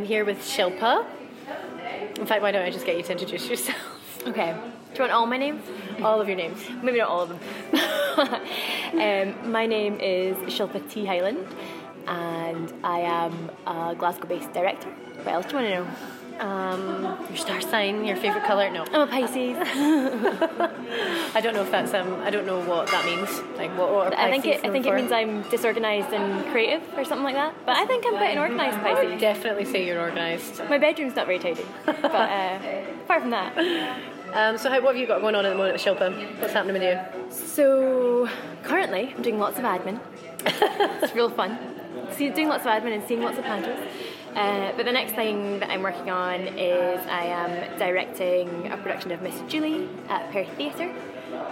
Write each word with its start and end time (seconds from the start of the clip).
I'm 0.00 0.06
here 0.06 0.24
with 0.24 0.38
Shilpa. 0.38 1.04
In 2.16 2.24
fact, 2.24 2.40
why 2.40 2.52
don't 2.52 2.62
I 2.62 2.70
just 2.70 2.86
get 2.86 2.96
you 2.96 3.02
to 3.02 3.12
introduce 3.12 3.50
yourself? 3.50 3.76
Okay. 4.26 4.52
Do 4.52 4.94
you 4.94 5.00
want 5.00 5.12
all 5.12 5.26
my 5.26 5.38
names? 5.38 5.62
All 6.02 6.20
of 6.20 6.28
your 6.28 6.36
names. 6.36 6.58
Maybe 6.82 6.98
not 6.98 7.08
all 7.08 7.22
of 7.22 7.28
them. 7.30 7.38
um, 9.44 9.50
my 9.50 9.64
name 9.64 9.98
is 9.98 10.36
Shilpa 10.52 10.90
T. 10.90 11.06
Hyland, 11.06 11.46
and 12.06 12.72
I 12.84 13.00
am 13.00 13.50
a 13.66 13.94
Glasgow-based 13.94 14.52
director. 14.52 14.88
What 15.22 15.34
else 15.34 15.46
do 15.46 15.56
you 15.56 15.56
want 15.56 15.68
to 15.68 15.74
know? 15.84 16.19
Um, 16.40 17.02
your 17.28 17.36
star 17.36 17.60
sign, 17.60 18.04
your 18.06 18.16
favourite 18.16 18.46
colour? 18.46 18.70
No. 18.70 18.84
I'm 18.92 19.02
a 19.02 19.06
Pisces. 19.06 19.56
I 21.34 21.40
don't 21.42 21.52
know 21.54 21.62
if 21.62 21.70
that's 21.70 21.92
um. 21.92 22.14
I 22.22 22.30
don't 22.30 22.46
know 22.46 22.60
what 22.60 22.86
that 22.88 23.04
means. 23.04 23.28
Like 23.58 23.76
what? 23.76 23.92
what 23.92 24.18
I 24.18 24.30
think 24.30 24.46
it. 24.46 24.64
I 24.64 24.70
think 24.70 24.86
known 24.86 24.94
it 24.96 25.00
means 25.02 25.12
I'm 25.12 25.42
disorganised 25.50 26.12
and 26.14 26.50
creative, 26.50 26.82
or 26.96 27.04
something 27.04 27.24
like 27.24 27.34
that. 27.34 27.54
But 27.66 27.76
I 27.76 27.84
think 27.84 28.06
I'm 28.06 28.12
quite 28.12 28.36
an 28.36 28.38
organised 28.38 28.78
I 28.78 28.94
would 28.94 29.02
Pisces. 29.04 29.20
definitely 29.20 29.64
say 29.66 29.86
you're 29.86 30.00
organised. 30.00 30.62
My 30.68 30.78
bedroom's 30.78 31.14
not 31.14 31.26
very 31.26 31.38
tidy, 31.38 31.64
but 31.84 32.04
uh, 32.14 32.58
apart 33.04 33.20
from 33.20 33.30
that, 33.30 33.56
Um, 34.32 34.56
so, 34.56 34.70
how, 34.70 34.80
what 34.80 34.94
have 34.94 35.00
you 35.00 35.06
got 35.06 35.20
going 35.20 35.34
on 35.34 35.44
at 35.44 35.50
the 35.50 35.56
moment, 35.56 35.74
at 35.74 35.80
Shilpa? 35.80 36.40
What's 36.40 36.52
happening 36.54 36.74
with 36.80 36.82
you? 36.84 37.36
So 37.36 38.28
currently, 38.62 39.12
I'm 39.14 39.22
doing 39.22 39.38
lots 39.38 39.58
of 39.58 39.64
admin. 39.64 40.00
it's 40.46 41.14
real 41.14 41.28
fun. 41.28 41.58
See, 42.12 42.30
doing 42.30 42.48
lots 42.48 42.64
of 42.64 42.70
admin 42.70 42.94
and 42.94 43.04
seeing 43.06 43.20
lots 43.22 43.36
of 43.38 43.44
pantos. 43.44 43.78
Uh, 44.34 44.72
but 44.76 44.86
the 44.86 44.92
next 44.92 45.12
thing 45.14 45.58
that 45.58 45.70
I'm 45.70 45.82
working 45.82 46.10
on 46.10 46.40
is 46.58 47.04
I 47.06 47.24
am 47.24 47.78
directing 47.78 48.70
a 48.70 48.76
production 48.76 49.10
of 49.10 49.22
Miss 49.22 49.34
Julie 49.48 49.88
at 50.08 50.30
Perth 50.32 50.48
Theatre. 50.56 50.92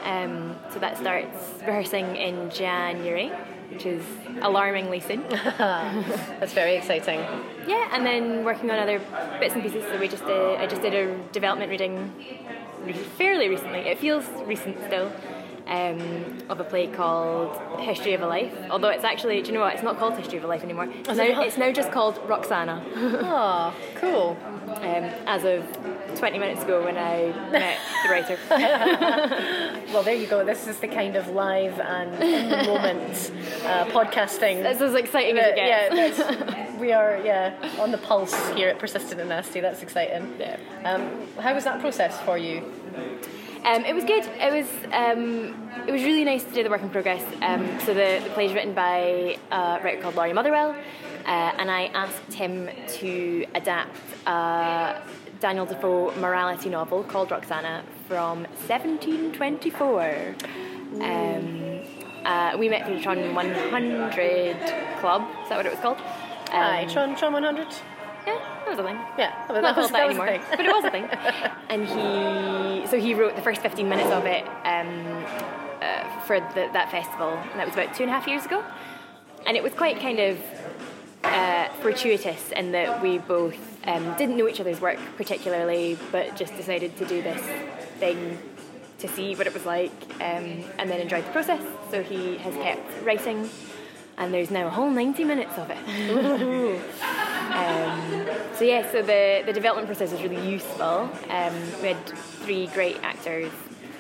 Um, 0.04 0.56
so 0.70 0.78
that 0.78 0.96
starts 0.96 1.54
rehearsing 1.60 2.16
in 2.16 2.50
January, 2.50 3.28
which 3.70 3.84
is 3.84 4.04
alarmingly 4.42 5.00
soon. 5.00 5.24
That's 5.28 6.52
very 6.52 6.76
exciting. 6.76 7.20
Yeah, 7.66 7.88
and 7.92 8.06
then 8.06 8.44
working 8.44 8.70
on 8.70 8.78
other 8.78 9.00
bits 9.40 9.54
and 9.54 9.62
pieces. 9.62 9.84
So 9.84 9.98
we 9.98 10.08
just 10.08 10.24
did, 10.24 10.58
I 10.58 10.66
just 10.66 10.82
did 10.82 10.94
a 10.94 11.16
development 11.32 11.70
reading 11.70 12.12
fairly 13.16 13.48
recently. 13.48 13.80
It 13.80 13.98
feels 13.98 14.24
recent 14.46 14.76
still. 14.86 15.12
Um, 15.68 16.38
of 16.48 16.60
a 16.60 16.64
play 16.64 16.86
called 16.86 17.54
History 17.80 18.14
of 18.14 18.22
a 18.22 18.26
Life. 18.26 18.54
Although 18.70 18.88
it's 18.88 19.04
actually, 19.04 19.42
do 19.42 19.48
you 19.48 19.52
know 19.52 19.60
what? 19.60 19.74
It's 19.74 19.82
not 19.82 19.98
called 19.98 20.16
History 20.16 20.38
of 20.38 20.44
a 20.44 20.46
Life 20.46 20.64
anymore. 20.64 20.88
It's, 20.90 21.08
now, 21.08 21.42
it's 21.42 21.58
now 21.58 21.70
just 21.72 21.92
called 21.92 22.18
Roxana. 22.26 22.82
Oh, 22.96 23.74
cool. 23.96 24.36
Um, 24.68 25.04
as 25.26 25.44
of 25.44 25.66
20 26.16 26.38
minutes 26.38 26.62
ago 26.62 26.82
when 26.84 26.96
I 26.96 27.26
met 27.50 27.78
the 28.02 28.08
writer. 28.08 28.38
Well, 29.92 30.02
there 30.02 30.14
you 30.14 30.26
go. 30.26 30.44
This 30.44 30.66
is 30.66 30.78
the 30.80 30.88
kind 30.88 31.16
of 31.16 31.28
live 31.28 31.80
and 31.80 32.14
in 32.22 32.50
the 32.50 32.56
moment 32.64 33.32
uh, 33.64 33.86
podcasting. 33.86 34.62
That's 34.62 34.80
as 34.82 34.94
exciting 34.94 35.38
as 35.38 35.46
Uh, 35.46 35.48
it 35.48 35.56
yeah, 35.56 35.88
gets. 35.94 36.18
that's, 36.18 36.78
we 36.78 36.92
are 36.92 37.18
yeah 37.24 37.54
on 37.80 37.90
the 37.90 37.96
pulse 37.98 38.50
here 38.50 38.68
at 38.68 38.78
Persistent 38.78 39.18
and 39.18 39.30
Nasty. 39.30 39.60
That's 39.60 39.82
exciting. 39.82 40.34
Yeah. 40.38 40.58
Um, 40.84 41.26
how 41.38 41.54
was 41.54 41.64
that 41.64 41.80
process 41.80 42.20
for 42.20 42.36
you? 42.36 42.62
Um, 43.68 43.84
it 43.84 43.94
was 43.94 44.04
good. 44.04 44.24
It 44.24 44.50
was 44.50 44.66
um, 44.94 45.70
it 45.86 45.92
was 45.92 46.02
really 46.02 46.24
nice 46.24 46.42
to 46.42 46.50
do 46.52 46.62
the 46.62 46.70
work 46.70 46.80
in 46.80 46.88
progress. 46.88 47.22
Um, 47.42 47.78
so 47.80 47.92
the, 47.92 48.18
the 48.24 48.30
play 48.30 48.46
is 48.46 48.54
written 48.54 48.72
by 48.72 49.36
a 49.52 49.78
writer 49.84 50.00
called 50.00 50.14
Laurie 50.14 50.32
Motherwell, 50.32 50.70
uh, 50.70 51.28
and 51.28 51.70
I 51.70 51.88
asked 51.92 52.32
him 52.32 52.70
to 53.00 53.44
adapt 53.54 53.94
a 54.26 55.02
Daniel 55.40 55.66
Defoe 55.66 56.14
morality 56.18 56.70
novel 56.70 57.04
called 57.04 57.30
Roxana 57.30 57.84
from 58.06 58.44
1724. 58.68 60.34
Um, 61.02 61.80
uh, 62.24 62.56
we 62.58 62.70
met 62.70 62.86
for 62.86 62.94
the 62.94 63.02
Tron 63.02 63.34
100 63.34 64.56
Club. 65.00 65.28
Is 65.42 65.48
that 65.50 65.58
what 65.58 65.66
it 65.66 65.72
was 65.72 65.80
called? 65.80 65.98
Um, 65.98 66.04
Hi, 66.52 66.86
Tron 66.86 67.14
Tron 67.16 67.34
100. 67.34 67.66
Yeah, 68.28 68.38
that 68.64 68.68
was 68.68 68.78
a 68.78 68.82
thing. 68.82 68.96
Yeah, 69.16 69.46
that 69.48 69.62
not 69.62 69.76
was, 69.76 69.90
that 69.90 69.92
that 69.92 70.08
was 70.08 70.16
a 70.16 70.20
anymore, 70.20 70.26
thing. 70.26 70.42
but 70.50 70.60
it 70.60 70.72
was 70.72 70.84
a 70.84 70.90
thing. 70.90 71.08
And 71.70 71.86
he, 71.86 72.86
so 72.86 72.98
he 72.98 73.12
wrote 73.12 73.36
the 73.36 73.42
first 73.42 73.60
15 73.60 73.86
minutes 73.86 74.08
of 74.10 74.24
it 74.24 74.42
um, 74.64 75.24
uh, 75.82 76.20
for 76.22 76.40
the, 76.40 76.70
that 76.72 76.90
festival, 76.90 77.28
and 77.32 77.60
that 77.60 77.66
was 77.66 77.74
about 77.74 77.94
two 77.94 78.04
and 78.04 78.10
a 78.10 78.14
half 78.14 78.26
years 78.26 78.46
ago. 78.46 78.64
And 79.46 79.54
it 79.54 79.62
was 79.62 79.74
quite 79.74 80.00
kind 80.00 80.18
of 80.18 80.38
uh, 81.24 81.68
fortuitous 81.82 82.50
in 82.52 82.72
that 82.72 83.02
we 83.02 83.18
both 83.18 83.58
um, 83.86 84.16
didn't 84.16 84.38
know 84.38 84.48
each 84.48 84.60
other's 84.60 84.80
work 84.80 84.98
particularly, 85.18 85.98
but 86.10 86.36
just 86.36 86.56
decided 86.56 86.96
to 86.96 87.04
do 87.04 87.20
this 87.20 87.42
thing 87.98 88.38
to 89.00 89.08
see 89.08 89.34
what 89.34 89.46
it 89.46 89.52
was 89.52 89.66
like, 89.66 89.92
um, 90.14 90.64
and 90.78 90.88
then 90.90 91.00
enjoyed 91.00 91.24
the 91.26 91.30
process. 91.30 91.62
So 91.90 92.02
he 92.02 92.38
has 92.38 92.54
kept 92.54 93.04
writing, 93.04 93.50
and 94.16 94.32
there's 94.32 94.50
now 94.50 94.66
a 94.66 94.70
whole 94.70 94.90
90 94.90 95.22
minutes 95.24 95.56
of 95.58 95.70
it. 95.70 95.78
Um, 97.52 98.26
so 98.54 98.64
yeah, 98.64 98.90
so 98.90 99.02
the, 99.02 99.42
the 99.46 99.52
development 99.52 99.86
process 99.86 100.12
was 100.12 100.22
really 100.22 100.48
useful. 100.50 101.10
Um, 101.30 101.54
we 101.82 101.88
had 101.88 102.06
three 102.44 102.66
great 102.68 102.96
actors, 103.02 103.50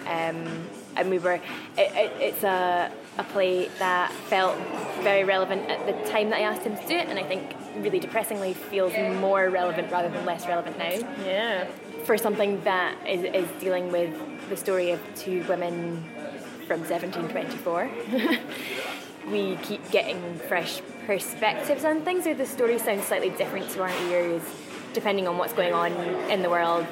um, 0.06 0.66
and 0.96 1.10
we 1.10 1.18
were. 1.18 1.34
It, 1.34 1.42
it, 1.76 2.12
it's 2.20 2.42
a, 2.44 2.90
a 3.18 3.24
play 3.24 3.68
that 3.78 4.12
felt 4.28 4.56
very 5.02 5.24
relevant 5.24 5.68
at 5.70 5.86
the 5.86 6.10
time 6.10 6.30
that 6.30 6.38
I 6.38 6.42
asked 6.42 6.62
him 6.62 6.76
to 6.76 6.86
do 6.86 6.94
it, 6.94 7.08
and 7.08 7.18
I 7.18 7.22
think 7.22 7.54
really 7.76 8.00
depressingly 8.00 8.54
feels 8.54 8.92
more 9.20 9.48
relevant 9.50 9.90
rather 9.92 10.08
than 10.08 10.24
less 10.26 10.46
relevant 10.46 10.76
now 10.78 10.90
Yeah. 11.24 11.66
for 12.04 12.18
something 12.18 12.62
that 12.64 12.96
is, 13.06 13.22
is 13.22 13.48
dealing 13.60 13.92
with 13.92 14.12
the 14.48 14.56
story 14.56 14.90
of 14.90 15.00
two 15.14 15.44
women 15.48 16.04
from 16.66 16.80
1724. 16.80 17.90
we 19.30 19.56
keep 19.56 19.90
getting 19.90 20.38
fresh 20.48 20.80
perspectives 21.06 21.84
on 21.84 22.02
things, 22.02 22.26
or 22.26 22.34
the 22.34 22.46
story 22.46 22.78
sounds 22.78 23.04
slightly 23.06 23.30
different 23.30 23.70
to 23.70 23.82
our 23.82 24.10
ears 24.10 24.42
depending 24.92 25.28
on 25.28 25.38
what's 25.38 25.52
going 25.52 25.72
on 25.72 25.92
in 26.30 26.42
the 26.42 26.50
world 26.50 26.86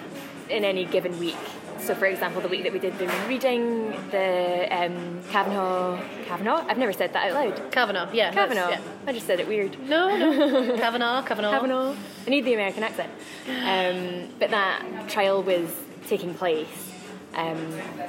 in 0.51 0.65
any 0.65 0.85
given 0.85 1.19
week. 1.19 1.37
So, 1.81 1.95
for 1.95 2.07
example, 2.07 2.41
the 2.41 2.49
week 2.49 2.65
that 2.65 2.73
we 2.73 2.79
did 2.79 2.99
the 2.99 3.07
reading, 3.29 3.91
the 4.11 4.67
um, 4.71 5.21
Kavanaugh, 5.31 6.01
Kavanaugh? 6.25 6.65
I've 6.69 6.79
never 6.79 6.93
said 6.93 7.13
that 7.13 7.31
out 7.31 7.35
loud. 7.35 7.73
Kavanaugh. 7.73 8.11
Yeah. 8.13 8.33
Kavanaugh. 8.33 8.71
yeah. 8.71 8.81
I 9.07 9.13
just 9.13 9.27
said 9.27 9.41
it 9.41 9.47
weird. 9.47 9.79
No, 9.89 10.17
no. 10.17 10.77
Kavanaugh. 10.79 11.23
Kavanaugh. 11.23 11.51
Kavanaugh. 11.51 11.95
I 12.27 12.31
need 12.31 12.45
the 12.45 12.55
American 12.55 12.83
accent. 12.83 13.13
Um, 13.47 14.29
but 14.39 14.51
that 14.51 15.09
trial 15.09 15.43
was 15.43 15.69
taking 16.09 16.35
place, 16.35 16.86
um, 17.37 17.57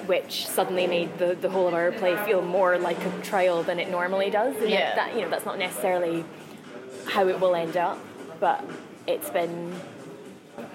which 0.07 0.47
suddenly 0.47 0.88
made 0.88 1.17
the, 1.19 1.35
the 1.35 1.49
whole 1.49 1.67
of 1.67 1.73
our 1.73 1.91
play 1.91 2.15
feel 2.25 2.41
more 2.41 2.77
like 2.77 2.97
a 3.05 3.21
trial 3.21 3.61
than 3.61 3.77
it 3.79 3.91
normally 3.91 4.29
does. 4.29 4.55
And 4.57 4.69
Yeah. 4.69 4.95
that 4.95 5.15
you 5.15 5.21
know 5.21 5.29
that's 5.29 5.45
not 5.45 5.59
necessarily 5.59 6.23
how 7.07 7.27
it 7.27 7.39
will 7.39 7.53
end 7.55 7.77
up, 7.77 7.99
but 8.39 8.63
it's 9.05 9.29
been 9.29 9.73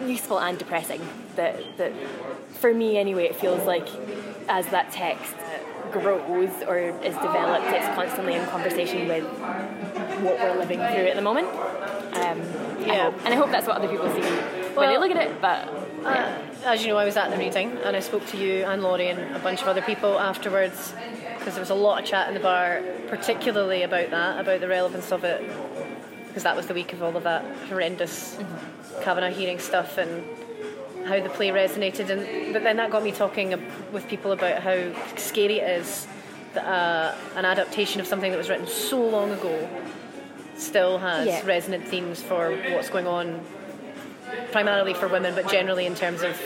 useful 0.04 0.38
and 0.38 0.58
depressing. 0.58 1.00
That 1.36 1.56
that 1.78 1.92
for 2.60 2.72
me 2.72 2.98
anyway, 2.98 3.24
it 3.24 3.36
feels 3.36 3.66
like 3.66 3.88
as 4.48 4.66
that 4.68 4.92
text 4.92 5.34
grows 5.90 6.50
or 6.68 6.78
is 6.78 7.14
developed, 7.16 7.66
it's 7.66 7.86
constantly 7.94 8.34
in 8.34 8.44
conversation 8.46 9.08
with 9.08 9.24
what 10.22 10.38
we're 10.38 10.56
living 10.58 10.78
through 10.78 11.06
at 11.08 11.16
the 11.16 11.22
moment. 11.22 11.48
Um, 11.48 12.40
I 12.80 12.84
Yeah. 12.86 13.04
hope- 13.10 13.24
and 13.24 13.34
I 13.34 13.36
hope 13.36 13.50
that's 13.50 13.66
what 13.66 13.76
other 13.76 13.88
people 13.88 14.08
see 14.10 14.20
when 14.74 14.88
they 14.88 14.98
look 14.98 15.10
at 15.10 15.16
it. 15.18 15.40
But 15.40 15.68
Uh, 16.04 16.38
as 16.64 16.82
you 16.82 16.88
know, 16.88 16.96
I 16.96 17.04
was 17.04 17.16
at 17.16 17.30
the 17.30 17.36
meeting 17.36 17.76
and 17.84 17.96
I 17.96 18.00
spoke 18.00 18.26
to 18.28 18.36
you 18.36 18.64
and 18.64 18.82
Laurie 18.82 19.08
and 19.08 19.34
a 19.34 19.38
bunch 19.38 19.62
of 19.62 19.68
other 19.68 19.82
people 19.82 20.18
afterwards 20.18 20.94
because 21.38 21.54
there 21.54 21.60
was 21.62 21.70
a 21.70 21.74
lot 21.74 22.02
of 22.02 22.08
chat 22.08 22.28
in 22.28 22.34
the 22.34 22.40
bar, 22.40 22.82
particularly 23.08 23.82
about 23.82 24.10
that, 24.10 24.40
about 24.40 24.60
the 24.60 24.68
relevance 24.68 25.10
of 25.12 25.24
it, 25.24 25.40
because 26.28 26.42
that 26.44 26.56
was 26.56 26.66
the 26.66 26.74
week 26.74 26.92
of 26.92 27.02
all 27.02 27.16
of 27.16 27.24
that 27.24 27.44
horrendous 27.68 28.38
Kavanaugh 29.02 29.30
hearing 29.30 29.58
stuff 29.58 29.98
and 29.98 30.24
how 31.06 31.20
the 31.20 31.28
play 31.30 31.48
resonated. 31.48 32.10
And 32.10 32.52
but 32.52 32.62
then 32.62 32.76
that 32.76 32.90
got 32.90 33.02
me 33.02 33.10
talking 33.12 33.50
with 33.92 34.06
people 34.08 34.32
about 34.32 34.62
how 34.62 34.92
scary 35.16 35.58
it 35.58 35.80
is 35.80 36.06
that 36.54 36.64
uh, 36.64 37.14
an 37.36 37.44
adaptation 37.44 38.00
of 38.00 38.06
something 38.06 38.30
that 38.30 38.38
was 38.38 38.48
written 38.48 38.66
so 38.66 39.00
long 39.02 39.30
ago 39.32 39.68
still 40.56 40.98
has 40.98 41.26
Yeah. 41.26 41.44
resonant 41.46 41.88
themes 41.88 42.22
for 42.22 42.52
what's 42.70 42.88
going 42.90 43.06
on 43.08 43.40
primarily 44.52 44.94
for 44.94 45.08
women, 45.08 45.34
but 45.34 45.48
generally 45.48 45.86
in 45.86 45.94
terms 45.94 46.22
of 46.22 46.40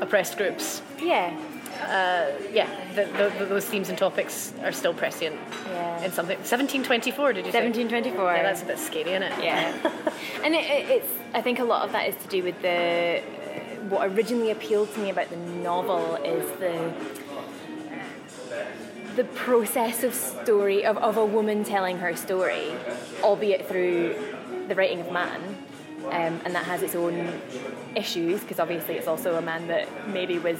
oppressed 0.00 0.36
groups. 0.36 0.82
yeah, 1.02 1.34
uh, 1.82 2.30
Yeah, 2.52 2.68
the, 2.94 3.04
the, 3.38 3.44
those 3.46 3.64
themes 3.64 3.88
and 3.88 3.96
topics 3.96 4.52
are 4.62 4.72
still 4.72 4.92
prescient 4.92 5.36
Yeah. 5.70 6.04
in 6.04 6.12
something. 6.12 6.36
1724, 6.38 7.32
did 7.32 7.46
you 7.46 7.52
say? 7.52 7.62
1724. 7.64 8.34
Yeah, 8.34 8.42
that's 8.42 8.62
a 8.62 8.66
bit 8.66 8.78
scary, 8.78 9.10
isn't 9.12 9.22
it? 9.22 9.32
Yeah, 9.42 9.72
and 10.44 10.54
it, 10.54 10.64
it, 10.64 10.90
it's. 10.90 11.08
I 11.34 11.40
think 11.42 11.58
a 11.60 11.64
lot 11.64 11.84
of 11.86 11.92
that 11.92 12.08
is 12.08 12.14
to 12.22 12.28
do 12.28 12.42
with 12.42 12.60
the. 12.62 13.22
What 13.88 14.10
originally 14.10 14.50
appealed 14.50 14.92
to 14.94 15.00
me 15.00 15.10
about 15.10 15.30
the 15.30 15.36
novel 15.36 16.16
is 16.16 16.44
the 16.58 16.92
the 19.14 19.24
process 19.24 20.02
of 20.04 20.12
story 20.12 20.84
of, 20.84 20.98
of 20.98 21.16
a 21.16 21.24
woman 21.24 21.64
telling 21.64 21.98
her 21.98 22.14
story, 22.16 22.72
albeit 23.22 23.66
through 23.66 24.14
the 24.68 24.74
writing 24.74 25.00
of 25.00 25.10
man, 25.10 25.40
um, 26.06 26.40
and 26.44 26.54
that 26.54 26.64
has 26.64 26.82
its 26.82 26.94
own 26.94 27.40
issues 27.94 28.40
because 28.40 28.60
obviously 28.60 28.94
it's 28.94 29.08
also 29.08 29.36
a 29.36 29.42
man 29.42 29.66
that 29.68 29.88
maybe 30.08 30.38
was 30.38 30.58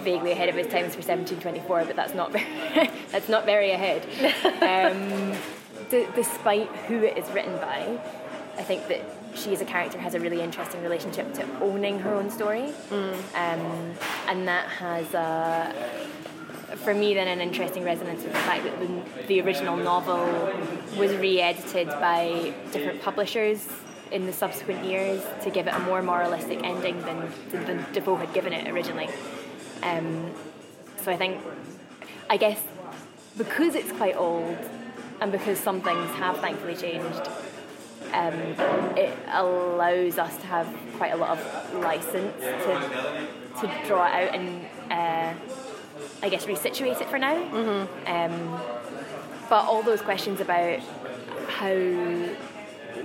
vaguely 0.00 0.32
ahead 0.32 0.48
of 0.48 0.54
his 0.54 0.66
times 0.66 0.94
for 0.94 1.02
1724, 1.02 1.84
but 1.84 1.96
that's 1.96 2.14
not 2.14 2.32
very, 2.32 2.90
that's 3.10 3.28
not 3.28 3.44
very 3.44 3.70
ahead. 3.70 4.02
Um, 4.62 5.32
d- 5.90 6.06
despite 6.14 6.68
who 6.86 7.02
it 7.02 7.16
is 7.16 7.28
written 7.30 7.56
by, 7.56 7.98
I 8.56 8.62
think 8.62 8.86
that 8.88 9.00
she 9.34 9.52
as 9.52 9.60
a 9.60 9.64
character 9.64 9.98
has 9.98 10.14
a 10.14 10.20
really 10.20 10.40
interesting 10.40 10.82
relationship 10.82 11.32
to 11.34 11.60
owning 11.60 11.98
her 12.00 12.14
own 12.14 12.30
story, 12.30 12.72
um, 13.34 13.94
and 14.28 14.46
that 14.46 14.68
has 14.68 15.12
a 15.14 15.74
for 16.76 16.94
me 16.94 17.14
then 17.14 17.28
an 17.28 17.40
interesting 17.40 17.84
resonance 17.84 18.22
with 18.22 18.32
the 18.32 18.38
fact 18.40 18.64
that 18.64 18.78
the, 18.80 19.26
the 19.26 19.40
original 19.40 19.76
novel 19.76 20.52
was 20.96 21.14
re-edited 21.16 21.88
by 21.88 22.52
different 22.72 23.00
publishers 23.00 23.68
in 24.14 24.26
the 24.26 24.32
subsequent 24.32 24.84
years 24.84 25.22
to 25.42 25.50
give 25.50 25.66
it 25.66 25.74
a 25.74 25.78
more 25.80 26.00
moralistic 26.00 26.62
ending 26.62 27.00
than, 27.02 27.28
than 27.50 27.84
Defoe 27.92 28.14
had 28.14 28.32
given 28.32 28.52
it 28.52 28.70
originally. 28.72 29.08
Um, 29.82 30.30
so 31.02 31.10
I 31.10 31.16
think, 31.16 31.42
I 32.30 32.36
guess, 32.36 32.62
because 33.36 33.74
it's 33.74 33.90
quite 33.92 34.16
old 34.16 34.56
and 35.20 35.32
because 35.32 35.58
some 35.58 35.80
things 35.80 36.08
have 36.12 36.38
thankfully 36.38 36.76
changed, 36.76 37.28
um, 38.12 38.34
it 38.96 39.12
allows 39.32 40.18
us 40.18 40.36
to 40.36 40.46
have 40.46 40.68
quite 40.96 41.12
a 41.12 41.16
lot 41.16 41.36
of 41.36 41.74
license 41.74 42.40
to 42.40 43.28
to 43.60 43.86
draw 43.86 44.04
it 44.06 44.12
out 44.12 44.34
and 44.34 44.64
uh, 44.90 45.32
I 46.22 46.28
guess 46.28 46.46
resituate 46.46 47.00
it 47.00 47.08
for 47.08 47.18
now. 47.18 47.34
Mm-hmm. 47.34 48.06
Um, 48.06 48.60
but 49.48 49.64
all 49.66 49.82
those 49.82 50.00
questions 50.00 50.40
about 50.40 50.80
how 51.48 51.74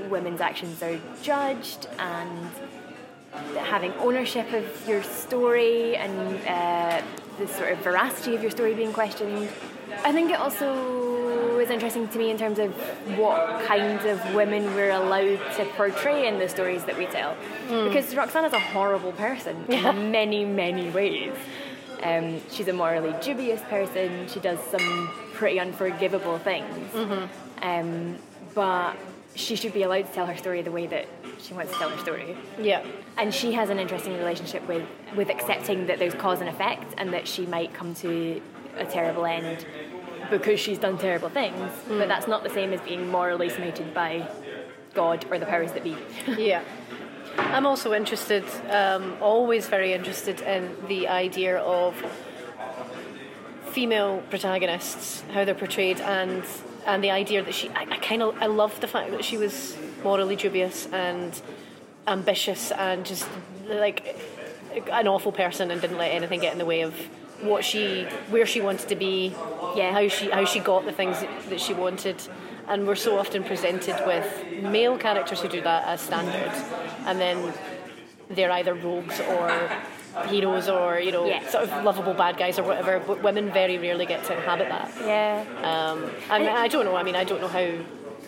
women's 0.10 0.42
actions 0.42 0.82
are 0.82 1.00
judged 1.22 1.88
and 1.98 2.50
having 3.58 3.94
ownership 3.94 4.52
of 4.54 4.66
your 4.88 5.04
story 5.04 5.96
and 5.96 6.38
uh, 6.48 7.02
the 7.38 7.48
sort 7.48 7.72
of 7.72 7.80
veracity 7.80 8.36
of 8.36 8.42
your 8.42 8.52
story 8.52 8.74
being 8.74 8.94
questioned. 8.94 9.50
I 10.04 10.12
think 10.12 10.32
it 10.32 10.40
also 10.40 11.60
is 11.60 11.70
interesting 11.70 12.08
to 12.08 12.18
me 12.18 12.30
in 12.30 12.38
terms 12.38 12.60
of 12.60 12.72
what 13.18 13.66
kinds 13.66 14.06
of 14.06 14.34
women 14.34 14.64
we're 14.76 14.92
allowed 14.92 15.40
to 15.56 15.66
portray 15.76 16.28
in 16.28 16.40
the 16.40 16.48
stories 16.48 16.84
that 16.86 16.98
we 16.98 17.06
tell. 17.06 17.36
Mm. 17.68 17.88
Because 17.88 18.14
Roxana's 18.16 18.54
a 18.54 18.60
horrible 18.60 19.12
person 19.14 19.66
in 19.68 20.12
many, 20.12 20.46
many 20.46 20.90
ways. 20.90 21.34
Um, 22.02 22.42
she's 22.50 22.68
a 22.68 22.74
morally 22.74 23.14
dubious 23.22 23.62
person. 23.64 24.28
She 24.28 24.40
does 24.40 24.60
some 24.72 25.10
pretty 25.34 25.60
unforgivable 25.60 26.40
things. 26.40 26.94
Mm-hmm. 26.94 27.66
Um, 27.68 28.18
but 28.56 28.96
she 29.36 29.56
should 29.56 29.74
be 29.74 29.84
allowed 29.84 30.08
to 30.08 30.12
tell 30.12 30.26
her 30.26 30.36
story 30.36 30.62
the 30.62 30.72
way 30.72 30.88
that 30.88 31.08
she 31.40 31.54
wants 31.54 31.72
to 31.72 31.78
tell 31.78 31.90
her 31.90 31.98
story. 31.98 32.36
Yeah. 32.60 32.86
And 33.18 33.34
she 33.34 33.54
has 33.54 33.70
an 33.70 33.80
interesting 33.80 34.18
relationship 34.18 34.68
with, 34.68 34.86
with 35.16 35.30
accepting 35.30 35.88
that 35.88 36.00
there's 36.00 36.14
cause 36.14 36.40
and 36.40 36.50
effect 36.50 36.94
and 36.98 37.14
that 37.14 37.28
she 37.28 37.46
might 37.46 37.74
come 37.74 37.94
to 37.96 38.42
a 38.78 38.86
terrible 38.86 39.26
end 39.26 39.66
because 40.30 40.60
she's 40.60 40.78
done 40.78 40.98
terrible 40.98 41.30
things. 41.30 41.72
Mm. 41.88 42.00
But 42.00 42.08
that's 42.08 42.28
not 42.28 42.44
the 42.44 42.50
same 42.50 42.74
as 42.74 42.82
being 42.82 43.10
morally 43.10 43.50
smited 43.50 43.94
by 43.94 44.28
God 44.94 45.26
or 45.30 45.40
the 45.40 45.46
powers 45.46 45.72
that 45.74 45.84
be. 45.84 45.98
yeah. 46.38 46.64
I'm 47.38 47.66
also 47.66 47.94
interested, 47.94 48.44
um, 48.70 49.16
always 49.22 49.68
very 49.68 49.94
interested 49.94 50.42
in 50.42 50.76
the 50.88 51.08
idea 51.08 51.58
of 51.58 51.96
female 53.68 54.24
protagonists, 54.30 55.24
how 55.32 55.46
they're 55.46 55.56
portrayed, 55.56 56.02
and 56.02 56.44
and 56.86 57.04
the 57.04 57.12
idea 57.12 57.44
that 57.44 57.54
she, 57.54 57.70
I, 57.70 57.82
I 57.90 57.98
kind 57.98 58.24
of, 58.24 58.38
I 58.42 58.48
love 58.48 58.80
the 58.82 58.88
fact 58.88 59.12
that 59.12 59.24
she 59.24 59.38
was 59.38 59.78
morally 60.04 60.36
dubious 60.36 60.88
and 60.88 61.40
ambitious 62.08 62.72
and 62.72 63.06
just 63.06 63.28
like 63.68 64.18
an 64.92 65.08
awful 65.08 65.32
person 65.32 65.72
and 65.72 65.82
didn't 65.82 65.98
let 65.98 66.12
anything 66.12 66.40
get 66.40 66.54
in 66.54 66.60
the 66.60 66.66
way 66.66 66.82
of 66.82 66.94
what 67.42 67.64
she, 67.64 68.04
where 68.30 68.46
she 68.46 68.62
wanted 68.62 68.90
to 68.90 68.96
be, 68.96 69.34
yeah, 69.76 69.92
how 69.92 70.08
she, 70.08 70.30
how 70.30 70.46
she 70.46 70.60
got 70.60 70.86
the 70.86 70.92
things 70.92 71.24
that 71.50 71.60
she 71.60 71.74
wanted. 71.74 72.22
And 72.68 72.86
we're 72.86 72.96
so 72.96 73.18
often 73.18 73.44
presented 73.44 73.96
with 74.06 74.62
male 74.62 74.98
characters 74.98 75.42
who 75.42 75.48
do 75.48 75.62
that 75.62 75.88
as 75.88 76.02
standard, 76.02 76.52
and 77.06 77.20
then 77.20 77.54
they're 78.30 78.52
either 78.52 78.76
rogues 78.76 79.20
or 79.22 79.72
heroes 80.28 80.68
or 80.68 81.00
you 81.00 81.12
know 81.12 81.26
yeah. 81.26 81.48
sort 81.50 81.64
of 81.64 81.84
lovable 81.84 82.14
bad 82.14 82.38
guys 82.38 82.60
or 82.60 82.64
whatever. 82.64 83.00
But 83.00 83.24
women 83.24 83.52
very 83.52 83.78
rarely 83.78 84.06
get 84.06 84.24
to 84.26 84.36
inhabit 84.36 84.70
that. 84.70 84.92
Yeah. 85.02 85.44
Um, 85.64 86.10
and 86.30 86.48
I 86.48 86.68
don't 86.68 86.86
know. 86.86 86.96
I 86.96 87.04
mean, 87.04 87.16
I 87.16 87.24
don't 87.24 87.42
know 87.42 87.48
how 87.48 87.68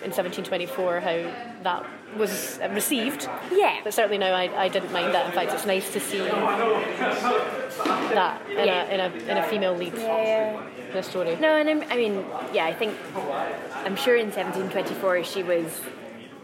in 0.04 0.10
1724 0.10 1.00
how 1.00 1.62
that 1.64 1.86
was 2.18 2.60
received. 2.72 3.30
Yeah. 3.52 3.80
But 3.84 3.94
certainly 3.94 4.18
now 4.18 4.34
I, 4.34 4.64
I 4.64 4.68
didn't 4.68 4.92
mind 4.92 5.14
that. 5.14 5.28
In 5.28 5.32
fact, 5.32 5.54
it's 5.54 5.66
nice 5.66 5.94
to 5.94 6.00
see 6.00 6.18
that 6.18 6.34
in, 8.50 8.66
yeah. 8.66 8.84
a, 8.84 8.94
in, 8.94 9.00
a, 9.00 9.32
in 9.32 9.38
a 9.38 9.44
female 9.44 9.76
lead 9.76 9.94
yeah. 9.96 10.60
in 10.92 10.98
a 10.98 11.04
story. 11.04 11.36
No, 11.36 11.56
and 11.56 11.70
I'm, 11.70 11.84
I 11.84 11.96
mean, 11.96 12.26
yeah, 12.52 12.66
I 12.66 12.74
think, 12.74 12.96
I'm 13.86 13.96
sure 13.96 14.16
in 14.16 14.28
1724 14.28 15.24
she 15.24 15.44
was 15.44 15.82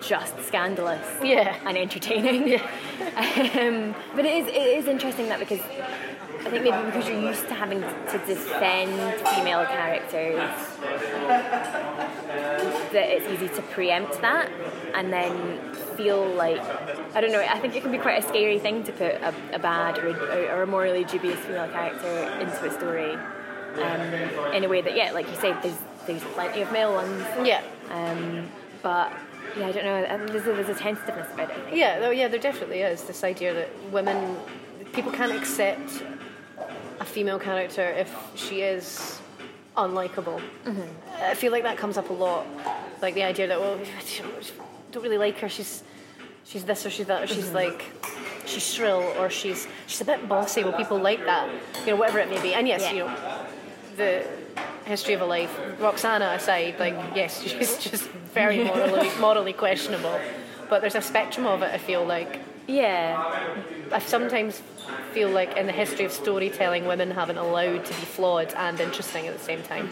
just 0.01 0.39
scandalous 0.45 1.05
yeah. 1.23 1.57
and 1.65 1.77
entertaining. 1.77 2.47
Yeah. 2.47 2.57
um, 2.99 3.95
but 4.15 4.25
it 4.25 4.43
is, 4.43 4.47
it 4.47 4.77
is 4.79 4.87
interesting 4.87 5.29
that 5.29 5.39
because 5.39 5.61
I 6.47 6.49
think 6.49 6.63
maybe 6.63 6.85
because 6.85 7.07
you're 7.09 7.19
used 7.19 7.47
to 7.49 7.53
having 7.53 7.81
to 7.81 8.21
defend 8.25 8.91
female 9.27 9.65
characters, 9.65 10.39
that 12.93 13.09
it's 13.09 13.27
easy 13.27 13.53
to 13.53 13.61
preempt 13.63 14.21
that 14.21 14.49
and 14.93 15.11
then 15.11 15.73
feel 15.97 16.25
like 16.25 16.61
I 17.15 17.21
don't 17.21 17.31
know. 17.31 17.41
I 17.41 17.59
think 17.59 17.75
it 17.75 17.81
can 17.81 17.91
be 17.91 17.97
quite 17.97 18.23
a 18.23 18.27
scary 18.27 18.59
thing 18.59 18.83
to 18.85 18.91
put 18.93 19.13
a, 19.15 19.33
a 19.53 19.59
bad 19.59 19.97
or 19.97 20.07
a, 20.07 20.47
or 20.53 20.61
a, 20.61 20.67
morally 20.67 21.03
dubious 21.03 21.39
female 21.39 21.67
character 21.69 22.07
into 22.39 22.65
a 22.65 22.71
story 22.71 23.13
um, 23.81 24.53
in 24.53 24.63
a 24.63 24.69
way 24.69 24.81
that, 24.81 24.95
yeah, 24.95 25.11
like 25.11 25.27
you 25.27 25.35
said, 25.35 25.61
there's 25.61 25.77
there's 26.05 26.23
plenty 26.33 26.61
of 26.61 26.71
male 26.71 26.93
ones. 26.93 27.25
Yeah. 27.43 27.61
Um, 27.91 28.47
but 28.81 29.11
yeah, 29.57 29.67
I 29.67 29.71
don't 29.71 29.85
know. 29.85 30.25
There's 30.27 30.47
a, 30.47 30.53
there's 30.53 30.69
a 30.69 30.79
tentativeness 30.79 31.33
about 31.33 31.51
it. 31.51 31.73
Yeah, 31.73 31.99
though, 31.99 32.11
yeah, 32.11 32.27
there 32.27 32.39
definitely 32.39 32.81
is 32.81 33.03
this 33.03 33.23
idea 33.23 33.53
that 33.53 33.69
women, 33.91 34.37
people 34.93 35.11
can't 35.11 35.31
accept 35.31 36.03
a 36.99 37.05
female 37.05 37.39
character 37.39 37.83
if 37.89 38.13
she 38.35 38.61
is 38.61 39.19
unlikable. 39.75 40.41
Mm-hmm. 40.65 40.81
I 41.21 41.33
feel 41.35 41.51
like 41.51 41.63
that 41.63 41.77
comes 41.77 41.97
up 41.97 42.09
a 42.09 42.13
lot, 42.13 42.45
like 43.01 43.13
the 43.13 43.23
idea 43.23 43.47
that 43.47 43.59
well, 43.59 43.79
don't 44.91 45.03
really 45.03 45.17
like 45.17 45.37
her. 45.39 45.49
She's 45.49 45.83
she's 46.43 46.63
this 46.63 46.85
or 46.85 46.89
she's 46.89 47.07
that 47.07 47.23
or 47.23 47.27
she's 47.27 47.45
mm-hmm. 47.45 47.55
like 47.55 47.85
she's 48.45 48.65
shrill 48.65 49.13
or 49.19 49.29
she's 49.29 49.67
she's 49.85 50.01
a 50.01 50.05
bit 50.05 50.27
bossy. 50.27 50.63
Well, 50.63 50.73
people 50.73 50.99
like 50.99 51.23
that, 51.25 51.49
you 51.81 51.87
know, 51.87 51.95
whatever 51.95 52.19
it 52.19 52.29
may 52.29 52.41
be. 52.41 52.53
And 52.53 52.67
yes, 52.67 52.81
yeah. 52.81 52.91
you 52.91 52.99
know, 52.99 53.45
the 53.97 54.27
history 54.87 55.13
of 55.13 55.21
a 55.21 55.25
life, 55.25 55.59
Roxana 55.79 56.25
I 56.25 56.35
aside, 56.35 56.79
like 56.79 56.95
yes, 57.15 57.41
she's 57.47 57.77
just 57.77 58.09
very 58.33 58.63
morally 58.63 59.11
morally 59.19 59.53
questionable. 59.53 60.19
But 60.69 60.81
there's 60.81 60.95
a 60.95 61.01
spectrum 61.01 61.45
of 61.45 61.61
it. 61.61 61.73
I 61.73 61.77
feel 61.77 62.05
like. 62.05 62.39
Yeah. 62.67 63.55
I 63.93 63.99
sometimes 63.99 64.61
feel 65.13 65.29
like 65.29 65.55
in 65.55 65.67
the 65.67 65.71
history 65.71 66.03
of 66.03 66.11
storytelling, 66.11 66.85
women 66.85 67.11
haven't 67.11 67.37
allowed 67.37 67.85
to 67.85 67.93
be 67.93 68.05
flawed 68.05 68.53
and 68.55 68.79
interesting 68.81 69.25
at 69.25 69.37
the 69.37 69.43
same 69.43 69.63
time. 69.63 69.89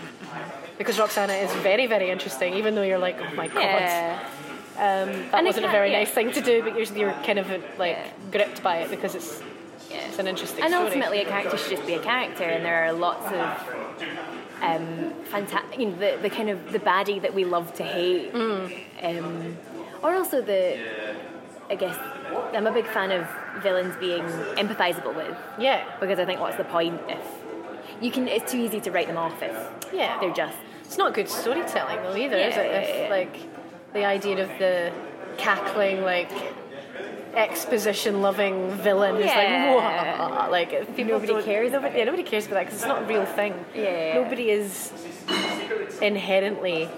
Because 0.78 1.00
Roxana 1.00 1.34
is 1.34 1.54
very, 1.56 1.88
very 1.88 2.10
interesting, 2.10 2.54
even 2.56 2.76
though 2.76 2.82
you're 2.82 2.98
like, 2.98 3.18
oh 3.20 3.34
my 3.34 3.48
god. 3.48 3.62
Yeah. 3.62 4.30
Um, 4.76 5.10
that 5.10 5.36
and 5.36 5.46
wasn't 5.46 5.66
a 5.66 5.72
very 5.72 5.92
yeah. 5.92 6.00
nice 6.00 6.12
thing 6.12 6.32
to 6.34 6.42
do, 6.42 6.62
but 6.62 6.76
you're, 6.76 6.98
you're 6.98 7.14
kind 7.24 7.40
of 7.40 7.50
like 7.80 7.96
yeah. 7.96 8.08
gripped 8.30 8.62
by 8.62 8.80
it 8.80 8.90
because 8.90 9.16
it's 9.16 9.42
yeah. 9.90 10.06
it's 10.08 10.20
an 10.20 10.28
interesting 10.28 10.64
and 10.66 10.74
story. 10.74 10.88
ultimately 10.88 11.22
a 11.22 11.26
character 11.26 11.58
should 11.58 11.78
just 11.78 11.88
be 11.88 11.94
a 11.94 12.00
character 12.00 12.44
and 12.44 12.66
there 12.66 12.84
are 12.84 12.92
lots 12.92 13.26
of 13.28 14.35
um, 14.66 15.14
fantastic 15.26 15.80
you 15.80 15.90
know, 15.90 15.98
the, 15.98 16.20
the 16.22 16.30
kind 16.30 16.50
of 16.50 16.72
the 16.72 16.80
baddie 16.80 17.22
that 17.22 17.34
we 17.34 17.46
love 17.46 17.74
to 17.76 17.84
hate 17.84 18.34
mm. 18.34 18.86
um, 19.04 19.58
or 20.02 20.16
also 20.16 20.42
the 20.42 20.80
I 21.70 21.76
guess 21.76 21.98
I'm 22.54 22.68
a 22.68 22.72
big 22.72 22.86
fan 22.88 23.12
of 23.12 23.28
villains 23.62 23.96
being 23.98 24.24
empathizable 24.24 25.16
with. 25.16 25.36
Yeah. 25.60 25.84
Because 26.00 26.20
I 26.20 26.26
think 26.26 26.40
what's 26.40 26.58
the 26.58 26.64
point 26.64 27.00
if 27.08 27.26
you 28.02 28.12
can? 28.12 28.28
It's 28.28 28.52
too 28.52 28.60
easy 28.60 28.80
to 28.82 28.92
write 28.92 29.08
them 29.08 29.18
off 29.18 29.42
if 29.42 29.56
yeah 29.94 30.20
they're 30.20 30.34
just. 30.34 30.58
It's 30.82 30.98
not 30.98 31.14
good 31.14 31.28
storytelling 31.28 31.98
though 32.04 32.16
either, 32.16 32.38
yeah, 32.38 32.48
is 32.48 32.58
it? 32.58 33.06
If, 33.06 33.10
like 33.10 33.38
the 33.94 34.06
idea 34.06 34.44
of 34.44 34.50
the 34.60 34.92
cackling 35.38 36.02
like 36.02 36.32
exposition 37.36 38.22
loving 38.22 38.72
villain 38.72 39.16
who's 39.16 39.26
yeah. 39.26 39.74
like 39.74 40.30
whoa 40.40 40.52
like 40.52 40.98
nobody 40.98 41.44
cares 41.44 41.74
about 41.74 41.96
yeah 41.96 42.04
nobody 42.04 42.24
cares 42.24 42.46
about 42.46 42.56
that 42.56 42.66
because 42.66 42.80
it's 42.80 42.88
not 42.88 43.04
a 43.04 43.06
real 43.06 43.26
thing 43.26 43.54
yeah 43.74 44.14
nobody 44.16 44.50
is 44.50 44.92
inherently 46.02 46.90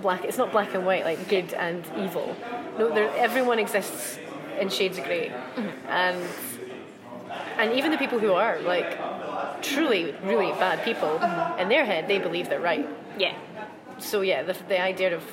black 0.00 0.24
it's 0.24 0.38
not 0.38 0.50
black 0.50 0.74
and 0.74 0.86
white 0.86 1.04
like 1.04 1.28
good 1.28 1.52
and 1.54 1.84
evil 1.98 2.36
no 2.78 2.92
there, 2.92 3.10
everyone 3.16 3.58
exists 3.58 4.18
in 4.60 4.68
shades 4.68 4.98
of 4.98 5.04
mm-hmm. 5.04 5.88
and 5.88 6.22
and 7.58 7.72
even 7.72 7.90
the 7.90 7.98
people 7.98 8.18
who 8.18 8.32
are 8.32 8.58
like 8.60 8.98
truly 9.62 10.14
really 10.24 10.52
bad 10.52 10.82
people 10.84 11.18
mm-hmm. 11.18 11.60
in 11.60 11.68
their 11.68 11.84
head 11.84 12.08
they 12.08 12.18
believe 12.18 12.48
they're 12.48 12.60
right 12.60 12.88
yeah 13.18 13.34
so 13.98 14.20
yeah 14.22 14.42
the, 14.42 14.54
the 14.68 14.80
idea 14.80 15.14
of 15.14 15.24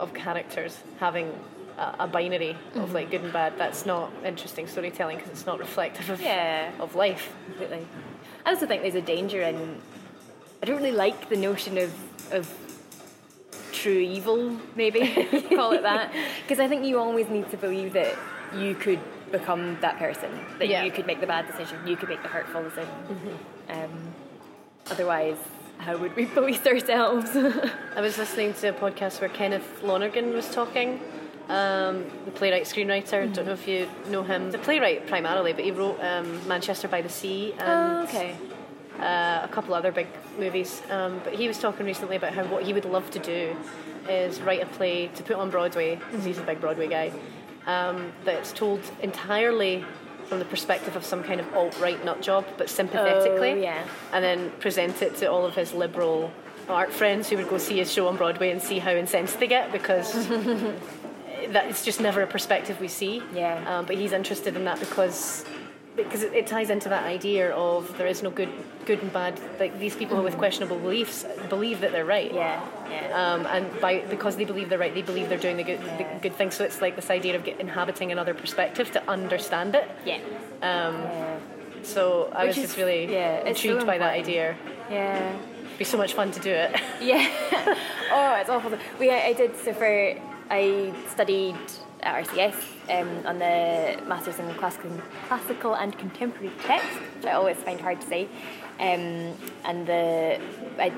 of 0.00 0.12
characters 0.14 0.78
having 0.98 1.32
a, 1.78 1.96
a 2.00 2.06
binary 2.06 2.54
mm-hmm. 2.54 2.80
of 2.80 2.92
like 2.92 3.10
good 3.10 3.22
and 3.22 3.32
bad 3.32 3.56
that's 3.58 3.86
not 3.86 4.10
interesting 4.24 4.66
storytelling 4.66 5.16
because 5.16 5.32
it's 5.32 5.46
not 5.46 5.58
reflective 5.58 6.10
of 6.10 6.20
yeah. 6.20 6.70
of 6.80 6.94
life 6.94 7.32
completely 7.46 7.86
I 8.44 8.50
also 8.50 8.66
think 8.66 8.82
there's 8.82 8.94
a 8.94 9.00
danger 9.00 9.42
in 9.42 9.80
I 10.62 10.66
don't 10.66 10.76
really 10.76 10.92
like 10.92 11.28
the 11.28 11.36
notion 11.36 11.78
of 11.78 11.92
of 12.32 12.48
true 13.72 13.98
evil, 13.98 14.56
maybe 14.76 15.00
call 15.56 15.72
it 15.72 15.82
that. 15.82 16.12
Because 16.42 16.60
I 16.60 16.68
think 16.68 16.84
you 16.84 16.98
always 16.98 17.28
need 17.28 17.50
to 17.50 17.56
believe 17.56 17.92
that 17.94 18.14
you 18.56 18.74
could 18.74 19.00
become 19.32 19.78
that 19.80 19.98
person, 19.98 20.30
that 20.58 20.68
Yeah. 20.68 20.84
you 20.84 20.92
could 20.92 21.06
make 21.06 21.20
the 21.20 21.26
bad 21.26 21.46
decision, 21.46 21.78
you 21.86 21.96
could 21.96 22.08
make 22.08 22.22
the 22.22 22.28
hurtful 22.28 22.62
decision. 22.62 22.94
Um, 23.68 24.14
otherwise, 24.90 25.38
how 25.78 25.96
would 25.96 26.14
we 26.14 26.26
police 26.38 26.64
ourselves? 26.66 27.30
I 27.96 28.00
was 28.00 28.18
listening 28.18 28.54
to 28.54 28.68
a 28.68 28.72
podcast 28.72 29.20
where 29.20 29.30
Kenneth 29.30 29.82
Lonergan 29.82 30.32
was 30.32 30.48
talking, 30.50 31.00
um, 31.48 32.04
the 32.24 32.30
playwright 32.30 32.64
screenwriter. 32.64 33.32
Don't 33.32 33.46
know 33.46 33.52
if 33.52 33.66
you 33.68 33.88
know 34.08 34.22
him. 34.22 34.50
The 34.50 34.58
playwright 34.58 35.06
primarily, 35.06 35.52
but 35.52 35.64
he 35.64 35.70
wrote 35.70 35.98
um, 36.00 36.46
Manchester 36.48 36.88
by 36.88 37.02
the 37.02 37.08
Sea 37.08 37.52
and 37.58 37.62
Oh, 37.62 38.02
okay. 38.04 38.36
uh, 38.98 39.40
a 39.44 39.48
couple 39.50 39.74
other 39.74 39.92
big 39.92 40.06
movies. 40.38 40.82
Um, 40.90 41.20
but 41.24 41.34
he 41.34 41.48
was 41.48 41.58
talking 41.58 41.86
recently 41.86 42.16
about 42.16 42.34
how 42.34 42.44
what 42.44 42.62
he 42.64 42.72
would 42.72 42.84
love 42.84 43.10
to 43.12 43.18
do 43.18 43.56
is 44.08 44.40
write 44.40 44.62
a 44.62 44.66
play 44.66 45.08
to 45.08 45.22
put 45.22 45.36
on 45.36 45.50
Broadway, 45.50 45.96
because 45.96 46.24
he's 46.24 46.38
a 46.38 46.42
big 46.42 46.60
Broadway 46.60 46.88
guy, 46.88 47.12
um, 47.66 48.12
that's 48.24 48.52
told 48.52 48.80
entirely 49.00 49.84
from 50.26 50.38
the 50.38 50.44
perspective 50.46 50.96
of 50.96 51.04
some 51.04 51.22
kind 51.22 51.40
of 51.40 51.54
alt 51.54 51.78
right 51.80 52.02
nut 52.04 52.22
job, 52.22 52.44
but 52.56 52.70
sympathetically. 52.70 53.50
Oh, 53.52 53.56
yeah. 53.56 53.84
And 54.12 54.24
then 54.24 54.50
present 54.60 55.02
it 55.02 55.16
to 55.16 55.26
all 55.30 55.44
of 55.44 55.54
his 55.54 55.74
liberal 55.74 56.32
art 56.68 56.90
friends 56.92 57.28
who 57.28 57.36
would 57.36 57.48
go 57.48 57.58
see 57.58 57.76
his 57.78 57.92
show 57.92 58.08
on 58.08 58.16
Broadway 58.16 58.50
and 58.50 58.62
see 58.62 58.78
how 58.78 58.92
incensed 58.92 59.38
they 59.40 59.46
get 59.48 59.70
because 59.72 60.14
that 61.52 61.66
it's 61.68 61.84
just 61.84 62.00
never 62.00 62.22
a 62.22 62.26
perspective 62.26 62.80
we 62.80 62.88
see. 62.88 63.22
Yeah. 63.34 63.62
Um, 63.78 63.86
but 63.86 63.96
he's 63.96 64.12
interested 64.12 64.56
in 64.56 64.64
that 64.64 64.80
because 64.80 65.44
because 65.94 66.22
it, 66.22 66.32
it 66.32 66.46
ties 66.46 66.70
into 66.70 66.88
that 66.88 67.04
idea 67.04 67.50
of 67.54 67.98
there 67.98 68.06
is 68.06 68.22
no 68.22 68.30
good 68.30 68.48
good 68.86 69.02
and 69.02 69.12
bad. 69.12 69.38
Like 69.60 69.78
these 69.78 69.94
people 69.94 70.22
with 70.22 70.36
questionable 70.38 70.78
beliefs 70.78 71.24
believe 71.48 71.80
that 71.82 71.92
they're 71.92 72.04
right. 72.04 72.32
Yeah, 72.32 72.64
yeah. 72.90 73.32
Um, 73.34 73.46
and 73.46 73.80
by 73.80 74.00
because 74.08 74.36
they 74.36 74.44
believe 74.44 74.68
they're 74.70 74.78
right, 74.78 74.94
they 74.94 75.02
believe 75.02 75.28
they're 75.28 75.38
doing 75.38 75.56
the 75.58 75.64
good 75.64 75.80
the 75.98 76.06
good 76.22 76.34
thing. 76.34 76.50
So 76.50 76.64
it's 76.64 76.80
like 76.80 76.96
this 76.96 77.10
idea 77.10 77.36
of 77.36 77.44
get, 77.44 77.60
inhabiting 77.60 78.10
another 78.10 78.34
perspective 78.34 78.90
to 78.92 79.08
understand 79.10 79.74
it. 79.74 79.90
yeah. 80.04 80.16
Um, 80.62 80.94
Yeah. 81.02 81.38
so 81.82 82.30
I 82.32 82.46
Which 82.46 82.56
was 82.56 82.66
just 82.66 82.76
really 82.78 83.12
yeah, 83.12 83.36
it's 83.48 83.60
so 83.60 83.68
intrigued 83.68 83.86
by 83.86 83.98
that 83.98 84.12
idea. 84.14 84.56
Yeah. 84.90 85.36
It'd 85.66 85.78
be 85.78 85.84
so 85.84 85.98
much 85.98 86.14
fun 86.14 86.30
to 86.32 86.40
do 86.40 86.50
it. 86.50 86.70
Yeah. 87.02 87.28
oh, 88.12 88.36
it's 88.40 88.48
awful. 88.48 88.78
We 88.98 89.10
I 89.10 89.32
did 89.34 89.56
so 89.58 89.72
for 89.74 90.14
I 90.52 90.92
studied 91.08 91.56
at 92.02 92.26
RCS 92.26 92.54
um, 92.90 93.26
on 93.26 93.38
the 93.38 93.98
Masters 94.06 94.38
in 94.38 94.52
Classical, 94.54 94.90
Classical 95.26 95.74
and 95.74 95.98
Contemporary 95.98 96.52
Text, 96.64 96.90
which 97.16 97.24
I 97.24 97.32
always 97.32 97.56
find 97.56 97.80
hard 97.80 98.02
to 98.02 98.06
say. 98.06 98.28
Um, 98.78 99.34
and 99.64 99.86
the 99.86 100.38
I, 100.78 100.92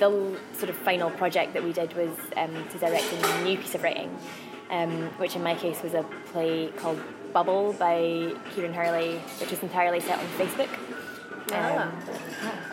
the 0.00 0.36
sort 0.54 0.70
of 0.70 0.76
final 0.76 1.08
project 1.10 1.54
that 1.54 1.62
we 1.62 1.72
did 1.72 1.94
was 1.94 2.10
um, 2.36 2.52
to 2.70 2.78
direct 2.78 3.12
a 3.12 3.44
new 3.44 3.56
piece 3.58 3.76
of 3.76 3.84
writing, 3.84 4.10
um, 4.70 4.90
which 5.18 5.36
in 5.36 5.44
my 5.44 5.54
case 5.54 5.80
was 5.80 5.94
a 5.94 6.02
play 6.32 6.72
called 6.76 7.00
Bubble 7.32 7.74
by 7.74 8.32
Kieran 8.50 8.74
Hurley, 8.74 9.18
which 9.38 9.52
is 9.52 9.62
entirely 9.62 10.00
set 10.00 10.18
on 10.18 10.26
Facebook. 10.36 10.68
Ah. 11.52 11.82
Um, 11.82 11.92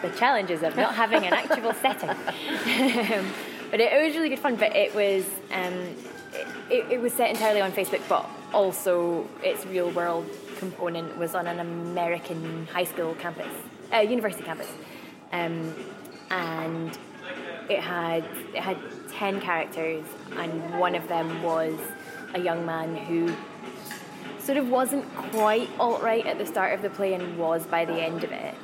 the 0.02 0.10
challenges 0.18 0.64
of 0.64 0.76
not 0.76 0.96
having 0.96 1.26
an 1.28 1.34
actual 1.34 1.74
setting. 1.74 2.10
But 3.72 3.80
it, 3.80 3.92
it 3.94 4.06
was 4.06 4.16
really 4.16 4.30
good 4.30 4.40
fun. 4.40 4.58
But 4.58 4.76
it 4.76 4.94
was 4.94 5.26
um, 5.52 5.96
it, 6.70 6.92
it 6.92 7.02
was 7.02 7.14
set 7.14 7.30
entirely 7.30 7.62
on 7.62 7.72
Facebook, 7.72 8.02
but 8.08 8.30
also 8.54 9.28
its 9.44 9.66
real 9.66 9.90
world 9.92 10.30
component 10.58 11.18
was 11.18 11.34
on 11.34 11.48
an 11.48 11.60
American 11.60 12.68
high 12.68 12.84
school 12.84 13.16
campus, 13.16 13.52
uh, 13.94 13.98
university 13.98 14.44
campus, 14.44 14.70
um, 15.32 15.74
and 16.30 16.98
it 17.70 17.80
had 17.80 18.24
it 18.54 18.62
had 18.62 18.78
ten 19.12 19.42
characters, 19.42 20.06
and 20.38 20.80
one 20.80 20.96
of 20.96 21.08
them 21.08 21.42
was 21.42 21.80
a 22.34 22.40
young 22.40 22.66
man 22.66 22.96
who 22.96 23.34
sort 24.40 24.58
of 24.58 24.70
wasn't 24.70 25.06
quite 25.32 25.70
alt 25.80 26.02
right 26.02 26.26
at 26.26 26.38
the 26.38 26.46
start 26.46 26.74
of 26.74 26.82
the 26.82 26.90
play 26.90 27.14
and 27.14 27.38
was 27.38 27.66
by 27.68 27.86
the 27.86 27.94
end 27.94 28.24
of 28.24 28.32
it. 28.32 28.56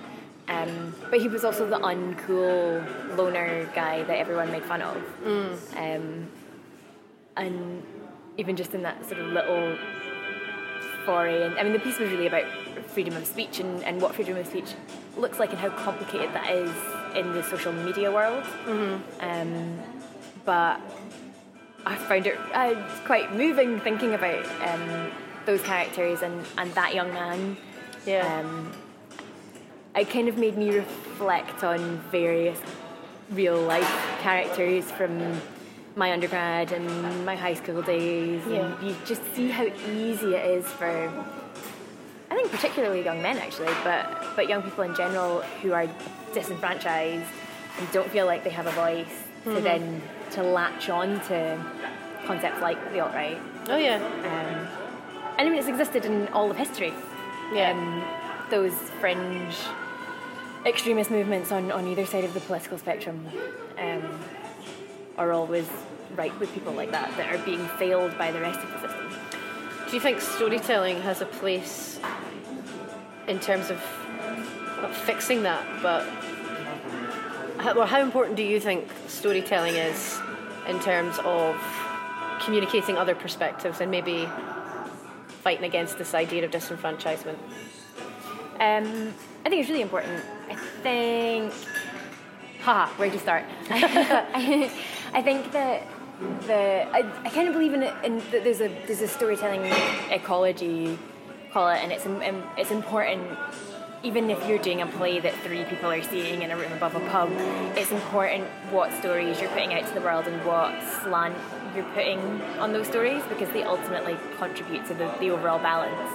Um, 0.49 0.95
but 1.09 1.19
he 1.19 1.27
was 1.27 1.43
also 1.43 1.67
the 1.67 1.77
uncool 1.77 3.17
loner 3.17 3.65
guy 3.75 4.03
that 4.03 4.17
everyone 4.17 4.51
made 4.51 4.63
fun 4.63 4.81
of. 4.81 4.97
Um, 5.75 6.27
and 7.35 7.83
even 8.37 8.55
just 8.55 8.73
in 8.73 8.81
that 8.83 9.05
sort 9.05 9.19
of 9.19 9.27
little 9.27 9.77
foray, 11.05 11.43
and 11.43 11.57
I 11.59 11.63
mean, 11.63 11.73
the 11.73 11.79
piece 11.79 11.99
was 11.99 12.09
really 12.11 12.27
about 12.27 12.45
freedom 12.87 13.15
of 13.15 13.25
speech 13.25 13.59
and, 13.59 13.83
and 13.83 14.01
what 14.01 14.15
freedom 14.15 14.37
of 14.37 14.47
speech 14.47 14.73
looks 15.17 15.37
like 15.39 15.49
and 15.49 15.59
how 15.59 15.69
complicated 15.69 16.33
that 16.33 16.49
is 16.51 16.71
in 17.15 17.33
the 17.33 17.43
social 17.43 17.73
media 17.73 18.11
world. 18.11 18.43
Um, 19.19 19.79
but 20.45 20.79
I 21.85 21.95
found 21.95 22.25
it 22.27 22.37
uh, 22.53 22.75
quite 23.05 23.33
moving 23.35 23.79
thinking 23.81 24.13
about 24.13 24.45
um, 24.61 25.11
those 25.45 25.61
characters 25.61 26.21
and, 26.21 26.45
and 26.57 26.71
that 26.73 26.93
young 26.95 27.13
man. 27.13 27.57
Yeah. 28.05 28.41
It 29.97 30.09
kind 30.09 30.27
of 30.29 30.37
made 30.37 30.57
me 30.57 30.69
reflect 30.75 31.63
on 31.63 31.97
various 32.11 32.59
real 33.31 33.59
life 33.59 33.89
characters 34.21 34.89
from 34.91 35.41
my 35.95 36.13
undergrad 36.13 36.71
and 36.71 37.25
my 37.25 37.35
high 37.35 37.55
school 37.55 37.81
days. 37.81 38.43
Yeah. 38.47 38.65
And 38.77 38.87
you 38.87 38.95
just 39.05 39.23
see 39.35 39.49
how 39.49 39.65
easy 39.89 40.35
it 40.35 40.45
is 40.45 40.65
for, 40.65 41.11
I 42.29 42.35
think 42.35 42.51
particularly 42.51 43.03
young 43.03 43.21
men 43.21 43.37
actually, 43.39 43.73
but, 43.83 44.35
but 44.35 44.47
young 44.47 44.61
people 44.61 44.83
in 44.83 44.95
general 44.95 45.41
who 45.61 45.73
are 45.73 45.87
disenfranchised 46.33 47.25
and 47.79 47.91
don't 47.91 48.09
feel 48.11 48.27
like 48.27 48.43
they 48.43 48.51
have 48.51 48.67
a 48.67 48.71
voice 48.71 49.23
Mm-hmm. 49.45 49.55
to 49.55 49.61
then 49.61 50.01
to 50.31 50.43
latch 50.43 50.89
on 50.89 51.21
to 51.27 51.63
concepts 52.25 52.59
like 52.59 52.77
the 52.91 52.99
alt-right. 52.99 53.37
oh 53.69 53.77
yeah. 53.77 53.95
Um, 53.95 54.67
and 55.37 55.47
I 55.47 55.49
mean, 55.49 55.55
it's 55.59 55.69
existed 55.69 56.03
in 56.03 56.27
all 56.29 56.51
of 56.51 56.57
history. 56.57 56.93
Yeah. 57.53 57.71
Um, 57.71 58.03
those 58.49 58.73
fringe 58.99 59.55
extremist 60.67 61.09
movements 61.09 61.51
on, 61.51 61.71
on 61.71 61.87
either 61.87 62.05
side 62.05 62.23
of 62.23 62.33
the 62.33 62.41
political 62.41 62.77
spectrum 62.77 63.25
um, 63.77 64.19
are 65.17 65.31
always 65.31 65.67
right 66.15 66.37
with 66.39 66.53
people 66.53 66.73
like 66.73 66.91
that 66.91 67.15
that 67.17 67.33
are 67.33 67.43
being 67.45 67.65
failed 67.79 68.17
by 68.17 68.31
the 68.31 68.39
rest 68.39 68.59
of 68.59 68.69
the 68.71 68.87
system. 68.87 69.09
Do 69.87 69.93
you 69.95 70.01
think 70.01 70.19
storytelling 70.19 71.01
has 71.01 71.21
a 71.21 71.25
place 71.25 71.99
in 73.27 73.39
terms 73.39 73.69
of 73.69 73.81
not 74.81 74.93
fixing 74.93 75.43
that, 75.43 75.65
but 75.81 76.03
how, 77.59 77.73
well, 77.75 77.87
how 77.87 78.01
important 78.01 78.35
do 78.35 78.43
you 78.43 78.59
think 78.59 78.89
storytelling 79.07 79.75
is 79.75 80.19
in 80.67 80.79
terms 80.81 81.17
of 81.23 81.55
communicating 82.41 82.97
other 82.97 83.15
perspectives 83.15 83.81
and 83.81 83.89
maybe 83.89 84.27
fighting 85.41 85.63
against 85.63 85.97
this 85.97 86.13
idea 86.13 86.43
of 86.43 86.51
disenfranchisement? 86.51 87.37
Um, 88.59 89.13
I 89.47 89.49
think 89.49 89.61
it's 89.61 89.69
really 89.69 89.81
important. 89.81 90.21
I 90.49 90.55
think. 90.55 91.53
Haha, 92.63 92.91
where'd 92.95 93.13
you 93.13 93.19
start? 93.19 93.45
I 93.69 95.21
think 95.21 95.53
that 95.53 95.83
the 96.47 96.85
I, 96.91 97.09
I 97.23 97.29
kind 97.29 97.47
of 97.47 97.53
believe 97.53 97.73
in. 97.73 97.83
In 98.03 98.17
that 98.31 98.43
there's 98.43 98.59
a 98.59 98.67
there's 98.87 98.99
a 98.99 99.07
storytelling 99.07 99.63
ecology, 100.11 100.99
call 101.53 101.69
it, 101.69 101.77
and 101.77 101.93
it's 101.93 102.03
it's 102.57 102.71
important. 102.71 103.25
Even 104.03 104.29
if 104.29 104.45
you're 104.49 104.57
doing 104.57 104.81
a 104.81 104.85
play 104.85 105.21
that 105.21 105.33
three 105.35 105.63
people 105.63 105.89
are 105.89 106.03
seeing 106.03 106.41
in 106.41 106.51
a 106.51 106.57
room 106.57 106.73
above 106.73 106.95
a 106.95 106.99
pub, 107.09 107.29
it's 107.77 107.93
important 107.93 108.43
what 108.69 108.91
stories 108.95 109.39
you're 109.39 109.49
putting 109.51 109.73
out 109.73 109.87
to 109.87 109.93
the 109.93 110.01
world 110.01 110.27
and 110.27 110.45
what 110.45 110.75
slant 111.03 111.37
you're 111.73 111.89
putting 111.95 112.19
on 112.59 112.73
those 112.73 112.87
stories 112.87 113.23
because 113.29 113.47
they 113.51 113.63
ultimately 113.63 114.17
contribute 114.39 114.85
to 114.87 114.93
the, 114.93 115.09
the 115.21 115.29
overall 115.29 115.57
balance. 115.57 116.11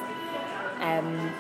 Um, 0.80 1.32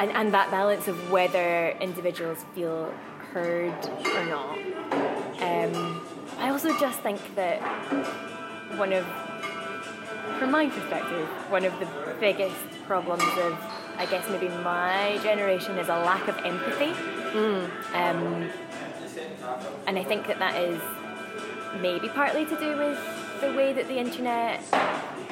and, 0.00 0.10
and 0.12 0.32
that 0.32 0.50
balance 0.50 0.88
of 0.88 1.10
whether 1.10 1.70
individuals 1.80 2.38
feel 2.54 2.92
heard 3.32 3.74
or 4.16 4.24
not. 4.26 4.58
Um, 5.42 6.00
I 6.38 6.48
also 6.50 6.76
just 6.80 7.00
think 7.00 7.20
that 7.34 7.60
one 8.76 8.94
of, 8.94 9.04
from 10.38 10.50
my 10.50 10.68
perspective, 10.70 11.28
one 11.50 11.66
of 11.66 11.78
the 11.78 12.16
biggest 12.18 12.56
problems 12.86 13.22
of, 13.22 13.58
I 13.98 14.06
guess, 14.06 14.28
maybe 14.30 14.48
my 14.48 15.20
generation 15.22 15.76
is 15.76 15.88
a 15.88 15.96
lack 15.96 16.26
of 16.28 16.36
empathy. 16.38 16.92
Um, 17.94 18.50
and 19.86 19.98
I 19.98 20.02
think 20.02 20.26
that 20.28 20.38
that 20.38 20.60
is 20.60 20.80
maybe 21.80 22.08
partly 22.08 22.46
to 22.46 22.56
do 22.56 22.76
with 22.76 22.98
the 23.42 23.52
way 23.52 23.74
that 23.74 23.86
the 23.86 23.98
internet 23.98 24.62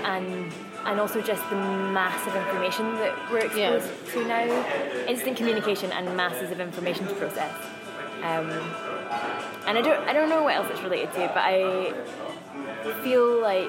and 0.04 0.52
and 0.88 0.98
also 1.00 1.20
just 1.20 1.48
the 1.50 1.56
massive 1.56 2.34
information 2.34 2.94
that 2.96 3.12
we're 3.30 3.38
exposed 3.40 3.90
Yeah. 4.06 4.12
to 4.12 4.24
now, 4.26 4.44
instant 5.06 5.36
communication 5.36 5.92
and 5.92 6.16
masses 6.16 6.50
of 6.50 6.60
information 6.60 7.06
to 7.06 7.14
process. 7.14 7.54
Um, 8.22 8.48
and 9.66 9.76
I 9.78 9.82
don't 9.82 10.00
I 10.08 10.12
don't 10.12 10.28
know 10.30 10.42
what 10.42 10.56
else 10.56 10.68
it's 10.70 10.80
related 10.82 11.12
to, 11.12 11.20
but 11.34 11.44
I 11.44 11.92
feel 13.04 13.40
like 13.40 13.68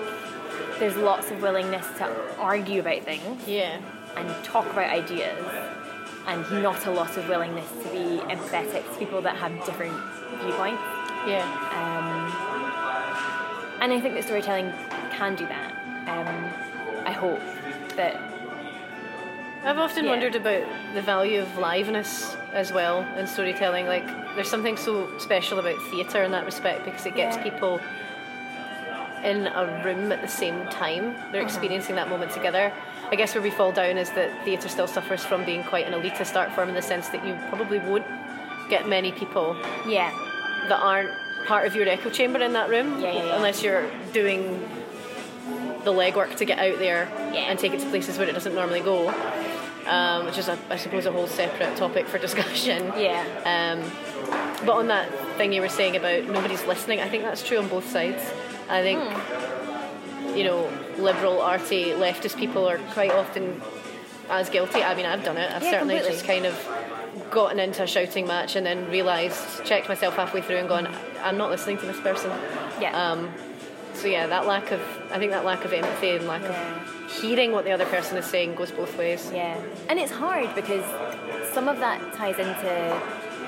there's 0.80 0.96
lots 0.96 1.30
of 1.30 1.42
willingness 1.42 1.86
to 1.98 2.06
argue 2.40 2.80
about 2.80 3.04
things 3.04 3.46
Yeah. 3.48 3.78
and 4.16 4.44
talk 4.46 4.66
about 4.72 4.90
ideas 4.90 5.38
and 6.26 6.64
not 6.64 6.86
a 6.88 6.92
lot 6.92 7.18
of 7.18 7.28
willingness 7.28 7.70
to 7.84 7.90
be 7.90 8.20
empathetic 8.34 8.84
to 8.94 8.98
people 8.98 9.22
that 9.24 9.36
have 9.36 9.52
different 9.66 9.98
viewpoints. 10.42 10.82
Yeah. 11.28 11.44
Um, 11.80 12.32
and 13.82 13.92
I 13.94 14.00
think 14.00 14.14
that 14.16 14.24
storytelling 14.24 14.72
can 15.12 15.36
do 15.36 15.46
that. 15.48 15.74
Um, 16.08 16.50
I 17.06 17.12
hope 17.12 17.40
that 17.96 18.16
I've 19.64 19.78
often 19.78 20.06
Yeah. 20.06 20.12
wondered 20.12 20.36
about 20.36 20.64
the 20.94 21.02
value 21.02 21.42
of 21.42 21.48
liveness 21.58 22.36
as 22.54 22.72
well 22.72 23.06
in 23.18 23.28
storytelling. 23.28 23.88
Like, 23.88 24.08
there's 24.36 24.50
something 24.50 24.78
so 24.78 25.10
special 25.18 25.60
about 25.60 25.82
theatre 25.92 26.24
in 26.24 26.32
that 26.32 26.46
respect 26.46 26.86
because 26.86 27.06
it 27.06 27.16
gets 27.16 27.36
Yeah. 27.36 27.44
people 27.44 27.82
in 29.24 29.48
a 29.48 29.82
room 29.84 30.12
at 30.14 30.22
the 30.22 30.28
same 30.30 30.66
time. 30.68 31.14
They're 31.32 31.42
uh-huh. 31.42 31.50
experiencing 31.50 31.96
that 31.96 32.10
moment 32.10 32.32
together. 32.32 32.72
I 33.12 33.16
guess 33.16 33.36
where 33.36 33.42
we 33.42 33.50
fall 33.50 33.72
down 33.72 33.98
is 33.98 34.10
that 34.12 34.30
theatre 34.46 34.70
still 34.70 34.88
suffers 34.88 35.26
from 35.26 35.44
being 35.44 35.64
quite 35.64 35.86
an 35.88 35.94
elitist 36.00 36.38
art 36.38 36.54
form 36.54 36.70
in 36.70 36.76
the 36.76 36.82
sense 36.82 37.10
that 37.10 37.26
you 37.26 37.38
probably 37.50 37.80
won't 37.80 38.06
get 38.70 38.88
many 38.88 39.12
people 39.12 39.58
yeah, 39.88 40.12
that 40.70 40.80
aren't 40.80 41.10
part 41.48 41.66
of 41.66 41.76
your 41.76 41.90
echo 41.90 42.10
chamber 42.12 42.40
in 42.40 42.54
that 42.54 42.70
room 42.70 43.02
Yeah, 43.02 43.12
yeah, 43.12 43.26
yeah. 43.26 43.36
unless 43.36 43.64
you're 43.64 43.90
doing 44.14 44.70
the 45.84 45.92
legwork 45.92 46.36
to 46.38 46.46
get 46.46 46.60
out 46.60 46.78
there 46.80 47.08
Yeah. 47.34 47.42
and 47.50 47.58
take 47.60 47.74
it 47.74 47.80
to 47.82 47.90
places 47.90 48.18
where 48.18 48.28
it 48.28 48.34
doesn't 48.34 48.54
normally 48.56 48.82
go 48.82 49.10
um, 49.88 50.26
which 50.26 50.38
is 50.38 50.48
a, 50.50 50.58
I 50.70 50.76
suppose 50.76 51.06
a 51.06 51.12
whole 51.12 51.28
separate 51.28 51.76
topic 51.78 52.08
for 52.08 52.18
discussion 52.28 52.92
yeah, 52.98 53.24
um, 53.46 53.92
but 54.66 54.74
on 54.76 54.88
that 54.88 55.10
thing 55.38 55.54
you 55.54 55.62
were 55.62 55.70
saying 55.70 55.96
about 55.96 56.26
nobody's 56.26 56.66
listening 56.66 57.00
I 57.00 57.10
think 57.10 57.24
that's 57.24 57.42
true 57.46 57.58
on 57.60 57.68
both 57.70 57.90
sides 57.90 58.22
I 58.70 58.82
think 58.82 59.00
Hmm. 59.02 60.38
you 60.38 60.44
know 60.44 60.70
liberal 60.98 61.42
arty 61.42 61.86
leftist 61.92 62.38
people 62.38 62.68
are 62.70 62.78
quite 62.94 63.12
often 63.12 63.62
as 64.30 64.50
guilty 64.50 64.84
I 64.84 64.94
mean 64.96 65.06
I've 65.06 65.24
done 65.24 65.38
it 65.38 65.50
I've 65.52 65.64
Yeah, 65.64 65.72
certainly 65.72 65.96
completely. 65.96 66.18
just 66.18 66.28
kind 66.28 66.46
of 66.46 67.32
gotten 67.32 67.60
into 67.60 67.84
a 67.84 67.88
shouting 67.88 68.26
match 68.28 68.56
and 68.56 68.66
then 68.66 68.90
realised, 68.90 69.64
checked 69.64 69.88
myself 69.88 70.16
halfway 70.16 70.42
through 70.42 70.56
and 70.58 70.68
gone, 70.68 70.88
I'm 71.22 71.38
not 71.38 71.52
listening 71.52 71.78
to 71.78 71.86
this 71.86 72.00
person. 72.00 72.32
yeah. 72.82 72.92
Um, 73.12 73.30
so 74.00 74.08
yeah, 74.08 74.28
that 74.28 74.46
lack 74.48 74.72
of, 74.72 74.82
I 75.12 75.18
think 75.20 75.32
that 75.32 75.44
lack 75.46 75.66
of 75.66 75.74
empathy 75.74 76.12
and 76.12 76.26
lack 76.28 76.42
Yeah. 76.44 76.84
of 76.86 77.12
hearing 77.22 77.52
what 77.52 77.66
the 77.66 77.72
other 77.72 77.86
person 77.86 78.18
is 78.18 78.26
saying 78.26 78.56
goes 78.56 78.72
both 78.72 78.98
ways. 78.98 79.30
Yeah, 79.34 79.58
and 79.90 80.00
it's 80.00 80.12
hard 80.12 80.54
because 80.56 80.86
some 81.54 81.68
of 81.68 81.80
that 81.80 82.00
ties 82.14 82.38
into 82.40 83.02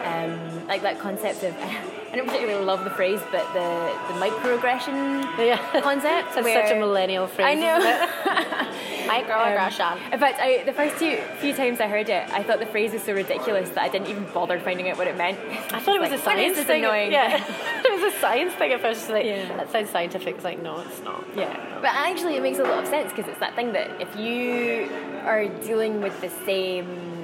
um, 0.05 0.67
like 0.67 0.81
that 0.81 0.99
concept 0.99 1.43
of 1.43 1.55
I 2.11 2.15
don't 2.17 2.25
particularly 2.27 2.65
love 2.65 2.83
the 2.83 2.89
phrase, 2.89 3.21
but 3.31 3.45
the 3.53 3.95
the 4.13 4.19
microaggression 4.19 5.23
Yeah. 5.37 5.57
concept. 5.81 6.35
That's 6.35 6.43
where- 6.43 6.67
such 6.67 6.75
a 6.75 6.79
millennial 6.79 7.27
phrase. 7.27 7.47
I 7.47 7.53
know. 7.55 7.79
Microaggression. 9.07 10.13
In 10.13 10.19
fact, 10.19 10.39
I, 10.39 10.63
the 10.63 10.73
first 10.73 10.97
two 10.99 11.17
few 11.39 11.53
times 11.53 11.79
I 11.81 11.87
heard 11.87 12.09
it, 12.09 12.29
I 12.31 12.43
thought 12.43 12.59
the 12.59 12.65
phrase 12.65 12.93
was 12.93 13.03
so 13.03 13.13
ridiculous 13.13 13.69
that 13.69 13.81
I 13.81 13.89
didn't 13.89 14.07
even 14.07 14.25
bother 14.33 14.59
finding 14.59 14.89
out 14.89 14.97
what 14.97 15.07
it 15.07 15.17
meant. 15.17 15.37
I 15.73 15.79
thought 15.79 15.95
it 15.95 16.01
was 16.01 16.11
Like, 16.11 16.19
a 16.19 16.23
science 16.23 16.57
thing. 16.59 16.83
annoying? 16.83 17.11
Yeah, 17.11 17.43
it 17.85 17.91
was 18.01 18.13
a 18.13 18.17
science 18.19 18.53
thing 18.53 18.71
at 18.73 18.81
first. 18.81 19.09
Like 19.09 19.25
Yeah. 19.25 19.55
that 19.57 19.71
sounds 19.71 19.89
scientific. 19.89 20.35
It's 20.35 20.43
like 20.43 20.61
no, 20.61 20.79
it's 20.81 21.01
not. 21.01 21.23
Yeah, 21.35 21.53
but 21.81 21.91
actually, 21.93 22.35
it 22.35 22.41
makes 22.43 22.59
a 22.59 22.63
lot 22.63 22.79
of 22.83 22.87
sense 22.87 23.11
because 23.11 23.27
it's 23.29 23.39
that 23.39 23.55
thing 23.55 23.73
that 23.73 23.89
if 24.01 24.13
you 24.15 24.89
are 25.25 25.47
dealing 25.65 26.01
with 26.01 26.19
the 26.21 26.29
same 26.45 27.20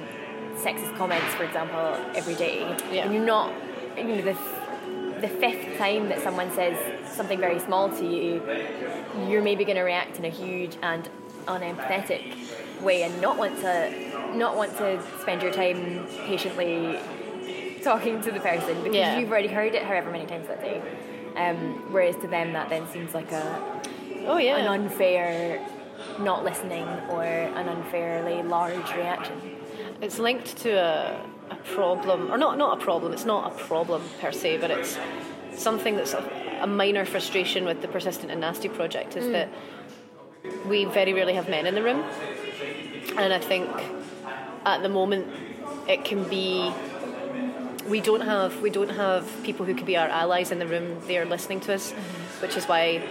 sexist 0.58 0.96
comments, 0.96 1.34
for 1.34 1.44
example, 1.44 1.78
every 2.14 2.34
day, 2.34 2.60
Yeah. 2.92 3.04
and 3.04 3.14
you're 3.14 3.24
not, 3.24 3.52
you 3.96 4.04
know, 4.04 4.22
the, 4.22 4.36
the 5.20 5.28
fifth 5.28 5.78
time 5.78 6.08
that 6.08 6.20
someone 6.22 6.50
says 6.52 6.76
something 7.14 7.38
very 7.38 7.58
small 7.58 7.88
to 7.90 8.04
you, 8.06 8.42
you're 9.28 9.42
maybe 9.42 9.64
going 9.64 9.76
to 9.76 9.82
react 9.82 10.18
in 10.18 10.24
a 10.24 10.30
huge 10.30 10.76
and 10.82 11.08
unempathetic 11.46 12.22
way 12.82 13.02
and 13.02 13.20
not 13.20 13.36
want 13.38 13.58
to 13.60 14.34
not 14.36 14.56
want 14.56 14.76
to 14.76 15.02
spend 15.20 15.42
your 15.42 15.50
time 15.50 16.06
patiently 16.26 16.98
talking 17.82 18.20
to 18.20 18.30
the 18.30 18.38
person 18.40 18.74
because 18.82 18.94
Yeah. 18.94 19.18
you've 19.18 19.30
already 19.30 19.48
heard 19.48 19.74
it 19.74 19.82
however 19.82 20.10
many 20.10 20.26
times 20.26 20.46
that 20.48 20.60
day. 20.60 20.82
Um, 21.36 21.90
whereas 21.92 22.16
to 22.16 22.26
them 22.28 22.52
that 22.52 22.68
then 22.68 22.86
seems 22.88 23.14
like 23.14 23.32
a 23.32 23.80
Oh 24.26 24.36
yeah. 24.38 24.56
an 24.58 24.66
unfair 24.66 25.66
not 26.20 26.44
listening 26.44 26.86
or 27.10 27.22
an 27.24 27.68
unfairly 27.68 28.42
large 28.42 28.92
reaction. 28.94 29.40
It's 30.00 30.18
linked 30.18 30.56
to 30.58 30.70
a, 30.70 31.20
a 31.50 31.56
problem, 31.56 32.30
or 32.30 32.38
not 32.38 32.56
not 32.58 32.80
a 32.80 32.84
problem. 32.84 33.12
It's 33.12 33.24
not 33.24 33.52
a 33.52 33.54
problem 33.54 34.02
per 34.20 34.32
se, 34.32 34.58
but 34.58 34.70
it's 34.70 34.98
something 35.56 35.96
that's 35.96 36.14
a, 36.14 36.22
a 36.60 36.66
minor 36.66 37.04
frustration 37.04 37.64
with 37.64 37.82
the 37.82 37.88
persistent 37.88 38.30
and 38.30 38.40
nasty 38.40 38.68
project 38.68 39.16
is 39.16 39.24
mm. 39.24 39.32
that 39.32 39.48
we 40.66 40.84
very 40.84 41.12
rarely 41.12 41.34
have 41.34 41.48
men 41.48 41.66
in 41.66 41.74
the 41.74 41.82
room, 41.82 42.04
and 43.16 43.32
I 43.32 43.40
think 43.40 43.68
at 44.64 44.82
the 44.82 44.88
moment 44.88 45.26
it 45.88 46.04
can 46.04 46.24
be. 46.28 46.72
We 47.88 48.02
don't 48.02 48.20
have 48.20 48.60
we 48.60 48.68
don't 48.68 48.90
have 48.90 49.24
people 49.42 49.64
who 49.64 49.74
can 49.74 49.86
be 49.86 49.96
our 49.96 50.08
allies 50.08 50.52
in 50.52 50.58
the 50.58 50.66
room. 50.66 51.00
They 51.06 51.16
are 51.16 51.24
listening 51.24 51.60
to 51.60 51.74
us, 51.74 51.92
mm-hmm. 51.92 52.42
which 52.42 52.54
is 52.54 52.66
why 52.66 53.02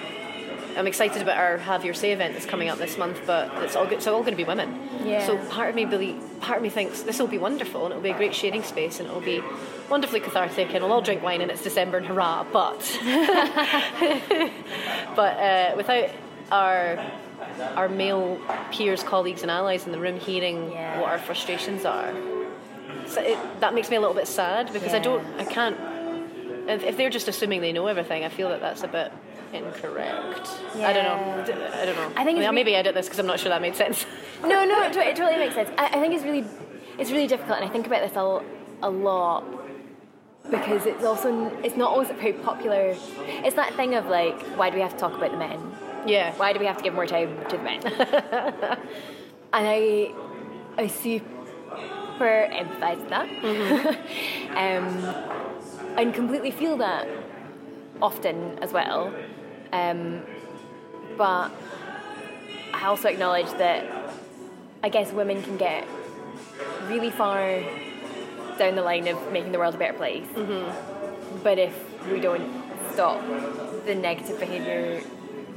I'm 0.77 0.85
excited 0.87 1.21
about 1.21 1.37
our 1.37 1.57
Have 1.57 1.83
Your 1.83 1.93
Say 1.95 2.11
event 2.11 2.33
that's 2.33 2.45
coming 2.45 2.69
up 2.69 2.77
this 2.77 2.97
month, 2.97 3.19
but 3.25 3.51
it's 3.63 3.75
all, 3.75 3.87
it's 3.87 4.05
all 4.05 4.19
going 4.21 4.33
to 4.33 4.37
be 4.37 4.43
women. 4.43 4.79
Yeah. 5.03 5.25
So 5.25 5.37
part 5.49 5.69
of 5.69 5.75
me 5.75 5.85
believe, 5.85 6.21
part 6.39 6.57
of 6.57 6.63
me 6.63 6.69
thinks 6.69 7.01
this 7.01 7.17
will 7.19 7.27
be 7.27 7.39
wonderful 7.39 7.85
and 7.85 7.91
it'll 7.91 8.03
be 8.03 8.11
a 8.11 8.17
great 8.17 8.35
sharing 8.35 8.61
space 8.63 8.99
and 8.99 9.09
it'll 9.09 9.19
be 9.21 9.41
wonderfully 9.89 10.19
cathartic 10.19 10.73
and 10.73 10.83
we'll 10.83 10.93
all 10.93 11.01
drink 11.01 11.23
wine 11.23 11.41
and 11.41 11.49
it's 11.49 11.63
December 11.63 11.97
and 11.97 12.05
hurrah. 12.05 12.45
But 12.53 12.79
but 15.15 15.37
uh, 15.37 15.73
without 15.75 16.09
our 16.51 16.99
our 17.75 17.89
male 17.89 18.39
peers, 18.71 19.03
colleagues, 19.03 19.41
and 19.41 19.49
allies 19.49 19.85
in 19.85 19.91
the 19.91 19.99
room 19.99 20.19
hearing 20.19 20.71
Yeah. 20.71 20.99
what 21.01 21.09
our 21.11 21.19
frustrations 21.19 21.85
are, 21.85 22.13
so 23.07 23.21
it, 23.21 23.37
that 23.61 23.73
makes 23.73 23.89
me 23.89 23.95
a 23.95 23.99
little 23.99 24.15
bit 24.15 24.27
sad 24.27 24.71
because 24.73 24.93
I 24.93 24.99
don't, 24.99 25.25
I 25.39 25.45
can't. 25.45 25.77
If, 26.69 26.83
if 26.83 26.97
they're 26.97 27.09
just 27.09 27.27
assuming 27.27 27.61
they 27.61 27.71
know 27.71 27.87
everything, 27.87 28.25
I 28.25 28.29
feel 28.29 28.49
that 28.49 28.59
that's 28.59 28.83
a 28.83 28.87
bit 28.87 29.11
incorrect. 29.53 30.49
I 30.75 30.93
don't 30.93 31.03
know. 31.03 31.41
I 31.73 31.85
don't 31.85 31.95
know. 31.95 32.11
I 32.15 32.23
think 32.23 32.39
re- 32.39 32.51
maybe 32.51 32.75
edit 32.75 32.93
this 32.93 33.07
because 33.07 33.19
I'm 33.19 33.27
not 33.27 33.39
sure 33.39 33.49
that 33.49 33.61
made 33.61 33.75
sense. 33.75 34.05
No, 34.41 34.65
no, 34.65 34.83
it, 34.83 34.95
it 34.95 35.15
totally 35.15 35.37
makes 35.37 35.55
sense. 35.55 35.69
I, 35.77 35.87
I 35.87 35.99
think 35.99 36.13
it's 36.13 36.23
really, 36.23 36.45
it's 36.99 37.11
really 37.11 37.27
difficult, 37.27 37.59
and 37.59 37.67
I 37.67 37.71
think 37.71 37.87
about 37.87 38.01
this 38.01 38.15
a, 38.15 38.41
a 38.83 38.89
lot 38.89 39.43
because 40.49 40.85
it's 40.85 41.03
also 41.03 41.49
it's 41.63 41.75
not 41.75 41.91
always 41.91 42.07
very 42.09 42.33
popular. 42.33 42.95
It's 43.43 43.55
that 43.55 43.73
thing 43.75 43.95
of 43.95 44.05
like, 44.07 44.39
why 44.57 44.69
do 44.69 44.75
we 44.75 44.81
have 44.81 44.93
to 44.93 44.97
talk 44.97 45.13
about 45.13 45.31
the 45.31 45.37
men? 45.37 45.59
yeah. 46.05 46.33
Why 46.35 46.53
do 46.53 46.59
we 46.59 46.65
have 46.65 46.77
to 46.77 46.83
give 46.83 46.93
more 46.93 47.05
time 47.05 47.37
to 47.49 47.57
the 47.57 47.63
men? 47.63 47.81
and 49.53 49.67
I, 49.67 50.13
I 50.77 50.87
super 50.87 51.27
empathise 52.19 52.99
with 52.99 53.09
that, 53.09 53.27
um, 54.51 55.97
and 55.97 56.13
completely 56.13 56.51
feel 56.51 56.77
that 56.77 57.07
often 58.01 58.59
as 58.59 58.71
well. 58.71 59.13
Um, 59.73 60.21
but 61.17 61.51
I 62.73 62.85
also 62.85 63.09
acknowledge 63.09 63.49
that 63.57 63.85
I 64.83 64.89
guess 64.89 65.11
women 65.11 65.41
can 65.43 65.57
get 65.57 65.87
really 66.87 67.09
far 67.09 67.61
down 68.57 68.75
the 68.75 68.81
line 68.83 69.07
of 69.07 69.31
making 69.31 69.51
the 69.51 69.59
world 69.59 69.75
a 69.75 69.77
better 69.77 69.93
place. 69.97 70.25
But 71.43 71.59
if 71.59 71.73
we 72.11 72.19
don't 72.19 72.49
stop 72.93 73.21
the 73.85 73.95
negative 73.95 74.39
behaviour 74.39 75.01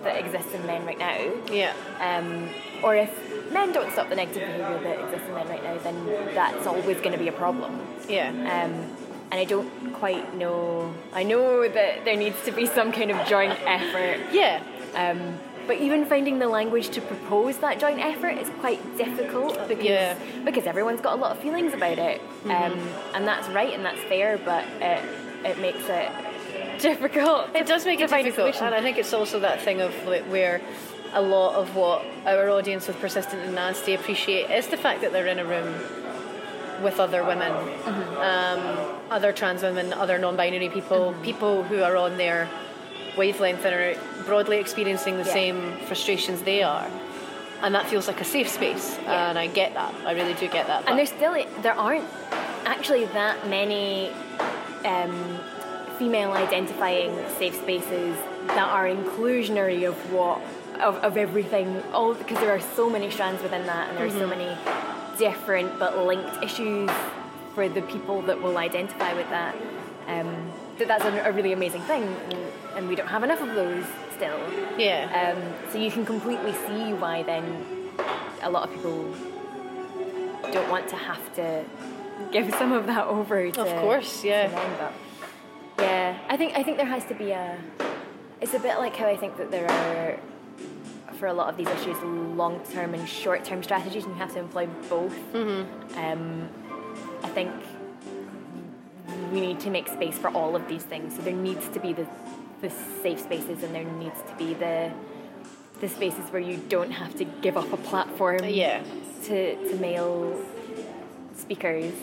that 0.02 0.18
exists 0.18 0.52
in 0.54 0.64
men 0.66 0.84
right 0.86 0.98
now, 0.98 1.18
Yeah. 1.52 1.72
um, 2.00 2.48
or 2.82 2.96
if 2.96 3.10
men 3.52 3.72
don't 3.72 3.90
stop 3.92 4.08
the 4.08 4.16
negative 4.16 4.46
behaviour 4.46 4.80
that 4.82 5.04
exists 5.04 5.28
in 5.28 5.34
men 5.34 5.48
right 5.48 5.62
now, 5.62 5.76
then 5.78 6.06
that's 6.34 6.66
always 6.66 6.98
going 6.98 7.12
to 7.12 7.18
be 7.18 7.28
a 7.28 7.32
problem. 7.32 7.80
Yeah. 8.08 8.30
Um, 8.30 8.96
and 9.30 9.40
I 9.40 9.44
don't 9.44 9.92
quite 9.94 10.34
know. 10.36 10.92
I 11.12 11.22
know 11.22 11.68
that 11.68 12.04
there 12.04 12.16
needs 12.16 12.36
to 12.44 12.52
be 12.52 12.66
some 12.66 12.90
kind 12.92 13.10
of 13.10 13.26
joint 13.26 13.56
effort 13.66 14.18
Yeah. 14.32 14.60
um, 14.94 15.38
but 15.66 15.76
even 15.78 16.04
finding 16.04 16.38
the 16.40 16.48
language 16.48 16.88
to 16.90 17.00
propose 17.00 17.58
that 17.58 17.78
joint 17.78 18.00
effort 18.00 18.30
is 18.38 18.48
quite 18.58 18.80
difficult 18.96 19.68
because 19.68 19.84
Yeah. 19.84 20.14
because 20.44 20.66
everyone's 20.66 21.00
got 21.00 21.12
a 21.12 21.20
lot 21.20 21.30
of 21.36 21.38
feelings 21.42 21.72
about 21.74 21.98
it, 21.98 22.20
um, 22.46 22.76
and 23.14 23.26
that's 23.28 23.46
right 23.48 23.72
and 23.72 23.84
that's 23.84 24.00
fair, 24.00 24.38
but 24.44 24.64
it 24.80 25.00
it 25.44 25.58
makes 25.58 25.88
it 25.88 26.10
difficult. 26.80 27.48
It 27.54 27.66
does 27.66 27.84
make 27.86 28.00
it 28.00 28.10
difficult, 28.10 28.60
and 28.62 28.74
I 28.74 28.80
think 28.82 28.98
it's 28.98 29.12
also 29.12 29.38
that 29.40 29.60
thing 29.62 29.80
of 29.80 29.92
like, 30.06 30.24
where 30.24 30.60
a 31.12 31.20
lot 31.22 31.54
of 31.56 31.74
what 31.76 32.04
our 32.26 32.48
audience 32.50 32.86
with 32.86 32.98
persistent 33.00 33.42
and 33.42 33.54
nasty 33.54 33.94
appreciate 33.94 34.50
is 34.50 34.66
the 34.68 34.76
fact 34.76 35.00
that 35.02 35.12
they're 35.12 35.26
in 35.26 35.38
a 35.38 35.44
room 35.44 35.74
with 36.82 36.98
other 37.00 37.24
women, 37.24 37.52
Mm-hmm. 37.52 38.16
um, 38.20 38.60
other 39.10 39.32
trans 39.32 39.62
women, 39.62 39.92
other 39.92 40.18
non-binary 40.18 40.68
people, 40.70 41.12
Mm-hmm. 41.12 41.22
people 41.22 41.62
who 41.64 41.82
are 41.82 41.96
on 41.96 42.16
their 42.16 42.48
wavelength 43.16 43.64
and 43.64 43.74
are 43.74 43.94
broadly 44.24 44.58
experiencing 44.58 45.16
the 45.16 45.24
Yeah. 45.24 45.32
same 45.32 45.76
frustrations 45.86 46.42
they 46.42 46.62
are. 46.62 46.86
And 47.62 47.74
that 47.74 47.86
feels 47.86 48.06
like 48.08 48.20
a 48.20 48.24
safe 48.24 48.48
space, 48.48 48.98
Yeah. 49.02 49.28
and 49.30 49.38
I 49.38 49.46
get 49.48 49.74
that. 49.74 49.92
I 50.06 50.12
really 50.12 50.34
do 50.34 50.48
get 50.48 50.66
that. 50.68 50.84
and 50.88 50.98
there's 50.98 51.10
still 51.10 51.34
there 51.62 51.74
aren't 51.74 52.06
actually 52.64 53.04
that 53.06 53.36
many 53.48 54.10
um, 54.84 55.38
female 55.98 56.32
identifying 56.32 57.10
safe 57.38 57.54
spaces 57.56 58.16
that 58.48 58.68
are 58.76 58.86
inclusionary 58.86 59.86
of 59.86 59.94
what 60.12 60.40
of, 60.80 60.96
of 61.04 61.18
everything 61.18 61.82
all 61.92 62.14
because 62.14 62.38
there 62.38 62.50
are 62.50 62.60
so 62.74 62.88
many 62.88 63.10
strands 63.10 63.42
within 63.42 63.66
that 63.66 63.88
and 63.90 63.98
there 63.98 64.06
are 64.06 64.10
so 64.10 64.26
Mm-hmm. 64.26 64.38
many 64.38 64.56
different 65.20 65.78
but 65.78 66.06
linked 66.06 66.42
issues 66.42 66.90
for 67.54 67.68
the 67.68 67.82
people 67.82 68.22
that 68.22 68.40
will 68.40 68.56
identify 68.56 69.12
with 69.12 69.28
that 69.28 69.54
um, 70.08 70.50
that 70.78 70.88
that's 70.88 71.04
a, 71.04 71.28
a 71.28 71.32
really 71.32 71.52
amazing 71.52 71.82
thing, 71.82 72.02
and 72.74 72.88
we 72.88 72.94
don't 72.96 73.06
have 73.06 73.22
enough 73.22 73.40
of 73.40 73.54
those 73.54 73.84
still. 74.14 74.40
Yeah. 74.78 75.36
Um, 75.36 75.70
so 75.70 75.78
you 75.78 75.90
can 75.90 76.04
completely 76.04 76.52
see 76.66 76.94
why 76.94 77.22
then 77.22 77.44
a 78.42 78.50
lot 78.50 78.68
of 78.68 78.74
people 78.74 79.14
don't 80.52 80.70
want 80.70 80.88
to 80.88 80.96
have 80.96 81.34
to 81.34 81.64
give 82.32 82.52
some 82.58 82.72
of 82.72 82.86
that 82.86 83.06
over 83.06 83.50
to 83.50 83.60
Of 83.60 83.80
course, 83.80 84.24
yeah. 84.24 84.48
but 84.78 84.92
yeah, 85.84 86.18
I 86.28 86.36
think 86.36 86.56
I 86.56 86.62
think 86.62 86.78
there 86.78 86.86
has 86.86 87.04
to 87.06 87.14
be 87.14 87.30
a. 87.30 87.58
It's 88.40 88.54
a 88.54 88.58
bit 88.58 88.78
like 88.78 88.96
how 88.96 89.06
I 89.06 89.16
think 89.16 89.36
that 89.36 89.50
there 89.50 89.70
are 89.70 90.18
for 91.20 91.26
a 91.26 91.32
lot 91.32 91.48
of 91.50 91.56
these 91.56 91.68
issues 91.68 91.96
long 92.02 92.60
term 92.72 92.94
and 92.94 93.06
short 93.08 93.44
term 93.44 93.62
strategies, 93.62 94.04
and 94.04 94.14
you 94.14 94.18
have 94.18 94.32
to 94.32 94.40
employ 94.40 94.66
both. 94.88 95.14
Mm-hmm. 95.34 95.98
Um, 95.98 96.48
I 97.22 97.28
think 97.28 97.52
we 99.30 99.40
need 99.40 99.60
to 99.60 99.70
make 99.70 99.86
space 99.88 100.16
for 100.18 100.30
all 100.30 100.56
of 100.56 100.66
these 100.66 100.82
things. 100.82 101.14
So 101.14 101.22
there 101.22 101.34
needs 101.34 101.68
to 101.68 101.78
be 101.78 101.92
the 101.92 102.06
the 102.62 102.70
safe 102.70 103.20
spaces, 103.20 103.62
and 103.62 103.74
there 103.74 103.84
needs 103.84 104.20
to 104.28 104.34
be 104.36 104.54
the 104.54 104.90
the 105.80 105.88
spaces 105.88 106.24
where 106.30 106.42
you 106.42 106.56
don't 106.68 106.90
have 106.90 107.14
to 107.16 107.24
give 107.24 107.56
up 107.56 107.72
a 107.72 107.76
platform 107.76 108.40
Yeah. 108.44 108.82
to, 109.24 109.56
to 109.70 109.76
male 109.76 110.38
speakers 111.34 111.94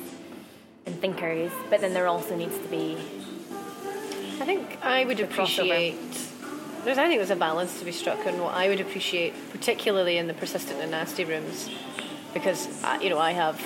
and 0.87 0.99
thinkers, 0.99 1.51
but 1.69 1.81
then 1.81 1.93
there 1.93 2.07
also 2.07 2.35
needs 2.35 2.57
to 2.57 2.67
be 2.69 2.97
I 4.41 4.45
think 4.45 4.77
I 4.83 5.05
would 5.05 5.19
appreciate. 5.19 5.95
There's, 6.87 6.97
I 6.97 7.09
think 7.09 7.19
there's 7.19 7.31
a 7.31 7.35
balance 7.35 7.79
to 7.79 7.85
be 7.85 7.91
struck 7.91 8.25
on 8.25 8.39
what 8.39 8.53
I 8.53 8.69
would 8.69 8.79
appreciate, 8.79 9.33
particularly 9.51 10.17
in 10.17 10.27
the 10.27 10.33
persistent 10.33 10.79
and 10.79 10.89
nasty 10.89 11.25
rooms, 11.25 11.69
because 12.33 12.81
uh, 12.81 12.97
you 13.01 13.09
know 13.09 13.19
I 13.19 13.33
have. 13.33 13.61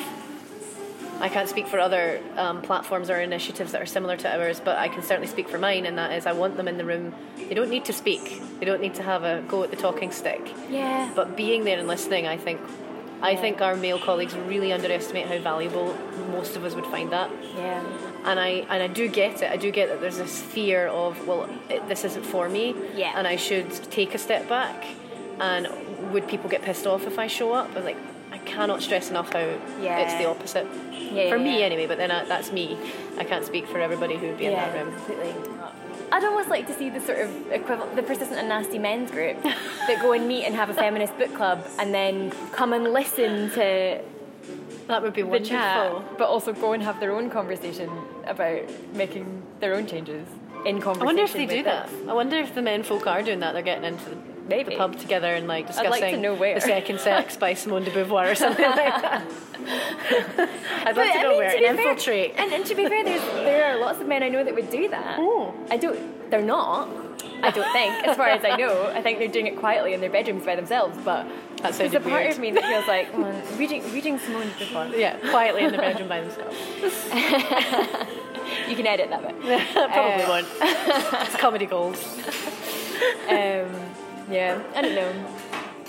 I 1.19 1.29
can't 1.29 1.47
speak 1.47 1.67
for 1.67 1.77
other 1.77 2.19
um, 2.36 2.63
platforms 2.63 3.12
or 3.12 3.21
initiatives 3.21 3.73
that 3.73 3.81
are 3.84 3.86
similar 3.86 4.17
to 4.17 4.27
ours, 4.27 4.60
but 4.60 4.79
I 4.79 4.88
can 4.88 5.03
certainly 5.03 5.27
speak 5.27 5.49
for 5.49 5.60
mine, 5.60 5.86
and 5.86 5.99
that 5.99 6.13
is 6.13 6.25
I 6.25 6.31
want 6.31 6.57
them 6.57 6.67
in 6.67 6.79
the 6.79 6.84
room. 6.84 7.13
They 7.38 7.53
don't 7.53 7.69
need 7.69 7.86
to 7.86 7.93
speak. 7.93 8.41
They 8.60 8.65
don't 8.65 8.81
need 8.81 8.95
to 8.95 9.03
have 9.03 9.23
a 9.23 9.43
go 9.47 9.62
at 9.62 9.69
the 9.69 9.77
talking 9.77 10.12
stick. 10.12 10.41
yeah. 10.67 11.12
But 11.15 11.38
being 11.38 11.63
there 11.63 11.77
and 11.77 11.88
listening, 11.88 12.25
I 12.25 12.38
think, 12.38 12.60
I 13.21 13.36
think 13.36 13.62
our 13.62 13.75
male 13.75 13.99
colleagues 13.99 14.34
really 14.34 14.73
underestimate 14.73 15.27
how 15.27 15.38
valuable 15.38 15.95
most 16.31 16.55
of 16.55 16.65
us 16.65 16.73
would 16.73 16.88
find 16.88 17.12
that 17.12 17.29
yeah. 17.55 17.84
And 18.25 18.39
I 18.39 18.65
and 18.69 18.84
I 18.84 18.88
do 18.88 19.07
get 19.07 19.41
it. 19.41 19.51
I 19.51 19.57
do 19.57 19.71
get 19.71 19.89
that 19.89 20.01
there's 20.01 20.17
this 20.17 20.41
fear 20.41 20.88
of 20.88 21.27
well, 21.27 21.49
it, 21.69 21.88
this 21.88 22.03
isn't 22.05 22.25
for 22.25 22.49
me, 22.49 22.75
Yeah. 22.95 23.13
and 23.15 23.27
I 23.27 23.36
should 23.36 23.71
take 23.91 24.13
a 24.15 24.17
step 24.17 24.47
back. 24.49 24.86
And 25.39 25.67
would 26.13 26.27
people 26.27 26.49
get 26.49 26.62
pissed 26.62 26.86
off 26.86 27.07
if 27.07 27.17
I 27.17 27.27
show 27.27 27.53
up? 27.53 27.75
And 27.75 27.84
like, 27.86 27.97
I 28.31 28.38
cannot 28.39 28.81
stress 28.84 29.10
enough 29.10 29.34
how 29.34 29.39
it's 29.39 30.13
the 30.15 30.27
opposite 30.29 30.67
Yeah, 30.91 31.29
for 31.29 31.38
yeah, 31.38 31.43
me 31.43 31.60
yeah. 31.60 31.65
anyway. 31.65 31.88
But 31.88 31.97
then 31.97 32.12
I, 32.12 32.25
that's 32.25 32.51
me. 32.51 32.77
I 33.17 33.23
can't 33.23 33.43
speak 33.45 33.65
for 33.67 33.79
everybody 33.79 34.17
who 34.17 34.27
would 34.27 34.38
be 34.38 34.45
in 34.45 34.53
that 34.53 34.73
room. 34.75 34.93
completely. 34.93 35.34
I'd 36.12 36.25
almost 36.25 36.49
like 36.49 36.67
to 36.67 36.73
see 36.77 36.89
the 36.89 36.99
sort 36.99 37.19
of 37.19 37.51
equivalent, 37.51 37.95
the 37.95 38.03
persistent 38.03 38.38
and 38.38 38.49
nasty 38.49 38.77
men's 38.77 39.10
group 39.12 39.41
that 39.43 39.99
go 40.01 40.12
and 40.12 40.27
meet 40.27 40.43
and 40.43 40.53
have 40.55 40.69
a 40.69 40.73
feminist 40.73 41.17
book 41.17 41.34
club, 41.34 41.65
and 41.79 41.93
then 41.93 42.31
come 42.51 42.73
and 42.73 42.91
listen 42.91 43.49
to 43.51 44.01
That 44.88 45.02
would 45.02 45.13
be 45.13 45.24
wonderful. 45.24 45.48
chat, 45.58 46.17
but 46.17 46.28
also 46.28 46.54
go 46.54 46.74
and 46.74 46.84
have 46.84 47.00
their 47.00 47.13
own 47.15 47.30
conversation 47.30 47.89
about 48.26 48.62
making 48.94 49.41
their 49.60 49.74
own 49.76 49.86
changes 49.88 50.28
in 50.65 50.82
conversation. 50.82 51.02
I 51.02 51.06
wonder 51.06 51.24
if 51.24 51.34
they 51.34 51.46
do 51.46 51.63
that. 51.63 51.86
us. 51.86 51.91
I 52.08 52.13
wonder 52.13 52.38
if 52.38 52.54
the 52.56 52.62
men 52.62 52.84
folk 52.84 53.08
are 53.08 53.22
doing 53.24 53.39
that. 53.39 53.54
They're 53.54 53.62
getting 53.62 53.86
into 53.86 54.10
the, 54.10 54.17
Maybe. 54.48 54.72
the 54.72 54.78
pub 54.78 54.98
together 55.00 55.28
and 55.34 55.48
like 55.48 55.67
discussing 55.67 55.91
like 55.91 56.13
to 56.13 56.17
know 56.17 56.34
where. 56.36 56.56
the 56.56 56.62
second 56.62 57.00
sex 57.08 57.38
by 57.38 57.54
Simone 57.54 57.84
de 57.84 57.91
Beauvoir 57.91 58.32
or 58.32 58.36
something 58.36 58.65
like 58.65 58.76
that. 58.76 59.24
I'd 59.62 60.96
love 60.96 60.96
But, 60.96 61.04
to 61.06 61.20
I 61.20 61.22
know 61.22 61.30
mean, 61.30 61.38
where 61.38 61.52
to 61.52 61.65
and 61.67 61.78
fair- 61.78 61.89
infiltrate. 61.91 62.34
and, 62.38 62.52
and 62.52 62.65
to 62.65 62.76
be 62.76 62.88
fair, 62.88 63.04
there's, 63.04 63.22
there 63.46 63.65
are 63.74 63.80
lots 63.80 64.00
of 64.02 64.08
men 64.08 64.24
I 64.24 64.30
know 64.30 64.44
that 64.44 64.54
would 64.54 64.70
do 64.70 64.88
that. 64.89 65.17
Oh. 65.20 65.54
I 65.70 65.78
don't. 65.78 66.30
They're 66.32 66.41
not. 66.41 66.89
I 67.44 67.50
don't 67.52 67.72
think, 67.74 68.08
as 68.08 68.15
far 68.17 68.28
as 68.30 68.44
I 68.46 68.56
know. 68.56 68.88
I 68.96 69.02
think 69.02 69.20
they're 69.20 69.28
doing 69.28 69.48
it 69.48 69.58
quietly 69.58 69.94
in 69.94 70.00
their 70.02 70.10
bedrooms 70.10 70.46
by 70.46 70.56
themselves. 70.56 70.98
But 71.04 71.28
That 71.62 71.74
there's 71.74 71.93
a 71.93 72.00
part 72.00 72.13
weird. 72.24 72.32
of 72.34 72.39
me 72.39 72.52
that 72.52 72.63
feels 72.63 72.88
like 72.88 73.60
reading 73.60 73.84
reading 73.93 74.17
Simone 74.19 74.47
de 74.58 74.65
Beauvoir. 74.65 74.97
Yeah, 74.97 75.17
quietly 75.30 75.63
in 75.65 75.71
the 75.71 75.78
bedroom 75.78 76.08
by 76.10 76.21
themselves. 76.21 76.58
You 78.67 78.76
can 78.76 78.86
edit 78.86 79.10
that 79.12 79.21
bit. 79.21 79.36
Probably 79.74 80.24
Uh, 80.24 80.28
won't. 80.28 80.47
It's 81.26 81.36
comedy 81.38 81.65
gold. 81.65 81.95
Um, 83.30 83.69
yeah, 84.30 84.62
I 84.76 84.82
don't 84.82 84.93
know. 84.95 85.12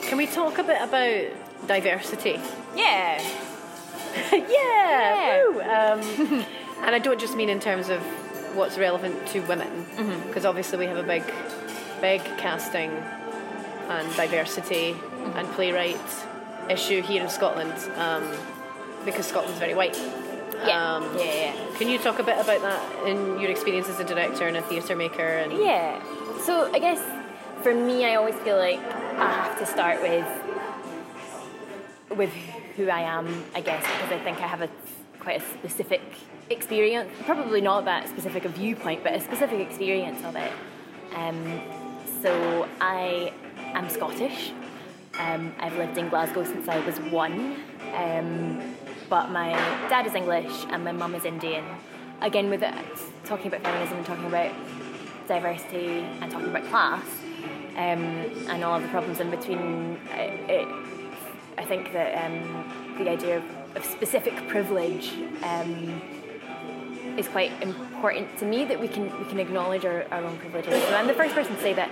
Can 0.03 0.17
we 0.17 0.27
talk 0.27 0.59
a 0.59 0.63
bit 0.63 0.81
about 0.81 1.27
diversity? 1.67 2.39
Yeah, 2.77 3.21
yeah. 4.33 5.43
woo. 5.45 5.61
Um, 5.61 6.45
and 6.85 6.95
I 6.95 6.99
don't 7.01 7.19
just 7.21 7.37
mean 7.37 7.49
in 7.49 7.59
terms 7.61 7.89
of 7.89 8.01
what's 8.57 8.79
relevant 8.79 9.27
to 9.29 9.41
women, 9.41 9.85
Mm-hmm. 9.97 10.29
because 10.29 10.45
obviously 10.45 10.79
we 10.79 10.87
have 10.87 10.99
a 10.99 11.03
big, 11.03 11.25
big 12.01 12.23
casting 12.39 12.91
and 14.01 14.17
diversity 14.17 14.95
Mm-hmm. 15.23 15.39
and 15.39 15.49
playwright 15.53 16.01
issue 16.69 17.01
here 17.01 17.23
in 17.23 17.29
Scotland, 17.29 17.73
um, 17.97 18.25
because 19.05 19.25
Scotland's 19.25 19.61
very 19.61 19.75
white. 19.75 19.97
yeah, 20.67 20.97
Um, 20.97 21.17
yeah, 21.17 21.25
yeah. 21.55 21.55
Can 21.79 21.89
you 21.89 21.97
talk 21.99 22.19
a 22.19 22.25
bit 22.25 22.39
about 22.41 22.61
that 22.63 23.07
in 23.07 23.39
your 23.39 23.49
experience 23.51 23.89
as 23.89 24.01
a 24.01 24.05
director 24.05 24.49
and 24.49 24.57
a 24.57 24.63
theatre 24.63 24.97
maker? 24.97 25.23
And 25.23 25.53
Yeah. 25.53 26.03
So 26.41 26.73
I 26.73 26.81
guess 26.81 27.01
for 27.63 27.73
me, 27.73 28.05
I 28.05 28.17
always 28.17 28.35
feel 28.37 28.57
like 28.57 28.81
I 28.81 29.31
have 29.31 29.57
to 29.61 29.67
start 29.67 30.03
with 30.03 30.27
with 32.17 32.33
who 32.77 32.89
I 32.89 33.03
am. 33.03 33.45
I 33.55 33.61
guess 33.61 33.83
because 33.87 34.11
I 34.13 34.19
think 34.25 34.41
I 34.41 34.47
have 34.49 34.63
a 34.63 34.69
quite 35.21 35.41
a 35.41 35.45
specific 35.59 36.03
experience. 36.51 37.11
Probably 37.27 37.61
not 37.61 37.85
that 37.85 38.09
specific 38.09 38.45
a 38.45 38.49
viewpoint, 38.49 39.05
but 39.05 39.13
a 39.15 39.21
specific 39.21 39.61
experience 39.61 40.25
of 40.25 40.35
it. 40.37 40.53
Um, 41.15 41.61
so 42.23 42.69
I 42.81 43.33
am 43.75 43.89
Scottish. 43.89 44.53
Um, 45.19 45.55
I've 45.59 45.77
lived 45.77 45.99
in 45.99 46.09
Glasgow 46.09 46.45
since 46.45 46.69
I 46.69 46.79
was 46.87 46.99
one. 47.01 47.57
Um, 47.95 48.75
but 49.09 49.31
my 49.31 49.51
dad 49.89 50.07
is 50.07 50.15
English 50.15 50.65
and 50.71 50.85
my 50.85 50.93
mum 50.93 51.15
is 51.15 51.25
Indian. 51.25 51.65
Again, 52.21 52.49
with 52.49 52.63
it, 52.63 52.75
talking 53.25 53.49
about 53.49 53.63
feminism 53.63 53.99
and 53.99 54.07
talking 54.07 54.27
about 54.27 54.53
diversity 55.29 56.07
and 56.21 56.31
talking 56.31 56.49
about 56.49 56.65
class 56.67 57.05
um, 57.77 58.03
and 58.49 58.65
all 58.65 58.75
of 58.75 58.83
the 58.83 58.89
problems 58.89 59.21
in 59.21 59.31
between, 59.31 59.99
it, 60.13 60.51
it, 60.51 60.69
I 61.59 61.65
think 61.65 61.93
that 61.93 62.25
um, 62.25 62.97
the 62.99 63.11
idea 63.11 63.39
of, 63.39 63.45
of 63.77 63.85
specific 63.85 64.35
privilege 64.49 65.13
um, 65.43 66.01
is 67.19 67.29
quite 67.29 67.53
important 67.63 68.35
to 68.39 68.45
me 68.47 68.65
that 68.65 68.81
we 68.81 68.89
can 68.89 69.05
we 69.19 69.25
can 69.27 69.39
acknowledge 69.39 69.85
our, 69.85 70.05
our 70.11 70.25
own 70.25 70.39
privileges. 70.39 70.83
So 70.85 70.95
I'm 70.95 71.07
the 71.07 71.15
first 71.15 71.35
person 71.35 71.55
to 71.55 71.61
say 71.61 71.75
that 71.75 71.91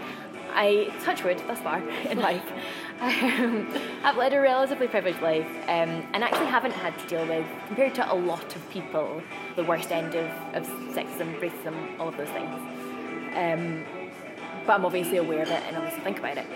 I 0.52 0.92
touch 1.04 1.24
wood 1.24 1.42
thus 1.46 1.58
far 1.60 1.80
in 2.08 2.18
life. 2.18 2.44
Um, 3.00 3.66
I've 4.04 4.18
led 4.18 4.34
a 4.34 4.40
relatively 4.40 4.86
privileged 4.86 5.22
life 5.22 5.48
um, 5.68 6.06
and 6.12 6.22
actually 6.22 6.48
haven't 6.48 6.72
had 6.72 6.98
to 6.98 7.06
deal 7.06 7.26
with, 7.26 7.46
compared 7.66 7.94
to 7.94 8.12
a 8.12 8.14
lot 8.14 8.54
of 8.54 8.68
people, 8.68 9.22
the 9.56 9.64
worst 9.64 9.90
end 9.90 10.14
of, 10.14 10.26
of 10.54 10.66
sexism, 10.94 11.40
racism, 11.40 11.98
all 11.98 12.08
of 12.08 12.18
those 12.18 12.28
things. 12.28 12.54
Um, 13.34 13.84
but 14.66 14.74
I'm 14.74 14.84
obviously 14.84 15.16
aware 15.16 15.42
of 15.42 15.48
it 15.48 15.62
and 15.66 15.78
obviously 15.78 16.02
think 16.02 16.18
about 16.18 16.36
it. 16.36 16.46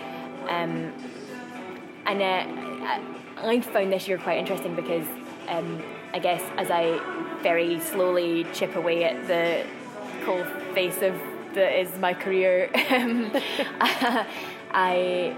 Um, 0.47 0.93
and 2.05 2.21
uh, 2.21 2.85
I, 3.41 3.55
I 3.55 3.61
found 3.61 3.91
this 3.91 4.07
year 4.07 4.19
quite 4.19 4.37
interesting 4.37 4.75
because 4.75 5.07
um, 5.47 5.81
I 6.13 6.19
guess 6.19 6.43
as 6.57 6.69
I 6.69 6.99
very 7.41 7.79
slowly 7.79 8.45
chip 8.53 8.75
away 8.75 9.03
at 9.03 9.27
the 9.27 9.65
cold 10.23 10.45
face 10.73 11.01
of 11.01 11.19
that 11.55 11.79
is 11.79 11.97
my 11.97 12.13
career, 12.13 12.69
um, 12.91 13.31
I 14.71 15.33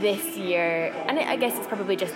this 0.00 0.36
year, 0.36 0.92
and 1.06 1.18
I 1.18 1.32
I 1.32 1.36
guess 1.36 1.56
it's 1.58 1.66
probably 1.66 1.96
just 1.96 2.14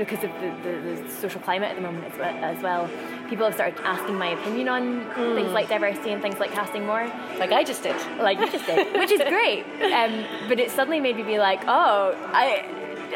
because 0.00 0.24
of 0.24 0.32
the, 0.40 0.48
the, 0.64 1.02
the 1.02 1.10
social 1.10 1.40
climate 1.42 1.68
at 1.68 1.76
the 1.76 1.82
moment 1.82 2.04
as 2.10 2.18
well, 2.18 2.44
as 2.44 2.62
well, 2.62 2.90
people 3.28 3.44
have 3.44 3.54
started 3.54 3.78
asking 3.84 4.14
my 4.14 4.28
opinion 4.28 4.66
on 4.68 5.34
things 5.34 5.52
like 5.52 5.68
diversity 5.68 6.10
and 6.10 6.22
things 6.22 6.38
like 6.38 6.50
casting 6.52 6.86
more 6.86 7.04
like 7.38 7.52
I 7.52 7.62
just 7.64 7.82
did. 7.82 7.96
like 8.18 8.38
you 8.38 8.50
just 8.50 8.64
did, 8.64 8.96
which 9.00 9.10
is 9.10 9.20
great. 9.28 9.64
Um, 9.92 10.24
but 10.48 10.58
it 10.58 10.70
suddenly 10.70 11.00
made 11.00 11.16
me 11.16 11.22
be 11.22 11.38
like, 11.38 11.62
oh, 11.66 12.16
I, 12.32 12.66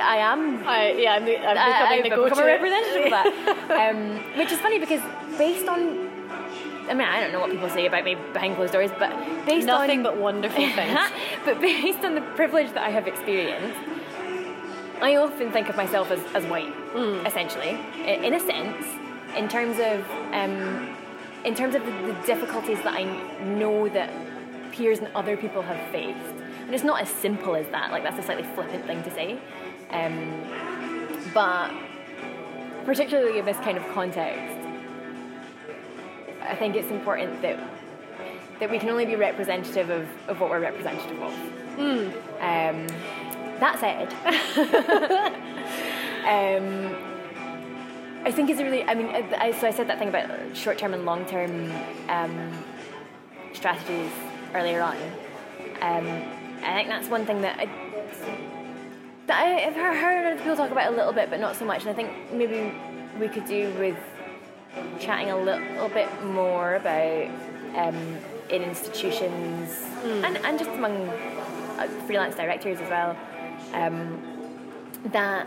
I 0.00 0.16
am. 0.18 0.66
I, 0.66 0.92
yeah, 0.92 1.14
I'm, 1.14 1.24
the, 1.24 1.38
I'm 1.38 1.54
becoming 1.54 1.98
I've 1.98 2.10
the 2.10 2.16
go-to 2.16 2.42
a 2.42 2.46
representative 2.46 3.04
of 3.06 3.10
that, 3.10 3.94
um, 3.94 4.38
which 4.38 4.52
is 4.52 4.60
funny 4.60 4.78
because 4.78 5.00
based 5.38 5.66
on, 5.68 6.10
I 6.88 6.94
mean, 6.94 7.06
I 7.08 7.20
don't 7.20 7.32
know 7.32 7.40
what 7.40 7.50
people 7.50 7.68
say 7.70 7.86
about 7.86 8.04
me 8.04 8.14
behind 8.32 8.56
closed 8.56 8.72
doors, 8.72 8.90
but 8.98 9.10
based 9.46 9.68
on 9.68 9.80
Nothing 9.80 9.98
on 9.98 10.02
but 10.04 10.16
wonderful 10.18 10.66
things. 10.74 10.98
but 11.44 11.60
based 11.60 12.04
on 12.04 12.14
the 12.14 12.20
privilege 12.20 12.72
that 12.72 12.82
I 12.84 12.90
have 12.90 13.06
experienced, 13.06 13.78
I 15.00 15.16
often 15.16 15.50
think 15.50 15.68
of 15.68 15.76
myself 15.76 16.10
as, 16.10 16.20
as 16.34 16.44
white, 16.46 16.72
Mm. 16.94 17.26
essentially, 17.26 17.70
in 18.06 18.34
a 18.34 18.38
sense, 18.40 18.86
in 19.36 19.48
terms 19.48 19.78
of 19.80 20.04
um, 20.32 20.94
in 21.44 21.54
terms 21.54 21.74
of 21.74 21.84
the, 21.84 21.90
the 21.90 22.16
difficulties 22.24 22.78
that 22.82 22.94
I 22.94 23.02
know 23.42 23.88
that 23.88 24.08
peers 24.72 25.00
and 25.00 25.08
other 25.14 25.36
people 25.36 25.60
have 25.62 25.90
faced. 25.90 26.18
And 26.66 26.72
it's 26.74 26.84
not 26.84 27.02
as 27.02 27.08
simple 27.08 27.54
as 27.56 27.66
that. 27.68 27.90
Like 27.90 28.02
that's 28.04 28.18
a 28.18 28.22
slightly 28.22 28.44
flippant 28.54 28.86
thing 28.86 29.02
to 29.02 29.10
say, 29.10 29.38
um, 29.90 30.44
but 31.34 31.70
particularly 32.84 33.38
in 33.40 33.44
this 33.44 33.56
kind 33.58 33.76
of 33.76 33.86
context, 33.88 34.53
I 36.44 36.54
think 36.54 36.76
it's 36.76 36.90
important 36.90 37.42
that 37.42 37.58
that 38.60 38.70
we 38.70 38.78
can 38.78 38.88
only 38.88 39.04
be 39.04 39.16
representative 39.16 39.90
of, 39.90 40.08
of 40.28 40.40
what 40.40 40.48
we're 40.48 40.60
representative 40.60 41.20
of. 41.20 41.32
Um, 42.40 42.86
that 43.60 43.78
said, 43.80 44.12
um, 46.24 46.94
I 48.24 48.30
think 48.30 48.50
it's 48.50 48.60
a 48.60 48.64
really. 48.64 48.84
I 48.84 48.94
mean, 48.94 49.08
I, 49.08 49.52
so 49.52 49.66
I 49.66 49.70
said 49.70 49.88
that 49.88 49.98
thing 49.98 50.08
about 50.08 50.56
short-term 50.56 50.94
and 50.94 51.04
long-term 51.04 51.72
um, 52.08 52.52
strategies 53.52 54.10
earlier 54.54 54.80
on. 54.80 54.96
Um, 55.80 56.06
I 56.62 56.74
think 56.74 56.88
that's 56.88 57.08
one 57.08 57.26
thing 57.26 57.42
that 57.42 57.58
I, 57.58 57.66
that 59.26 59.42
I, 59.42 59.46
have 59.60 59.74
heard- 59.74 60.38
people 60.38 60.56
talk 60.56 60.70
about 60.70 60.92
a 60.92 60.96
little 60.96 61.12
bit, 61.12 61.28
but 61.28 61.40
not 61.40 61.56
so 61.56 61.64
much. 61.64 61.82
And 61.82 61.90
I 61.90 61.94
think 61.94 62.10
maybe 62.32 62.72
we 63.18 63.28
could 63.28 63.46
do 63.46 63.72
with 63.78 63.96
chatting 65.00 65.30
a 65.30 65.36
little 65.36 65.88
bit 65.88 66.08
more 66.24 66.76
about 66.76 67.28
um, 67.76 68.18
in 68.50 68.62
institutions 68.62 69.82
and, 70.04 70.36
and 70.38 70.58
just 70.58 70.70
among 70.70 71.08
uh, 71.78 71.88
freelance 72.06 72.36
directors 72.36 72.80
as 72.80 72.88
well. 72.88 73.16
Um, 73.72 74.22
that 75.12 75.46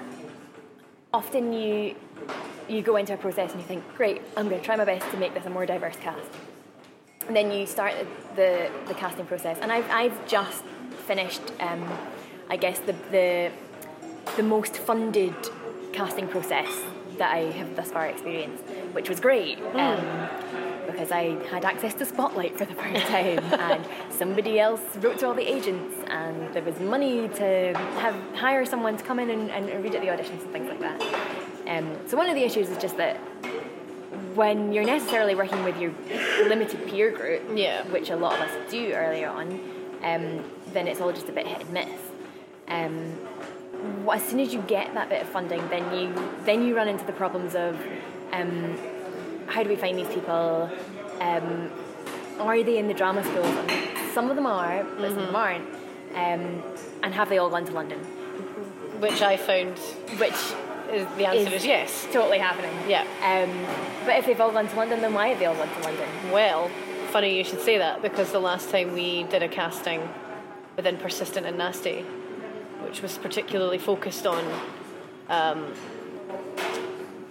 often 1.13 1.53
you 1.53 1.95
you 2.69 2.81
go 2.81 2.97
into 2.97 3.13
a 3.13 3.17
process 3.17 3.51
and 3.51 3.61
you 3.61 3.67
think, 3.67 3.83
great, 3.95 4.21
I'm 4.35 4.49
going 4.49 4.59
to 4.59 4.65
try 4.65 4.75
my 4.75 4.85
best 4.85 5.09
to 5.11 5.17
make 5.17 5.33
this 5.33 5.45
a 5.45 5.49
more 5.49 5.65
diverse 5.65 5.95
cast. 5.95 6.29
And 7.27 7.35
then 7.35 7.51
you 7.51 7.65
start 7.65 7.93
the, 8.35 8.69
the 8.87 8.93
casting 8.93 9.25
process. 9.25 9.57
And 9.61 9.71
I've, 9.71 9.89
I've 9.89 10.27
just 10.27 10.63
finished, 11.05 11.41
um, 11.59 11.89
I 12.49 12.57
guess, 12.57 12.79
the, 12.79 12.93
the, 13.11 13.51
the 14.35 14.43
most 14.43 14.77
funded 14.77 15.35
casting 15.93 16.27
process 16.27 16.67
that 17.17 17.33
I 17.33 17.51
have 17.51 17.75
thus 17.75 17.91
far 17.91 18.07
experienced, 18.07 18.63
which 18.93 19.09
was 19.09 19.19
great. 19.19 19.59
Um, 19.73 20.29
because 20.87 21.11
I 21.11 21.35
had 21.49 21.65
access 21.65 21.93
to 21.95 22.05
Spotlight 22.05 22.57
for 22.57 22.65
the 22.65 22.73
first 22.73 23.05
time, 23.07 23.39
and 23.53 23.85
somebody 24.09 24.59
else 24.59 24.81
wrote 24.97 25.19
to 25.19 25.27
all 25.27 25.33
the 25.33 25.47
agents, 25.47 25.93
and 26.07 26.53
there 26.53 26.63
was 26.63 26.79
money 26.79 27.27
to 27.27 27.73
have 27.99 28.15
hire 28.35 28.65
someone 28.65 28.97
to 28.97 29.03
come 29.03 29.19
in 29.19 29.29
and, 29.29 29.51
and 29.51 29.83
read 29.83 29.93
at 29.95 30.01
the 30.01 30.07
auditions 30.07 30.41
and 30.43 30.51
things 30.51 30.69
like 30.69 30.79
that. 30.79 31.01
Um, 31.67 31.95
so 32.07 32.15
one 32.17 32.29
of 32.29 32.35
the 32.35 32.43
issues 32.43 32.69
is 32.69 32.77
just 32.77 32.95
that 32.97 33.17
when 34.33 34.71
you're 34.71 34.85
necessarily 34.85 35.35
working 35.35 35.63
with 35.63 35.77
your 35.79 35.91
limited 36.47 36.87
peer 36.87 37.11
group, 37.11 37.43
Yeah. 37.53 37.83
which 37.89 38.09
a 38.09 38.15
lot 38.15 38.33
of 38.39 38.41
us 38.49 38.71
do 38.71 38.93
early 38.93 39.25
on, 39.25 39.59
um, 40.03 40.43
then 40.73 40.87
it's 40.87 41.01
all 41.01 41.11
just 41.11 41.27
a 41.27 41.31
bit 41.31 41.45
hit 41.45 41.61
and 41.61 41.69
miss. 41.71 41.89
Um, 42.69 43.17
as 44.11 44.23
soon 44.23 44.39
as 44.39 44.53
you 44.53 44.61
get 44.63 44.93
that 44.93 45.09
bit 45.09 45.21
of 45.21 45.27
funding, 45.29 45.67
then 45.69 45.93
you 45.93 46.13
then 46.45 46.65
you 46.65 46.75
run 46.75 46.87
into 46.87 47.05
the 47.05 47.13
problems 47.13 47.55
of 47.55 47.77
um, 48.31 48.77
how 49.47 49.63
do 49.63 49.69
we 49.69 49.75
find 49.75 49.97
these 49.97 50.07
people? 50.09 50.69
Um, 51.19 51.71
are 52.39 52.63
they 52.63 52.77
in 52.77 52.87
the 52.87 52.93
drama 52.93 53.23
schools? 53.23 53.45
And 53.47 54.13
some 54.13 54.29
of 54.29 54.35
them 54.35 54.45
are, 54.45 54.83
but 54.83 55.09
some 55.09 55.17
of 55.17 55.25
them 55.25 55.35
aren't. 55.35 55.67
Um, 56.13 56.63
and 57.03 57.13
have 57.13 57.29
they 57.29 57.37
all 57.37 57.49
gone 57.49 57.65
to 57.65 57.71
London? 57.73 57.99
Which 58.99 59.21
I 59.21 59.37
found 59.37 59.77
Which 60.19 60.33
is 60.91 61.07
the 61.17 61.25
answer 61.27 61.47
Is- 61.47 61.53
is 61.53 61.65
yes. 61.65 62.07
totally 62.11 62.39
happening. 62.39 62.73
Yeah. 62.89 63.01
Um, 63.23 63.65
but 64.05 64.17
if 64.17 64.25
they've 64.25 64.39
all 64.39 64.51
gone 64.51 64.67
to 64.67 64.75
London, 64.75 65.01
then 65.01 65.13
why 65.13 65.27
have 65.29 65.39
they 65.39 65.45
all 65.45 65.55
gone 65.55 65.69
to 65.69 65.81
London? 65.81 66.07
Well, 66.31 66.69
funny 67.11 67.37
you 67.37 67.43
should 67.43 67.61
say 67.61 67.77
that 67.77 68.01
because 68.01 68.31
the 68.31 68.39
last 68.39 68.69
time 68.69 68.93
we 68.93 69.23
did 69.23 69.43
a 69.43 69.47
casting 69.47 70.07
within 70.75 70.97
Persistent 70.97 71.45
and 71.45 71.57
Nasty, 71.57 72.01
which 72.83 73.01
was 73.01 73.17
particularly 73.17 73.77
focused 73.77 74.25
on 74.25 74.43
um, 75.29 75.73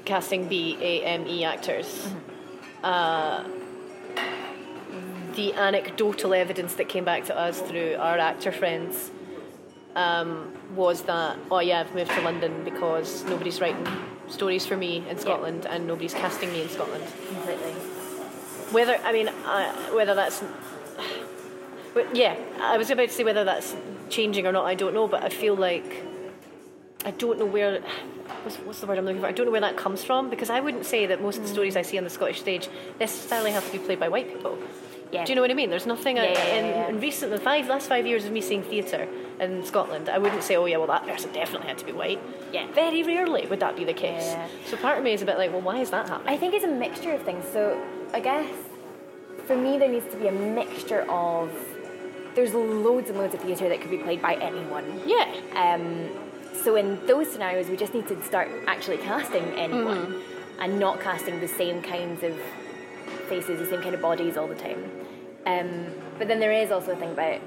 casting 0.07 0.49
B 0.49 0.79
A 0.81 1.03
M 1.05 1.27
E 1.27 1.45
actors, 1.45 2.09
uh, 2.83 3.45
the 5.35 5.53
anecdotal 5.53 6.33
evidence 6.33 6.75
that 6.77 6.89
came 6.89 7.05
back 7.05 7.27
to 7.27 7.37
us 7.37 7.61
through 7.61 7.97
our 7.97 8.17
actor 8.17 8.51
friends 8.53 9.11
um, 9.95 10.51
was 10.75 11.03
that, 11.03 11.37
oh 11.51 11.59
yeah, 11.59 11.81
I've 11.81 11.95
moved 11.95 12.13
to 12.13 12.23
London 12.23 12.65
because 12.65 13.23
nobody's 13.25 13.61
writing 13.61 13.87
stories 14.29 14.65
for 14.67 14.77
me 14.77 15.05
in 15.11 15.19
Scotland 15.19 15.67
and 15.67 15.87
nobody's 15.87 16.15
casting 16.15 16.51
me 16.53 16.63
in 16.63 16.69
Scotland. 16.69 17.05
Completely. 17.29 17.73
whether 18.73 18.97
I 19.05 19.13
mean 19.13 19.29
uh, 19.29 19.73
whether 19.95 20.15
that's 20.15 20.43
but 21.95 22.17
yeah 22.17 22.35
I 22.61 22.77
was 22.77 22.91
about 22.91 23.09
to 23.09 23.15
say 23.15 23.23
whether 23.23 23.45
that's 23.45 23.77
changing 24.09 24.47
or 24.47 24.53
not 24.53 24.65
I 24.65 24.75
don't 24.75 24.95
know 24.95 25.07
but 25.07 25.23
I 25.23 25.29
feel 25.29 25.55
like 25.55 26.05
I 27.05 27.13
don't 27.13 27.39
know 27.39 27.47
where 27.47 27.83
what's, 28.43 28.57
what's 28.59 28.81
the 28.81 28.87
word 28.87 28.99
I'm 28.99 29.05
looking 29.05 29.21
for 29.21 29.27
I 29.29 29.33
don't 29.33 29.47
know 29.47 29.53
where 29.53 29.61
that 29.61 29.77
comes 29.77 30.03
from 30.05 30.31
because 30.31 30.51
I 30.51 30.61
wouldn't 30.61 30.87
say 30.87 31.07
that 31.07 31.21
most 31.23 31.37
of 31.39 31.43
the 31.45 31.49
stories 31.49 31.77
I 31.77 31.83
see 31.83 31.99
on 31.99 32.05
the 32.05 32.11
Scottish 32.11 32.41
stage 32.41 32.69
necessarily 33.01 33.51
have 33.53 33.65
to 33.67 33.73
be 33.73 33.79
played 33.79 34.01
by 34.01 34.09
white 34.09 34.33
people 34.33 34.59
Yeah. 35.13 35.25
do 35.25 35.33
you 35.33 35.37
know 35.37 35.43
what 35.43 35.51
I 35.51 35.55
mean 35.55 35.71
there's 35.71 35.87
nothing 35.87 36.17
Yeah, 36.17 36.23
I, 36.23 36.27
yeah, 36.27 36.45
yeah, 36.47 36.55
in, 36.57 36.65
yeah. 36.67 36.89
in 36.89 37.01
recent 37.01 37.31
the 37.33 37.39
five 37.41 37.69
last 37.69 37.89
five 37.89 38.07
years 38.07 38.25
of 38.25 38.33
me 38.33 38.41
seeing 38.41 38.63
theatre 38.63 39.07
in 39.41 39.65
Scotland 39.65 40.09
I 40.09 40.19
wouldn't 40.19 40.43
say 40.43 40.57
oh 40.57 40.67
yeah 40.67 40.79
well 40.79 40.87
that 40.89 41.07
person 41.07 41.33
definitely 41.33 41.69
had 41.69 41.79
to 41.79 41.85
be 41.85 41.93
white 41.93 42.21
Yeah. 42.53 42.67
very 42.73 43.03
rarely 43.03 43.47
would 43.47 43.61
that 43.61 43.77
be 43.77 43.85
the 43.85 43.95
case 43.95 44.25
Yeah. 44.33 44.49
so 44.67 44.77
part 44.77 44.99
of 44.99 45.05
me 45.05 45.13
is 45.13 45.23
a 45.23 45.27
bit 45.27 45.39
like 45.39 45.53
well 45.53 45.61
why 45.63 45.79
is 45.81 45.91
that 45.91 46.09
happening 46.09 46.33
I 46.35 46.37
think 46.37 46.55
it's 46.55 46.65
a 46.65 46.69
mixture 46.69 47.13
of 47.13 47.23
things. 47.23 47.45
So 47.53 47.81
I 48.13 48.21
guess 48.21 48.51
for 49.47 49.57
me 49.57 49.79
there 49.79 49.89
needs 49.89 50.07
to 50.13 50.17
be 50.17 50.27
a 50.27 50.33
mixture 50.33 51.03
of 51.11 51.51
there's 52.35 52.53
loads 52.53 53.09
and 53.09 53.19
loads 53.19 53.33
of 53.35 53.41
theatre 53.41 53.69
that 53.69 53.81
could 53.81 53.91
be 53.91 53.97
played 53.99 54.21
by 54.21 54.35
anyone. 54.35 55.01
yeah 55.07 55.27
Um, 55.55 56.11
so 56.63 56.77
in 56.77 57.05
those 57.07 57.31
scenarios, 57.31 57.69
we 57.69 57.77
just 57.77 57.95
need 57.95 58.07
to 58.09 58.23
start 58.23 58.49
actually 58.67 58.99
casting 58.99 59.45
anyone 59.55 60.23
and 60.59 60.79
not 60.79 61.01
casting 61.01 61.41
the 61.41 61.49
same 61.49 61.83
kinds 61.83 62.23
of 62.23 62.37
faces, 63.29 63.59
the 63.59 63.67
same 63.67 63.83
kind 63.83 63.95
of 63.95 64.01
bodies 64.01 64.37
all 64.37 64.47
the 64.47 64.55
time. 64.55 64.91
Um, 65.47 65.87
but 66.19 66.29
then 66.29 66.41
there 66.41 66.53
is 66.53 66.71
also 66.71 66.93
a 66.93 66.97
thing 66.97 67.13
about, 67.13 67.41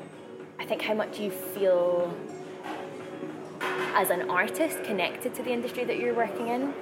I 0.59 0.65
think, 0.65 0.81
how 0.81 0.93
much 0.93 1.19
you 1.19 1.31
feel 1.31 2.15
as 3.93 4.09
an 4.09 4.29
artist 4.29 4.83
connected 4.83 5.33
to 5.35 5.43
the 5.43 5.51
industry 5.51 5.83
that 5.83 5.97
you're 5.97 6.13
working 6.13 6.47
in. 6.47 6.73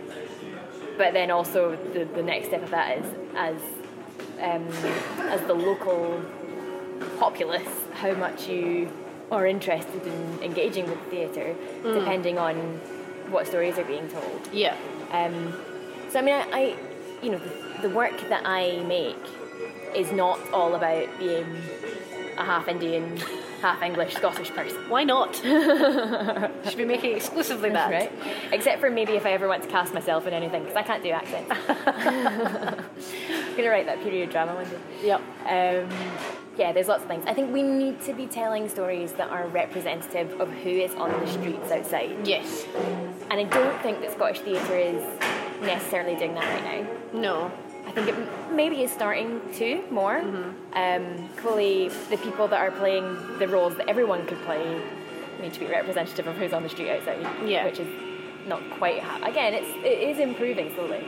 But 0.98 1.14
then 1.14 1.32
also 1.32 1.76
the, 1.94 2.06
the 2.06 2.24
next 2.24 2.48
step 2.48 2.64
of 2.64 2.72
that 2.72 2.98
is 2.98 3.06
as 3.36 3.62
um, 4.40 4.68
as 5.30 5.42
the 5.42 5.54
local 5.54 6.24
populace 7.20 7.68
how 7.94 8.14
much 8.14 8.48
you 8.48 8.92
are 9.32 9.46
interested 9.46 10.06
in 10.06 10.40
engaging 10.42 10.88
with 10.90 11.00
theatre, 11.10 11.56
depending 11.84 12.38
on 12.38 12.56
what 13.30 13.46
stories 13.48 13.78
are 13.78 13.84
being 13.84 14.08
told. 14.08 14.42
yeah 14.52 14.76
Um, 15.12 15.54
so 16.10 16.20
I 16.20 16.22
mean, 16.22 16.36
I, 16.36 16.48
I 16.52 16.76
you 17.22 17.32
know, 17.32 17.40
the, 17.40 17.88
the 17.88 17.90
work 17.90 18.18
that 18.30 18.44
I 18.46 18.84
make 18.84 19.18
is 19.96 20.12
not 20.12 20.40
all 20.52 20.76
about 20.76 21.08
being 21.20 21.46
a 22.38 22.44
half 22.44 22.68
Indian, 22.68 23.20
half 23.62 23.82
English, 23.82 24.16
Scottish 24.16 24.50
person. 24.52 24.90
Why 24.90 25.04
not? 25.04 25.36
Should 26.66 26.78
be 26.78 26.86
making 26.86 27.16
exclusively 27.16 27.70
that. 27.72 27.92
Right? 27.92 28.12
Except 28.52 28.80
for 28.80 28.90
maybe 28.90 29.14
if 29.14 29.26
I 29.26 29.32
ever 29.32 29.48
want 29.48 29.64
to 29.64 29.70
cast 29.70 29.94
myself 29.94 30.28
in 30.28 30.34
anything, 30.34 30.64
because 30.64 30.78
I 30.78 30.84
can't 30.84 31.04
do 31.04 31.10
accents. 31.12 31.52
I'm 31.86 33.56
gonna 33.58 33.70
write 33.70 33.86
that 33.86 34.02
period 34.02 34.30
drama 34.30 34.56
one 34.56 34.66
day. 34.66 34.80
Yep. 35.04 35.22
Um, 35.46 35.98
yeah, 36.58 36.74
there's 36.74 36.88
lots 36.88 37.04
of 37.04 37.08
things. 37.08 37.24
I 37.28 37.34
think 37.34 37.54
we 37.54 37.62
need 37.62 38.02
to 38.02 38.14
be 38.14 38.26
telling 38.26 38.68
stories 38.68 39.12
that 39.14 39.30
are 39.30 39.48
representative 39.48 40.40
of 40.42 40.50
who 40.50 40.70
is 40.70 40.94
on 40.96 41.12
the 41.12 41.28
streets 41.28 41.72
outside. 41.72 42.28
Yes. 42.28 42.66
And 43.30 43.40
I 43.40 43.44
don't 43.44 43.80
think 43.84 44.02
that 44.02 44.12
Scottish 44.14 44.40
theatre 44.40 44.78
is 44.78 45.04
necessarily 45.62 46.16
doing 46.16 46.34
that 46.34 46.46
right 46.46 46.86
now. 47.14 47.20
No. 47.20 47.52
I 47.88 47.92
think 47.92 48.10
it 48.10 48.16
maybe 48.52 48.84
is 48.84 48.92
starting 48.92 49.42
to 49.56 49.82
more. 49.90 50.18
Um, 50.74 51.30
clearly, 51.38 51.90
the 52.10 52.18
people 52.18 52.48
that 52.50 52.60
are 52.60 52.72
playing 52.72 53.06
the 53.40 53.48
roles 53.48 53.76
that 53.78 53.88
everyone 53.90 54.26
could 54.28 54.40
play 54.44 54.82
need 55.42 55.54
to 55.54 55.60
be 55.60 55.66
representative 55.68 56.28
of 56.28 56.36
who's 56.36 56.54
on 56.54 56.64
the 56.64 56.70
street 56.70 56.90
outside. 56.92 57.20
Yeah. 57.48 57.66
Which 57.66 57.80
is 57.80 57.88
not 58.48 58.62
quite. 58.78 59.00
Ha- 59.02 59.26
Again, 59.28 59.54
it's 59.54 59.70
it 59.86 60.10
is 60.10 60.20
improving 60.20 60.74
slowly. 60.76 61.08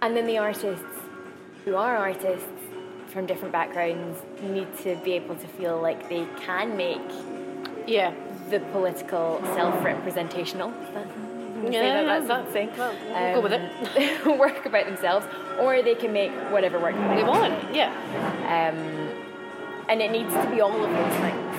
And 0.00 0.16
then 0.16 0.26
the 0.26 0.38
artists 0.38 0.84
who 1.64 1.76
are 1.76 1.96
artists 1.96 2.48
from 3.08 3.26
different 3.26 3.52
backgrounds 3.52 4.18
need 4.42 4.68
to 4.78 4.96
be 5.04 5.12
able 5.12 5.34
to 5.36 5.46
feel 5.48 5.80
like 5.80 6.08
they 6.08 6.26
can 6.40 6.76
make 6.76 7.00
Yeah. 7.86 8.12
the 8.50 8.60
political 8.72 9.40
self-representational. 9.56 10.72
Say 11.66 11.72
Yeah, 11.72 12.02
that, 12.04 12.26
that's 12.26 12.28
that- 12.28 12.46
the 12.46 12.52
thing. 12.52 12.70
well, 12.76 12.94
we'll 13.10 13.34
go 13.34 13.40
with 13.40 13.52
it. 13.52 14.38
work 14.38 14.64
about 14.66 14.86
themselves, 14.86 15.26
or 15.60 15.82
they 15.82 15.94
can 15.94 16.12
make 16.12 16.32
whatever 16.50 16.78
work 16.78 16.94
They 16.94 17.22
want. 17.24 17.74
Yeah. 17.74 17.90
Um, 18.46 19.24
and 19.88 20.00
it 20.02 20.10
needs 20.10 20.32
to 20.34 20.50
be 20.50 20.60
all 20.60 20.72
of 20.72 20.90
those 20.90 21.20
things. 21.20 21.54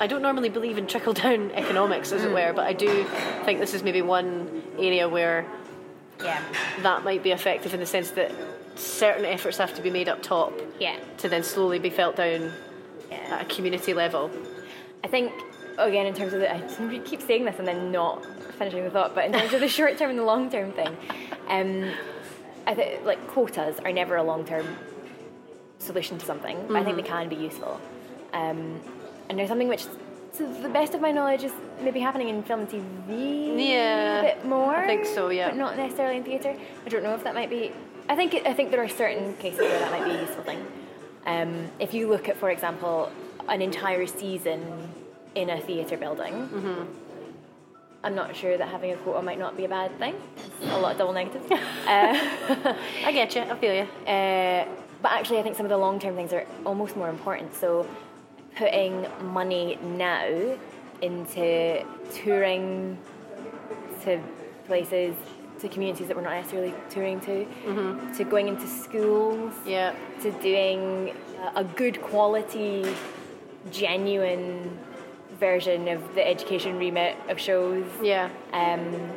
I 0.00 0.06
don't 0.06 0.22
normally 0.22 0.48
believe 0.48 0.78
in 0.78 0.86
trickle 0.86 1.12
down 1.12 1.50
economics, 1.54 2.10
Mm. 2.12 2.16
as 2.16 2.24
it 2.24 2.32
were, 2.32 2.52
but 2.52 2.66
I 2.66 2.72
do 2.72 3.04
think 3.44 3.58
this 3.60 3.74
is 3.74 3.82
maybe 3.82 4.02
one 4.02 4.62
area 4.78 5.08
where 5.08 5.44
Yeah. 6.22 6.40
that 6.82 7.04
might 7.04 7.22
be 7.22 7.30
effective 7.32 7.74
in 7.74 7.80
the 7.80 7.86
sense 7.86 8.10
that 8.12 8.30
certain 8.76 9.24
efforts 9.24 9.58
have 9.58 9.74
to 9.74 9.82
be 9.82 9.90
made 9.90 10.08
up 10.08 10.22
top 10.22 10.52
Yeah. 10.78 10.96
to 11.18 11.28
then 11.28 11.42
slowly 11.42 11.78
be 11.80 11.90
felt 11.90 12.16
down 12.16 12.52
Yeah. 13.10 13.16
at 13.36 13.42
a 13.42 13.44
community 13.54 13.92
level. 13.94 14.30
I 15.02 15.08
think 15.08 15.32
again 15.78 16.06
in 16.06 16.14
terms 16.14 16.32
of 16.32 16.40
the 16.40 16.52
I 16.52 16.60
keep 17.04 17.22
saying 17.22 17.44
this 17.44 17.58
and 17.58 17.66
then 17.66 17.90
not 17.92 18.24
finishing 18.58 18.84
the 18.84 18.90
thought, 18.90 19.14
but 19.14 19.24
in 19.24 19.32
terms 19.32 19.52
of 19.52 19.60
the 19.60 19.68
short 19.78 19.96
term 19.98 20.10
and 20.10 20.18
the 20.18 20.24
long 20.24 20.50
term 20.50 20.72
thing, 20.72 20.96
um, 21.48 21.90
I 22.66 22.74
think 22.74 23.04
like 23.04 23.26
quotas 23.28 23.78
are 23.80 23.92
never 23.92 24.16
a 24.16 24.22
long 24.22 24.44
term 24.44 24.66
solution 25.78 26.18
to 26.18 26.26
something, 26.26 26.66
but 26.66 26.76
I 26.76 26.84
think 26.84 26.96
they 26.96 27.02
can 27.02 27.28
be 27.28 27.36
useful. 27.36 27.80
Um, 28.32 28.80
and 29.28 29.38
there's 29.38 29.48
something 29.48 29.68
which, 29.68 29.84
to 30.36 30.46
the 30.62 30.68
best 30.68 30.94
of 30.94 31.00
my 31.00 31.12
knowledge, 31.12 31.44
is 31.44 31.52
maybe 31.80 32.00
happening 32.00 32.28
in 32.28 32.42
film 32.42 32.60
and 32.60 32.68
TV 32.68 33.68
Yeah, 33.68 34.20
a 34.20 34.22
bit 34.22 34.44
more. 34.44 34.74
I 34.74 34.86
think 34.86 35.06
so, 35.06 35.28
yeah. 35.28 35.48
but 35.48 35.56
not 35.56 35.76
necessarily 35.76 36.16
in 36.16 36.24
theatre. 36.24 36.56
I 36.84 36.88
don't 36.88 37.02
know 37.02 37.14
if 37.14 37.24
that 37.24 37.34
might 37.34 37.50
be. 37.50 37.72
I 38.08 38.16
think 38.16 38.34
I 38.34 38.52
think 38.52 38.70
there 38.70 38.82
are 38.82 38.88
certain 38.88 39.34
cases 39.36 39.60
where 39.60 39.78
that 39.78 39.92
might 39.92 40.04
be 40.04 40.10
a 40.10 40.20
useful 40.22 40.42
thing. 40.44 40.66
Um, 41.26 41.70
if 41.78 41.92
you 41.92 42.08
look 42.08 42.28
at, 42.28 42.36
for 42.38 42.50
example, 42.50 43.12
an 43.48 43.60
entire 43.60 44.06
season 44.06 44.90
in 45.38 45.50
a 45.50 45.60
theatre 45.60 45.96
building. 45.96 46.32
Mm-hmm. 46.32 46.82
I'm 48.04 48.14
not 48.14 48.34
sure 48.36 48.56
that 48.56 48.68
having 48.68 48.92
a 48.92 48.96
quota 48.96 49.22
might 49.22 49.38
not 49.38 49.56
be 49.56 49.64
a 49.64 49.68
bad 49.68 49.96
thing. 49.98 50.14
a 50.62 50.78
lot 50.78 50.92
of 50.92 50.98
double 50.98 51.12
negatives. 51.12 51.46
uh, 51.50 52.74
I 53.04 53.12
get 53.12 53.34
you. 53.34 53.42
I 53.42 53.56
feel 53.56 53.74
you. 53.74 53.86
uh, 54.06 54.66
but 55.00 55.12
actually, 55.12 55.38
I 55.38 55.42
think 55.44 55.56
some 55.56 55.66
of 55.66 55.70
the 55.70 55.78
long 55.78 55.98
term 56.00 56.14
things 56.16 56.32
are 56.32 56.44
almost 56.66 56.96
more 56.96 57.08
important. 57.08 57.54
So, 57.54 57.86
putting 58.56 59.06
money 59.22 59.78
now 59.82 60.56
into 61.02 61.84
touring 62.12 62.98
to 64.04 64.20
places, 64.66 65.14
to 65.60 65.68
communities 65.68 66.08
that 66.08 66.16
we're 66.16 66.22
not 66.24 66.34
necessarily 66.34 66.74
touring 66.90 67.20
to, 67.20 67.44
to 68.16 68.24
going 68.24 68.48
into 68.48 68.66
schools, 68.66 69.52
Yeah. 69.64 69.94
to 70.22 70.32
doing 70.32 71.14
a 71.54 71.62
good 71.62 72.00
quality, 72.02 72.84
genuine 73.70 74.76
version 75.40 75.88
of 75.88 76.14
the 76.14 76.26
education 76.26 76.78
remit 76.78 77.16
of 77.28 77.38
shows. 77.38 77.86
Yeah. 78.02 78.28
Um, 78.52 79.10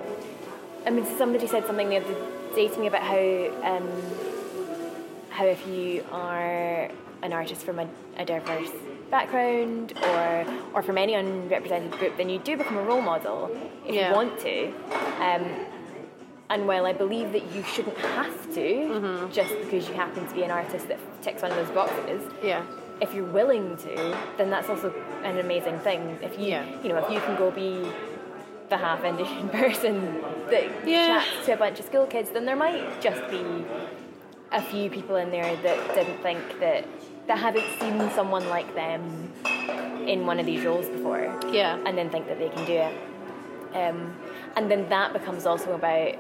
I 0.86 0.90
mean, 0.90 1.06
somebody 1.18 1.48
said 1.48 1.66
something 1.66 1.90
the 1.90 1.98
other 1.98 2.16
day 2.56 2.68
to 2.68 2.80
me 2.80 2.88
about 2.88 3.02
how 3.04 3.18
um, 3.64 3.88
how 5.30 5.46
if 5.46 5.66
you 5.68 6.04
are 6.12 6.90
an 7.24 7.34
artist 7.34 7.62
from 7.64 7.80
a, 7.80 7.88
a 8.18 8.26
diverse 8.26 8.70
background 9.10 9.94
or 10.04 10.46
or 10.74 10.82
from 10.82 10.98
any 10.98 11.14
unrepresented 11.14 11.92
group, 11.92 12.18
then 12.18 12.30
you 12.30 12.40
do 12.40 12.58
become 12.58 12.78
a 12.78 12.84
role 12.84 13.02
model 13.02 13.50
if 13.86 13.94
Yeah. 13.96 14.10
you 14.10 14.16
want 14.16 14.40
to. 14.40 14.68
Um, 15.22 15.66
and 16.50 16.68
while 16.68 16.86
I 16.86 16.92
believe 16.92 17.32
that 17.32 17.44
you 17.54 17.64
shouldn't 17.64 17.98
have 17.98 18.54
to, 18.56 18.60
Mm-hmm. 18.62 19.32
just 19.32 19.54
because 19.62 19.88
you 19.88 19.94
happen 19.94 20.28
to 20.28 20.34
be 20.36 20.44
an 20.44 20.52
artist 20.52 20.88
that 20.90 21.00
ticks 21.22 21.42
one 21.42 21.52
of 21.52 21.58
those 21.58 21.74
boxes, 21.74 22.22
Yeah. 22.44 22.64
If 23.02 23.14
you're 23.16 23.26
willing 23.26 23.76
to, 23.78 24.18
then 24.38 24.50
that's 24.50 24.70
also 24.70 24.94
an 25.24 25.40
amazing 25.40 25.80
thing. 25.80 26.18
If 26.22 26.40
you, 26.40 26.46
Yeah. 26.48 26.66
you 26.84 26.90
know, 26.90 26.98
if 26.98 27.12
you 27.12 27.20
can 27.20 27.36
go 27.36 27.50
be 27.52 27.92
the 28.70 28.78
half 28.78 29.04
Indian 29.04 29.50
person 29.62 30.22
that 30.50 30.66
Yeah. 30.88 31.08
chats 31.22 31.46
to 31.48 31.54
a 31.54 31.58
bunch 31.58 31.80
of 31.80 31.86
school 31.86 32.06
kids, 32.06 32.30
then 32.30 32.46
there 32.46 32.56
might 32.56 33.02
just 33.02 33.28
be 33.30 33.44
a 34.52 34.62
few 34.62 34.90
people 34.90 35.16
in 35.16 35.32
there 35.32 35.56
that 35.58 35.96
didn't 35.96 36.22
think 36.22 36.60
that 36.60 36.86
that 37.28 37.38
haven't 37.38 37.66
seen 37.80 38.10
someone 38.12 38.48
like 38.50 38.74
them 38.76 39.32
in 40.08 40.26
one 40.26 40.40
of 40.40 40.46
these 40.46 40.64
roles 40.66 40.88
before, 40.88 41.34
Yeah. 41.52 41.78
and 41.86 41.98
then 41.98 42.10
think 42.10 42.28
that 42.28 42.38
they 42.40 42.50
can 42.50 42.66
do 42.66 42.74
it. 42.74 42.94
Um, 43.76 44.14
and 44.56 44.70
then 44.70 44.90
that 44.90 45.14
becomes 45.14 45.46
also 45.46 45.74
about 45.74 46.16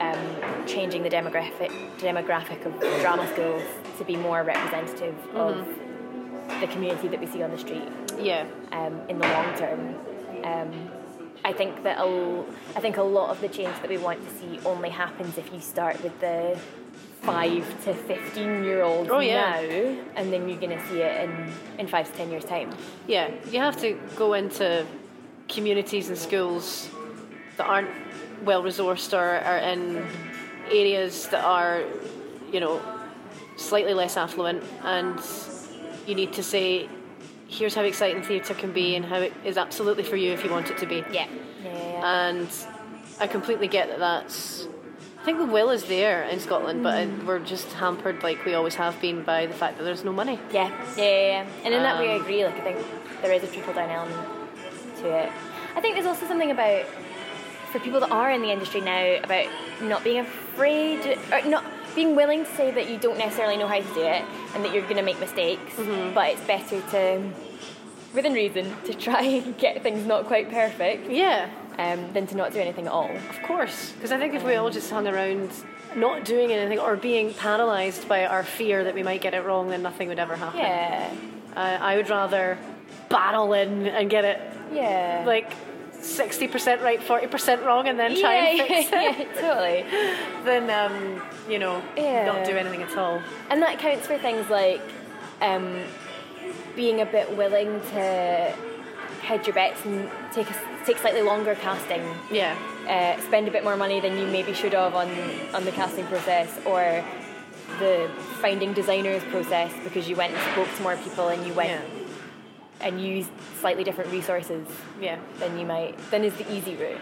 um, 0.00 0.18
changing 0.66 1.02
the 1.04 1.10
demographic 1.10 1.70
demographic 1.98 2.64
of 2.66 2.72
drama 3.00 3.26
schools 3.32 3.62
to 3.98 4.04
be 4.04 4.16
more 4.16 4.42
representative 4.42 5.14
of 5.34 5.64
the 6.60 6.66
community 6.66 7.08
that 7.08 7.20
we 7.20 7.26
see 7.26 7.42
on 7.42 7.50
the 7.50 7.58
street 7.58 7.82
Yeah. 8.20 8.46
um, 8.72 9.00
in 9.08 9.18
the 9.18 9.26
long 9.28 9.56
term. 9.56 9.94
Um, 10.44 10.90
I 11.44 11.52
think 11.52 11.82
that 11.82 11.98
a, 11.98 12.44
I 12.74 12.80
think 12.80 12.96
a 12.96 13.02
lot 13.02 13.30
of 13.30 13.40
the 13.40 13.48
change 13.48 13.74
that 13.80 13.88
we 13.88 13.98
want 13.98 14.26
to 14.26 14.34
see 14.36 14.58
only 14.64 14.88
happens 14.90 15.36
if 15.38 15.52
you 15.52 15.60
start 15.60 16.02
with 16.02 16.18
the 16.20 16.58
five 17.22 17.64
to 17.84 17.94
fifteen 17.94 18.64
year 18.64 18.82
olds 18.82 19.10
Oh, 19.10 19.20
yeah. 19.20 19.60
now, 19.60 20.02
and 20.16 20.32
then 20.32 20.48
you're 20.48 20.58
going 20.60 20.78
to 20.78 20.86
see 20.88 21.00
it 21.00 21.24
in, 21.28 21.52
in 21.78 21.86
five 21.86 22.10
to 22.10 22.16
ten 22.16 22.30
years 22.30 22.44
time. 22.44 22.70
Yeah, 23.06 23.30
you 23.50 23.58
have 23.60 23.78
to 23.80 23.98
go 24.16 24.34
into 24.34 24.86
communities 25.48 26.08
and 26.08 26.16
schools 26.18 26.88
that 27.56 27.66
aren't 27.66 27.90
well 28.44 28.62
resourced 28.62 29.12
or 29.12 29.36
are 29.44 29.58
in 29.58 30.06
areas 30.70 31.28
that 31.28 31.44
are, 31.44 31.82
you 32.52 32.60
know, 32.60 32.80
slightly 33.56 33.92
less 33.94 34.16
affluent, 34.16 34.62
and 34.82 35.18
you 36.06 36.14
need 36.14 36.32
to 36.34 36.42
say, 36.42 36.88
here's 37.48 37.74
how 37.74 37.82
exciting 37.82 38.22
theatre 38.22 38.54
can 38.54 38.72
be 38.72 38.96
and 38.96 39.04
how 39.04 39.16
it 39.18 39.32
is 39.44 39.56
absolutely 39.56 40.02
for 40.04 40.16
you 40.16 40.32
if 40.32 40.44
you 40.44 40.50
want 40.50 40.70
it 40.70 40.78
to 40.78 40.86
be. 40.86 41.04
Yeah, 41.12 41.26
yeah, 41.62 41.72
yeah. 41.78 42.28
And 42.28 42.48
I 43.20 43.26
completely 43.26 43.68
get 43.68 43.88
that 43.88 43.98
that's. 43.98 44.66
I 45.20 45.24
think 45.24 45.38
the 45.38 45.46
will 45.46 45.70
is 45.70 45.84
there 45.84 46.24
in 46.24 46.38
Scotland, 46.38 46.82
but 46.82 46.98
it, 46.98 47.24
we're 47.24 47.38
just 47.38 47.72
hampered 47.72 48.22
like 48.22 48.44
we 48.44 48.52
always 48.52 48.74
have 48.74 49.00
been 49.00 49.22
by 49.22 49.46
the 49.46 49.54
fact 49.54 49.78
that 49.78 49.84
there's 49.84 50.04
no 50.04 50.12
money. 50.12 50.38
Yeah, 50.52 50.68
yeah, 50.98 51.02
yeah, 51.04 51.26
yeah. 51.26 51.46
And 51.64 51.72
in 51.72 51.82
that 51.82 51.98
way, 51.98 52.10
I 52.10 52.16
Um, 52.16 52.20
agree. 52.22 52.44
Like, 52.44 52.56
I 52.56 52.60
think 52.60 52.86
there 53.22 53.32
is 53.32 53.42
a 53.42 53.46
trickle 53.46 53.72
down 53.72 53.88
element 53.88 54.28
to 54.98 55.08
it. 55.08 55.32
I 55.74 55.80
think 55.80 55.94
there's 55.94 56.06
also 56.06 56.26
something 56.26 56.50
about 56.50 56.84
for 57.72 57.80
people 57.80 58.00
that 58.00 58.10
are 58.10 58.30
in 58.30 58.42
the 58.42 58.50
industry 58.52 58.82
now 58.82 59.16
about 59.24 59.46
not 59.80 60.04
being 60.04 60.18
afraid 60.18 61.18
or 61.32 61.42
not 61.48 61.64
being 61.94 62.16
willing 62.16 62.44
to 62.44 62.50
say 62.56 62.70
that 62.70 62.90
you 62.90 62.98
don't 62.98 63.18
necessarily 63.18 63.56
know 63.56 63.68
how 63.68 63.78
to 63.80 63.94
do 63.94 64.02
it 64.02 64.22
and 64.54 64.64
that 64.64 64.72
you're 64.72 64.82
going 64.82 64.96
to 64.96 65.02
make 65.02 65.18
mistakes, 65.20 65.72
Mm-hmm. 65.76 66.14
but 66.14 66.30
it's 66.30 66.40
better 66.42 66.80
to, 66.80 67.30
within 68.14 68.32
reason, 68.32 68.74
to 68.84 68.94
try 68.94 69.22
and 69.22 69.56
get 69.64 69.82
things 69.82 70.06
not 70.06 70.26
quite 70.26 70.50
perfect 70.50 71.10
Yeah, 71.10 71.48
um, 71.78 72.12
than 72.12 72.26
to 72.28 72.36
not 72.36 72.52
do 72.52 72.58
anything 72.60 72.86
at 72.86 72.92
all. 72.92 73.10
Of 73.30 73.42
course, 73.42 73.92
because 73.92 74.12
I 74.12 74.18
think 74.18 74.34
if 74.34 74.44
we 74.44 74.54
all 74.56 74.70
just 74.70 74.90
hung 74.90 75.06
around 75.06 75.50
not 75.96 76.24
doing 76.24 76.50
anything 76.50 76.78
or 76.80 76.96
being 76.96 77.32
paralysed 77.34 78.08
by 78.08 78.26
our 78.26 78.42
fear 78.42 78.82
that 78.84 78.94
we 78.94 79.02
might 79.04 79.20
get 79.20 79.32
it 79.34 79.44
wrong, 79.44 79.68
then 79.68 79.82
nothing 79.82 80.08
would 80.08 80.18
ever 80.18 80.34
happen. 80.36 80.58
Yeah, 80.60 81.10
Uh, 81.56 81.78
I 81.80 81.96
would 81.96 82.10
rather 82.10 82.58
battle 83.08 83.52
in 83.52 83.86
and 83.86 84.10
get 84.10 84.24
it 84.24 84.40
yeah. 84.72 85.22
like 85.26 85.52
60% 86.04 86.82
right, 86.82 87.00
40% 87.00 87.64
wrong, 87.64 87.88
and 87.88 87.98
then 87.98 88.18
try 88.20 88.34
and 88.34 88.60
fix 88.68 88.90
yeah, 88.90 89.10
it 89.10 89.28
yeah, 89.34 89.40
totally. 89.40 89.84
than, 90.44 90.70
um, 90.70 91.22
you 91.48 91.58
know, 91.58 91.82
Yeah. 91.96 92.26
not 92.26 92.44
do 92.46 92.56
anything 92.56 92.82
at 92.82 92.96
all. 92.96 93.20
And 93.50 93.62
that 93.62 93.78
counts 93.78 94.06
for 94.06 94.18
things 94.18 94.48
like 94.50 94.80
um, 95.40 95.80
being 96.76 97.00
a 97.00 97.06
bit 97.06 97.36
willing 97.36 97.80
to 97.80 98.54
hedge 99.22 99.46
your 99.46 99.54
bets 99.54 99.84
and 99.84 100.08
take 100.32 100.48
a, 100.50 100.54
take 100.84 100.98
slightly 100.98 101.22
longer 101.22 101.54
casting. 101.54 102.02
Yeah. 102.30 102.56
Uh, 102.88 103.20
spend 103.22 103.48
a 103.48 103.50
bit 103.50 103.64
more 103.64 103.76
money 103.76 103.98
than 104.00 104.18
you 104.18 104.26
maybe 104.26 104.52
should 104.52 104.74
have 104.74 104.94
on 104.94 105.08
on 105.54 105.64
the 105.64 105.72
casting 105.72 106.04
process 106.06 106.50
or 106.66 107.02
the 107.78 108.10
finding 108.42 108.74
designers 108.74 109.22
process 109.24 109.72
because 109.82 110.06
you 110.08 110.14
went 110.16 110.34
and 110.34 110.42
spoke 110.52 110.68
to 110.76 110.82
more 110.82 110.96
people 110.98 111.28
and 111.28 111.46
you 111.46 111.54
went 111.54 111.70
Yeah. 111.70 112.03
And 112.84 113.00
use 113.00 113.26
slightly 113.60 113.82
different 113.82 114.12
resources 114.12 114.66
Yeah. 115.00 115.16
than 115.40 115.58
you 115.58 115.66
might 115.66 115.98
than 116.10 116.22
is 116.22 116.34
the 116.34 116.50
easy 116.52 116.76
route. 116.76 117.00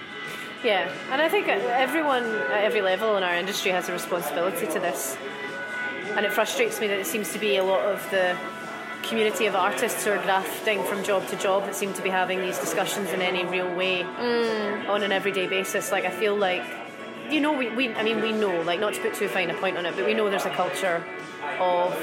Yeah, 0.64 0.88
and 1.10 1.20
I 1.20 1.28
think 1.28 1.48
everyone 1.48 2.24
at 2.24 2.64
every 2.64 2.82
level 2.82 3.16
in 3.16 3.24
our 3.24 3.34
industry 3.34 3.72
has 3.72 3.88
a 3.88 3.92
responsibility 3.92 4.66
to 4.66 4.78
this. 4.78 5.16
And 6.16 6.24
it 6.24 6.32
frustrates 6.32 6.80
me 6.80 6.86
that 6.86 6.98
it 6.98 7.06
seems 7.06 7.32
to 7.32 7.38
be 7.38 7.56
a 7.56 7.64
lot 7.64 7.80
of 7.80 7.98
the 8.10 8.36
community 9.02 9.46
of 9.46 9.56
artists 9.56 10.04
who 10.04 10.12
are 10.12 10.22
grafting 10.22 10.82
from 10.84 11.02
job 11.02 11.26
to 11.28 11.36
job 11.36 11.64
that 11.64 11.74
seem 11.74 11.92
to 11.94 12.02
be 12.02 12.10
having 12.10 12.40
these 12.40 12.58
discussions 12.58 13.10
in 13.10 13.20
any 13.20 13.44
real 13.44 13.74
way 13.74 14.02
mm. 14.02 14.88
on 14.88 15.02
an 15.02 15.10
everyday 15.10 15.48
basis. 15.48 15.90
Like, 15.90 16.04
I 16.04 16.10
feel 16.10 16.36
like, 16.36 16.62
you 17.28 17.40
know, 17.40 17.52
we, 17.52 17.68
we, 17.70 17.92
I 17.94 18.04
mean, 18.04 18.20
we 18.20 18.30
know, 18.30 18.62
like, 18.62 18.78
not 18.78 18.94
to 18.94 19.00
put 19.00 19.14
too 19.14 19.26
fine 19.26 19.50
a 19.50 19.54
point 19.54 19.76
on 19.76 19.86
it, 19.86 19.96
but 19.96 20.06
we 20.06 20.14
know 20.14 20.30
there's 20.30 20.46
a 20.46 20.50
culture 20.50 21.02
of 21.58 21.94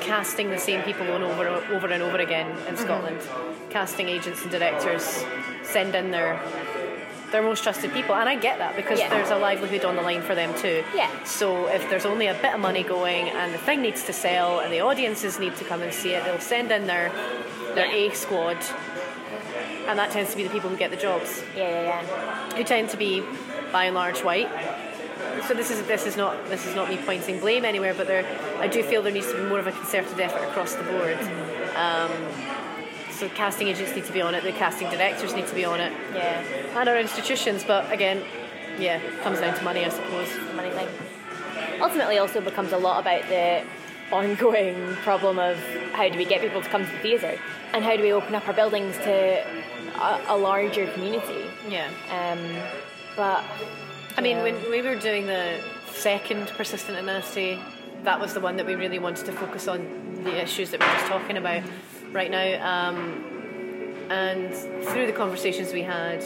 casting 0.00 0.50
the 0.50 0.58
same 0.58 0.82
people 0.82 1.10
on 1.12 1.22
over, 1.22 1.48
over 1.48 1.86
and 1.88 2.02
over 2.02 2.18
again 2.18 2.50
in 2.68 2.74
mhm. 2.74 2.78
Scotland. 2.78 3.20
Casting 3.70 4.08
agents 4.08 4.42
and 4.42 4.50
directors 4.50 5.24
send 5.62 5.94
in 5.94 6.10
their 6.10 6.40
their 7.32 7.42
most 7.42 7.64
trusted 7.64 7.92
people, 7.92 8.14
and 8.14 8.28
I 8.28 8.36
get 8.36 8.58
that 8.58 8.76
because 8.76 9.00
Yeah. 9.00 9.08
there's 9.08 9.30
a 9.30 9.36
livelihood 9.36 9.84
on 9.84 9.96
the 9.96 10.02
line 10.02 10.22
for 10.22 10.36
them 10.36 10.54
too. 10.54 10.84
Yeah. 10.94 11.08
So 11.24 11.66
if 11.66 11.90
there's 11.90 12.06
only 12.06 12.28
a 12.28 12.34
bit 12.34 12.54
of 12.54 12.60
money 12.60 12.84
going 12.84 13.28
and 13.28 13.52
the 13.52 13.58
thing 13.58 13.82
needs 13.82 14.04
to 14.04 14.12
sell 14.12 14.60
and 14.60 14.72
the 14.72 14.82
audiences 14.82 15.40
need 15.40 15.56
to 15.56 15.64
come 15.64 15.82
and 15.82 15.92
see 15.92 16.10
it, 16.10 16.24
they'll 16.24 16.38
send 16.38 16.70
in 16.70 16.86
their 16.86 17.10
their 17.74 17.86
Yeah. 17.86 18.10
A 18.10 18.14
squad, 18.14 18.58
and 19.88 19.98
that 19.98 20.12
tends 20.12 20.30
to 20.30 20.36
be 20.36 20.44
the 20.44 20.50
people 20.50 20.70
who 20.70 20.76
get 20.76 20.90
the 20.92 20.96
jobs, 20.96 21.42
Yeah, 21.56 21.68
yeah, 21.68 21.82
yeah. 21.82 22.56
who 22.56 22.62
tend 22.62 22.90
to 22.90 22.96
be 22.96 23.24
by 23.72 23.86
and 23.86 23.96
large 23.96 24.22
white. 24.22 24.48
So 25.46 25.52
this 25.54 25.70
is 25.70 25.82
this 25.86 26.06
is 26.06 26.16
not 26.16 26.48
this 26.48 26.66
is 26.66 26.74
not 26.74 26.88
me 26.88 26.96
pointing 26.96 27.38
blame 27.38 27.64
anywhere, 27.64 27.92
but 27.94 28.06
there 28.06 28.24
I 28.58 28.66
do 28.66 28.82
feel 28.82 29.02
there 29.02 29.12
needs 29.12 29.30
to 29.30 29.36
be 29.36 29.42
more 29.48 29.58
of 29.58 29.66
a 29.66 29.72
concerted 29.72 30.18
effort 30.18 30.42
across 30.48 30.74
the 30.74 30.84
board. 30.84 31.18
Um, 31.76 32.10
so 33.10 33.28
casting 33.28 33.68
agents 33.68 33.94
need 33.94 34.04
to 34.06 34.12
be 34.12 34.22
on 34.22 34.34
it, 34.34 34.42
the 34.42 34.52
casting 34.52 34.88
directors 34.90 35.34
need 35.34 35.46
to 35.46 35.54
be 35.54 35.64
on 35.64 35.80
it, 35.80 35.92
Yeah. 36.14 36.42
and 36.80 36.88
our 36.88 36.98
institutions. 36.98 37.62
But 37.64 37.92
again, 37.92 38.22
yeah, 38.78 39.00
comes 39.22 39.40
down 39.40 39.56
to 39.56 39.62
money, 39.62 39.84
I 39.84 39.88
suppose. 39.90 40.28
the 40.34 40.54
money 40.54 40.70
thing. 40.70 40.88
Ultimately, 41.80 42.18
also 42.18 42.40
becomes 42.40 42.72
a 42.72 42.78
lot 42.78 43.00
about 43.00 43.28
the 43.28 43.62
ongoing 44.12 44.94
problem 44.96 45.38
of 45.38 45.56
how 45.92 46.08
do 46.08 46.16
we 46.18 46.24
get 46.24 46.40
people 46.40 46.62
to 46.62 46.68
come 46.68 46.84
to 46.84 46.90
the 46.90 46.98
theatre 46.98 47.38
and 47.72 47.84
how 47.84 47.96
do 47.96 48.02
we 48.02 48.12
open 48.12 48.34
up 48.34 48.46
our 48.48 48.54
buildings 48.54 48.96
to 48.98 49.44
a, 50.00 50.24
a 50.28 50.36
larger 50.36 50.86
community. 50.92 51.44
Yeah. 51.68 51.88
Um, 52.10 52.40
but 53.16 53.44
I 54.16 54.20
mean, 54.20 54.42
when 54.42 54.70
we 54.70 54.80
were 54.82 54.96
doing 54.96 55.26
the 55.26 55.60
second 55.92 56.48
persistent 56.48 56.96
anonymity 56.96 57.60
that 58.04 58.20
was 58.20 58.34
the 58.34 58.40
one 58.40 58.56
that 58.56 58.66
we 58.66 58.74
really 58.74 58.98
wanted 58.98 59.26
to 59.26 59.32
focus 59.32 59.66
on 59.66 60.20
the 60.24 60.42
issues 60.42 60.70
that 60.70 60.80
we 60.80 60.86
we're 60.86 60.92
just 60.92 61.06
talking 61.06 61.36
about 61.36 61.62
right 62.12 62.30
now. 62.30 62.88
Um, 62.88 63.24
and 64.10 64.54
through 64.84 65.06
the 65.06 65.12
conversations 65.12 65.72
we 65.72 65.82
had 65.82 66.22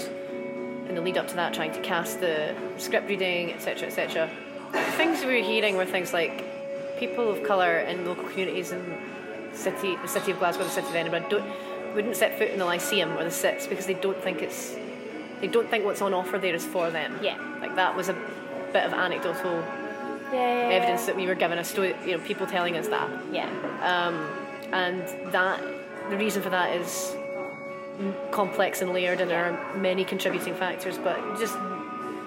in 0.89 0.95
the 0.95 1.01
lead 1.01 1.16
up 1.16 1.28
to 1.28 1.34
that, 1.36 1.55
trying 1.55 1.72
to 1.72 1.80
cast 1.80 2.20
the 2.20 2.55
script 2.78 3.09
reading, 3.09 3.53
etc., 3.53 3.89
etc., 3.89 4.30
things 4.97 5.20
we 5.20 5.26
were 5.26 5.47
hearing 5.47 5.76
were 5.76 5.86
things 5.86 6.12
like 6.12 6.99
people 6.99 7.30
of 7.30 7.45
colour 7.45 7.78
in 7.78 8.05
local 8.05 8.24
communities 8.24 8.72
in 8.72 8.99
city, 9.53 9.97
the 9.97 10.09
city 10.09 10.32
of 10.32 10.39
Glasgow, 10.39 10.64
the 10.64 10.70
city 10.70 10.89
of 10.89 10.95
Edinburgh, 10.95 11.28
don't, 11.28 11.95
wouldn't 11.95 12.16
set 12.16 12.36
foot 12.36 12.51
in 12.51 12.59
the 12.59 12.64
Lyceum 12.64 13.16
or 13.16 13.24
the 13.24 13.30
Citz 13.30 13.66
because 13.66 13.86
they 13.86 13.95
don't 13.95 14.20
think 14.20 14.43
it's 14.43 14.74
they 15.41 15.47
don't 15.49 15.68
think 15.70 15.84
what's 15.84 16.03
on 16.03 16.12
offer 16.14 16.39
there 16.39 16.55
is 16.55 16.64
for 16.64 16.91
them. 16.91 17.18
Yeah. 17.22 17.36
like 17.61 17.74
that 17.76 17.97
was 17.97 18.09
a 18.09 18.14
bit 18.72 18.84
of 18.84 18.93
anecdotal 18.93 19.62
Yeah, 20.32 20.32
yeah, 20.32 20.74
evidence 20.76 21.07
that 21.07 21.16
we 21.16 21.26
were 21.26 21.34
given 21.34 21.59
a 21.59 21.64
story, 21.64 21.95
you 22.05 22.16
know, 22.16 22.22
people 22.24 22.47
telling 22.47 22.76
us 22.76 22.89
that. 22.89 23.09
Yeah. 23.32 23.49
Um, 23.82 24.14
and 24.72 25.03
that, 25.32 25.61
the 26.11 26.16
reason 26.16 26.43
for 26.43 26.51
that 26.51 26.76
is 26.76 27.14
complex 28.30 28.80
and 28.82 28.93
layered, 28.93 29.20
and 29.20 29.30
there 29.30 29.45
are 29.47 29.76
many 29.76 30.05
contributing 30.05 30.55
factors. 30.55 30.99
But 30.99 31.16
just 31.39 31.57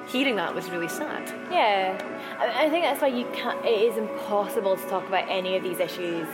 hearing 0.07 0.35
that 0.37 0.53
was 0.55 0.69
really 0.69 0.87
sad. 0.89 1.31
Yeah, 1.51 1.95
I, 2.39 2.65
I 2.65 2.69
think 2.69 2.83
that's 2.83 3.01
why 3.01 3.07
you 3.09 3.25
can't. 3.33 3.63
It 3.65 3.69
is 3.91 3.97
impossible 3.97 4.75
to 4.77 4.85
talk 4.87 5.07
about 5.07 5.25
any 5.29 5.55
of 5.55 5.63
these 5.63 5.79
issues 5.79 6.27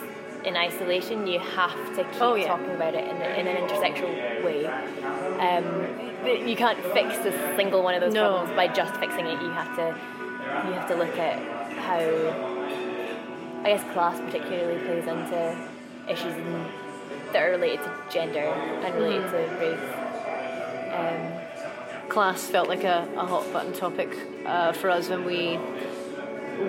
in 0.45 0.55
isolation. 0.55 1.27
You 1.27 1.39
have 1.39 1.75
to 1.97 2.03
keep 2.05 2.21
Oh, 2.21 2.35
yeah. 2.35 2.47
talking 2.47 2.71
about 2.71 2.93
it 2.95 3.03
in, 3.07 3.15
in 3.17 3.47
an 3.47 3.67
intersectional 3.67 4.43
way. 4.45 4.65
Um, 4.65 6.06
you 6.25 6.55
can't 6.55 6.79
fix 6.93 7.15
a 7.25 7.55
single 7.55 7.83
one 7.83 7.95
of 7.95 8.01
those 8.01 8.13
No. 8.13 8.29
problems 8.29 8.55
by 8.55 8.67
just 8.67 8.95
fixing 8.95 9.25
it. 9.25 9.41
You 9.41 9.49
have 9.51 9.75
to. 9.75 9.95
You 10.67 10.73
have 10.73 10.87
to 10.89 10.95
look 10.95 11.17
at 11.17 11.39
how. 11.77 11.99
I 13.63 13.71
guess 13.71 13.83
class 13.93 14.19
particularly 14.21 14.79
plays 14.85 15.07
into 15.07 15.57
issues 16.07 16.33
in, 16.33 16.65
that 17.33 17.43
are 17.43 17.51
related 17.51 17.83
to 17.83 17.91
gender 18.09 18.39
and 18.39 18.95
related 18.95 19.23
Mm-hmm. 19.23 19.59
to 19.59 19.65
race. 19.65 20.93
Um, 20.93 22.07
Class 22.09 22.43
felt 22.47 22.69
like 22.69 22.85
a, 22.85 23.07
a 23.17 23.25
hot 23.25 23.51
button 23.51 23.73
topic 23.73 24.09
uh, 24.45 24.71
for 24.71 24.89
us 24.89 25.09
when 25.09 25.25
we 25.25 25.59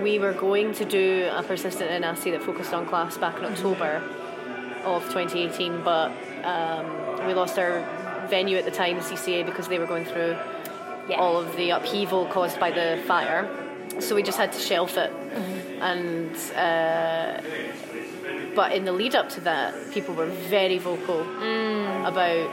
we 0.02 0.18
were 0.18 0.32
going 0.34 0.74
to 0.74 0.84
do 0.84 1.28
a 1.32 1.42
persistent 1.42 1.88
NAC 2.00 2.24
that 2.24 2.42
focused 2.42 2.74
on 2.74 2.84
class 2.86 3.16
back 3.16 3.38
in 3.38 3.44
October 3.46 4.02
of 4.84 5.02
2018, 5.04 5.82
but 5.82 6.10
um, 6.44 7.26
we 7.26 7.32
lost 7.34 7.58
our 7.58 7.78
venue 8.28 8.56
at 8.56 8.64
the 8.64 8.70
time, 8.70 8.98
CCA, 9.00 9.44
because 9.44 9.68
they 9.68 9.78
were 9.78 9.86
going 9.86 10.04
through 10.04 10.36
Yeah. 11.08 11.16
all 11.20 11.36
of 11.38 11.56
the 11.56 11.70
upheaval 11.70 12.26
caused 12.26 12.58
by 12.60 12.70
the 12.70 13.02
fire. 13.06 13.48
So 14.00 14.14
we 14.14 14.22
just 14.22 14.38
had 14.38 14.52
to 14.52 14.58
shelf 14.60 14.96
it. 14.96 15.10
And 15.80 16.34
uh, 16.54 17.40
but 18.54 18.72
in 18.72 18.84
the 18.84 18.92
lead 18.92 19.14
up 19.14 19.28
to 19.30 19.40
that, 19.42 19.74
people 19.92 20.14
were 20.14 20.26
very 20.26 20.78
vocal 20.78 21.20
about 22.04 22.50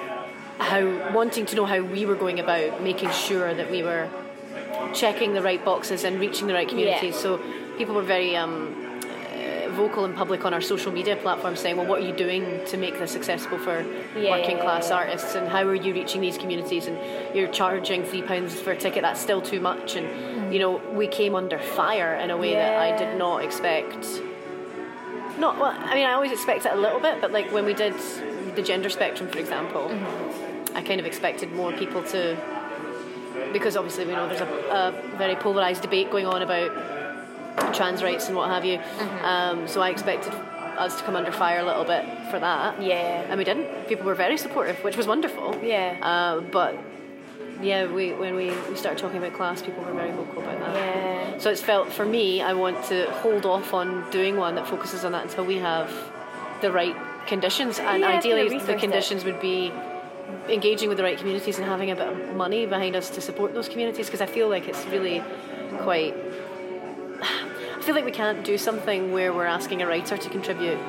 how 0.60 1.12
wanting 1.14 1.46
to 1.48 1.56
know 1.56 1.66
how 1.66 1.82
we 1.82 2.06
were 2.06 2.16
going 2.16 2.40
about 2.40 2.82
making 2.82 3.10
sure 3.12 3.54
that 3.54 3.70
we 3.70 3.84
were 3.84 4.08
checking 4.94 5.34
the 5.34 5.42
right 5.42 5.64
boxes 5.66 6.04
and 6.04 6.20
reaching 6.20 6.48
the 6.48 6.54
right 6.54 6.68
communities. 6.68 7.16
Yeah. 7.16 7.22
So 7.22 7.42
people 7.78 7.94
were 7.96 8.04
very 8.04 8.36
um, 8.38 8.85
vocal 9.76 10.06
and 10.06 10.16
public 10.16 10.46
on 10.46 10.54
our 10.54 10.62
social 10.62 10.92
media 10.92 11.16
platforms 11.16 11.60
saying, 11.60 11.78
well, 11.78 11.86
what 11.86 12.02
are 12.02 12.06
you 12.06 12.14
doing 12.14 12.66
to 12.66 12.78
make 12.78 12.98
this 12.98 13.16
accessible 13.16 13.60
for 13.60 13.86
Yeah, 14.18 14.32
working 14.32 14.58
class 14.58 14.90
yeah. 14.90 14.98
artists 14.98 15.36
and 15.36 15.48
how 15.48 15.64
are 15.64 15.76
you 15.76 15.94
reaching 15.94 16.22
these 16.22 16.38
communities 16.38 16.88
and 16.88 16.98
you're 17.36 17.48
charging 17.50 18.04
three 18.04 18.22
pounds 18.22 18.60
for 18.60 18.72
a 18.72 18.78
ticket, 18.78 19.02
that's 19.04 19.22
still 19.22 19.42
too 19.42 19.60
much. 19.60 19.96
And, 19.96 20.08
mm. 20.08 20.54
you 20.54 20.60
know, 20.60 20.78
we 20.94 21.08
came 21.08 21.36
under 21.36 21.60
fire 21.60 22.16
in 22.16 22.32
a 22.32 22.38
way 22.38 22.54
that 22.54 22.78
I 22.78 22.98
did 22.98 23.18
not 23.18 23.44
expect. 23.44 24.22
Not, 25.38 25.60
well, 25.60 25.76
I 25.78 25.94
mean, 25.96 26.06
I 26.06 26.14
always 26.14 26.32
expect 26.32 26.66
it 26.66 26.72
a 26.72 26.78
little 26.78 27.00
bit, 27.00 27.20
but 27.22 27.32
like 27.32 27.52
when 27.52 27.66
we 27.66 27.74
did 27.74 27.94
the 28.56 28.62
gender 28.62 28.90
spectrum, 28.90 29.30
for 29.30 29.40
example, 29.40 29.90
mm-hmm. 29.90 30.78
I 30.78 30.82
kind 30.82 31.00
of 31.00 31.06
expected 31.06 31.52
more 31.52 31.72
people 31.74 32.04
to 32.04 32.38
because 33.52 33.76
obviously 33.78 34.06
we 34.06 34.14
know 34.14 34.28
there's 34.28 34.42
a, 34.42 34.46
a 34.46 35.18
very 35.18 35.36
polarised 35.36 35.82
debate 35.82 36.10
going 36.10 36.26
on 36.26 36.42
about 36.42 36.95
trans 37.74 38.04
rights 38.04 38.28
and 38.28 38.36
what 38.36 38.50
have 38.50 38.66
you. 38.66 38.80
Um, 39.24 39.68
so 39.68 39.82
I 39.82 39.90
expected 39.90 40.34
us 40.78 40.98
to 40.98 41.04
come 41.04 41.16
under 41.16 41.32
fire 41.32 41.60
a 41.60 41.64
little 41.66 41.86
bit 41.86 42.04
for 42.30 42.40
that. 42.40 42.82
Yeah. 42.82 43.26
And 43.30 43.38
we 43.38 43.44
didn't. 43.44 43.88
People 43.88 44.06
were 44.06 44.16
very 44.16 44.38
supportive, 44.38 44.78
which 44.84 44.98
was 44.98 45.08
wonderful. 45.08 45.58
Yeah. 45.64 45.98
Uh, 46.02 46.42
but 46.42 46.78
yeah, 47.62 47.86
we 47.86 48.12
when 48.14 48.36
we, 48.36 48.52
we 48.70 48.76
started 48.76 49.00
talking 49.00 49.18
about 49.18 49.34
class, 49.34 49.62
people 49.62 49.84
were 49.84 49.94
very 49.94 50.12
vocal 50.12 50.42
about 50.44 50.60
that. 50.60 50.76
Yeah. 50.76 51.38
So 51.40 51.50
it's 51.50 51.62
felt 51.62 51.92
for 51.92 52.06
me, 52.06 52.42
I 52.42 52.54
want 52.54 52.84
to 52.86 53.10
hold 53.12 53.46
off 53.46 53.74
on 53.74 54.10
doing 54.12 54.36
one 54.38 54.56
that 54.56 54.68
focuses 54.68 55.06
on 55.06 55.14
that 55.14 55.24
until 55.24 55.46
we 55.46 55.58
have 55.58 55.90
the 56.62 56.72
right 56.72 56.96
conditions, 57.28 57.80
and 57.80 58.02
Yeah, 58.02 58.08
ideally 58.10 58.48
the 58.50 58.56
resource 58.56 58.70
it. 58.70 58.80
conditions 58.80 59.24
would 59.24 59.40
be 59.42 59.72
engaging 60.50 60.90
with 60.90 60.98
the 60.98 61.04
right 61.04 61.18
communities 61.18 61.58
and 61.58 61.66
having 61.66 61.92
a 61.92 61.96
bit 61.96 62.08
of 62.08 62.36
money 62.36 62.66
behind 62.66 62.96
us 62.96 63.10
to 63.12 63.22
support 63.22 63.54
those 63.54 63.68
communities 63.70 64.08
because 64.08 64.22
I 64.22 64.26
feel 64.26 64.50
like 64.50 64.68
it's 64.68 64.86
really 64.88 65.24
quite. 65.80 66.14
I 67.86 67.88
feel 67.88 67.94
like 67.94 68.06
we 68.06 68.12
can't 68.12 68.44
do 68.44 68.58
something 68.58 69.12
where 69.12 69.32
we're 69.32 69.46
asking 69.46 69.84
a 69.84 69.86
writer 69.88 70.18
to 70.18 70.30
contribute, 70.32 70.80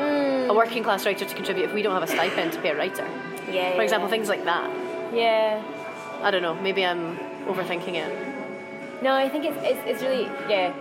Mm. 0.00 0.48
a 0.48 0.52
working 0.52 0.82
class 0.82 1.06
writer 1.06 1.24
to 1.24 1.32
contribute 1.36 1.66
if 1.66 1.72
we 1.72 1.80
don't 1.80 1.92
have 1.94 2.02
a 2.02 2.08
stipend 2.08 2.52
to 2.54 2.60
pay 2.60 2.70
a 2.70 2.76
writer. 2.76 3.06
Yeah. 3.48 3.76
For 3.76 3.82
example, 3.82 4.08
yeah. 4.08 4.14
things 4.16 4.28
like 4.28 4.44
that. 4.46 4.68
Yeah. 5.14 5.62
I 6.24 6.32
don't 6.32 6.42
know. 6.42 6.54
Maybe 6.56 6.84
I'm 6.84 7.16
overthinking 7.46 7.94
it. 7.94 9.00
No, 9.00 9.12
I 9.12 9.28
think 9.28 9.44
it's, 9.44 9.56
it's, 9.62 9.78
it's 9.86 10.02
really, 10.02 10.24
yeah. 10.48 10.72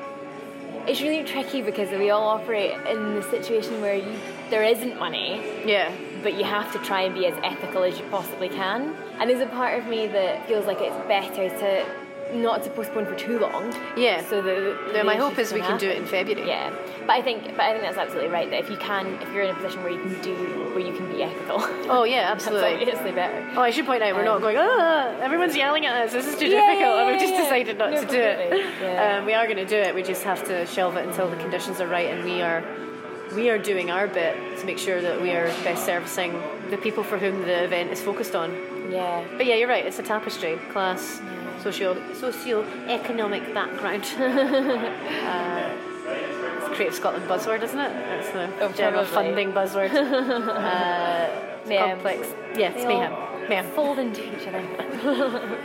It's 0.87 1.01
really 1.01 1.23
tricky 1.23 1.61
because 1.61 1.91
we 1.91 2.09
all 2.09 2.29
operate 2.29 2.71
in 2.87 3.13
the 3.13 3.21
situation 3.21 3.79
where 3.79 3.93
you, 3.93 4.15
there 4.49 4.63
isn't 4.63 4.97
money, 4.97 5.39
Yeah. 5.67 5.91
but 6.23 6.33
you 6.33 6.45
have 6.45 6.71
to 6.71 6.79
try 6.79 7.01
and 7.03 7.13
be 7.13 7.27
as 7.27 7.35
ethical 7.43 7.83
as 7.83 7.99
you 7.99 8.05
possibly 8.09 8.49
can. 8.49 8.95
And 9.19 9.29
there's 9.29 9.41
a 9.41 9.45
part 9.45 9.77
of 9.77 9.85
me 9.85 10.07
that 10.07 10.47
feels 10.47 10.65
like 10.65 10.79
it's 10.81 10.97
better 11.07 11.47
to 11.47 11.85
not 12.33 12.63
to 12.63 12.69
postpone 12.69 13.05
for 13.05 13.15
too 13.15 13.39
long. 13.39 13.73
Yeah. 13.97 14.21
So 14.29 14.41
the, 14.41 14.77
Yeah, 14.87 14.99
the 14.99 15.03
my 15.03 15.15
hope 15.15 15.37
is 15.39 15.51
we 15.53 15.61
can 15.61 15.77
do 15.77 15.89
it 15.89 15.97
in. 15.97 16.05
February. 16.05 16.47
Yeah, 16.47 16.73
but 17.01 17.11
I 17.11 17.21
think, 17.21 17.43
but 17.55 17.61
I 17.61 17.71
think 17.71 17.83
that's 17.83 17.97
absolutely 17.97 18.29
right. 18.29 18.49
That 18.49 18.59
if 18.59 18.69
you 18.69 18.77
can, 18.77 19.05
if 19.21 19.31
you're 19.33 19.43
in 19.43 19.51
a 19.51 19.53
position 19.55 19.83
where 19.83 19.91
you 19.91 19.99
can 20.01 20.21
do, 20.21 20.33
where 20.73 20.79
you 20.79 20.93
can 20.95 21.07
be 21.11 21.21
ethical, 21.23 21.57
Oh 21.89 22.03
yeah, 22.03 22.29
that's 22.33 22.45
absolutely. 22.47 22.81
obviously 22.85 23.11
better. 23.11 23.47
Oh, 23.55 23.61
I 23.61 23.71
should 23.71 23.85
point 23.85 24.01
out 24.03 24.15
we're 24.15 24.23
not 24.23 24.37
Um, 24.37 24.41
going. 24.41 24.57
Ah, 24.59 25.09
everyone's 25.21 25.55
yelling 25.55 25.85
at 25.85 25.95
us. 26.05 26.13
This 26.13 26.27
is 26.27 26.35
too 26.37 26.47
Yeah, 26.47 26.61
difficult, 26.67 26.95
yeah, 26.95 27.01
and 27.01 27.11
we've 27.11 27.19
just 27.19 27.33
yeah. 27.33 27.43
decided 27.43 27.77
not 27.77 27.91
No, 27.91 28.01
to 28.01 28.07
do 28.07 28.19
it. 28.19 28.65
Yeah. 28.81 29.17
Um, 29.19 29.25
we 29.25 29.33
are 29.33 29.45
going 29.45 29.57
to 29.57 29.65
do 29.65 29.75
it. 29.77 29.93
We 29.95 30.03
just 30.03 30.23
have 30.23 30.43
to 30.47 30.65
shelve 30.67 30.95
it 30.97 31.07
until 31.07 31.29
the 31.29 31.37
conditions 31.37 31.79
are 31.81 31.87
right, 31.87 32.09
and 32.09 32.23
we 32.23 32.41
are 32.41 32.63
we 33.35 33.49
are 33.51 33.59
doing 33.59 33.91
our 33.91 34.07
bit 34.07 34.35
to 34.59 34.65
make 34.65 34.79
sure 34.79 35.01
that 35.01 35.21
we 35.21 35.29
are 35.31 35.45
best 35.63 35.85
servicing 35.85 36.33
the 36.71 36.77
people 36.77 37.03
for 37.03 37.17
whom 37.19 37.41
the 37.43 37.63
event 37.63 37.91
is 37.91 38.01
focused 38.01 38.35
on. 38.35 38.51
Yeah. 38.91 39.23
But 39.37 39.45
yeah, 39.45 39.53
you're 39.55 39.69
right. 39.69 39.85
It's 39.85 39.99
a 39.99 40.03
tapestry: 40.03 40.57
class, 40.71 41.21
socio 41.59 41.95
socio-economic 42.13 43.53
background. 43.53 44.03
uh, 44.19 45.69
it's 46.57 46.75
Creative 46.75 46.93
Scotland 46.95 47.27
buzzword, 47.27 47.61
isn't 47.63 47.79
it? 47.79 47.91
It's 48.19 48.31
the 48.31 48.49
Oh, 48.61 48.71
general 48.71 49.05
probably. 49.05 49.33
funding 49.33 49.51
buzzword. 49.53 49.91
uh, 49.93 51.67
Mayhem. 51.67 51.89
complex. 51.91 52.27
Yeah, 52.57 52.69
it's 52.69 52.83
They 52.83 52.87
mayhem. 52.87 53.13
Mayhem. 53.49 53.65
Fold 53.75 53.99
into 53.99 54.21
each 54.23 54.47
other. 54.47 54.61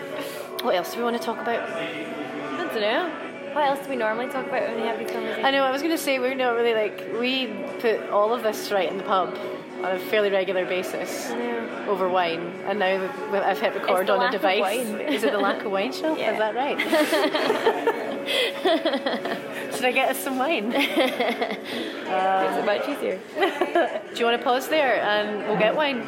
What 0.64 0.76
else 0.76 0.92
do 0.94 0.98
we 1.00 1.04
want 1.04 1.18
to 1.18 1.22
talk 1.22 1.38
about? 1.42 1.60
I 1.68 2.56
don't 2.56 2.80
know. 2.80 3.10
What 3.52 3.68
else 3.68 3.80
do 3.84 3.90
we 3.90 3.96
normally 3.96 4.28
talk 4.28 4.46
about 4.46 4.62
when 4.62 4.76
we 4.80 4.86
have 4.86 4.98
these 4.98 5.10
conversations? 5.10 5.44
I 5.44 5.50
know. 5.50 5.62
I 5.62 5.70
was 5.70 5.82
going 5.82 5.94
to 5.94 6.02
say 6.02 6.18
we're 6.18 6.34
not 6.34 6.56
really 6.56 6.72
like 6.72 7.06
we 7.20 7.48
put 7.80 8.08
all 8.08 8.32
of 8.32 8.42
this 8.42 8.72
right 8.72 8.90
in 8.90 8.96
the 8.96 9.04
pub 9.04 9.36
on 9.84 9.96
a 9.96 9.98
fairly 9.98 10.30
regular 10.30 10.64
basis 10.64 11.28
know. 11.30 11.86
over 11.88 12.08
wine, 12.08 12.40
and 12.66 12.78
now 12.78 13.10
I've 13.32 13.60
hit 13.60 13.74
record 13.74 14.06
the 14.06 14.14
on 14.14 14.28
a 14.28 14.32
device. 14.32 14.60
wine. 14.60 15.00
Is 15.00 15.22
it 15.24 15.32
the 15.32 15.38
lack 15.38 15.62
of 15.64 15.70
wine 15.70 15.92
shelf? 15.92 16.18
Yeah. 16.18 16.32
Is 16.32 16.38
that 16.38 16.54
right? 16.54 16.78
Should 19.74 19.84
I 19.84 19.92
get 19.92 20.08
us 20.08 20.16
some 20.18 20.38
wine? 20.38 20.70
Do 20.70 20.78
Makes 20.78 22.56
it 22.56 22.64
much 22.64 22.88
easier. 22.88 23.20
Do 24.14 24.18
you 24.18 24.24
want 24.24 24.38
to 24.38 24.44
pause 24.44 24.68
there 24.68 25.02
and 25.02 25.46
we'll 25.48 25.58
get 25.58 25.74
wine, 25.76 26.00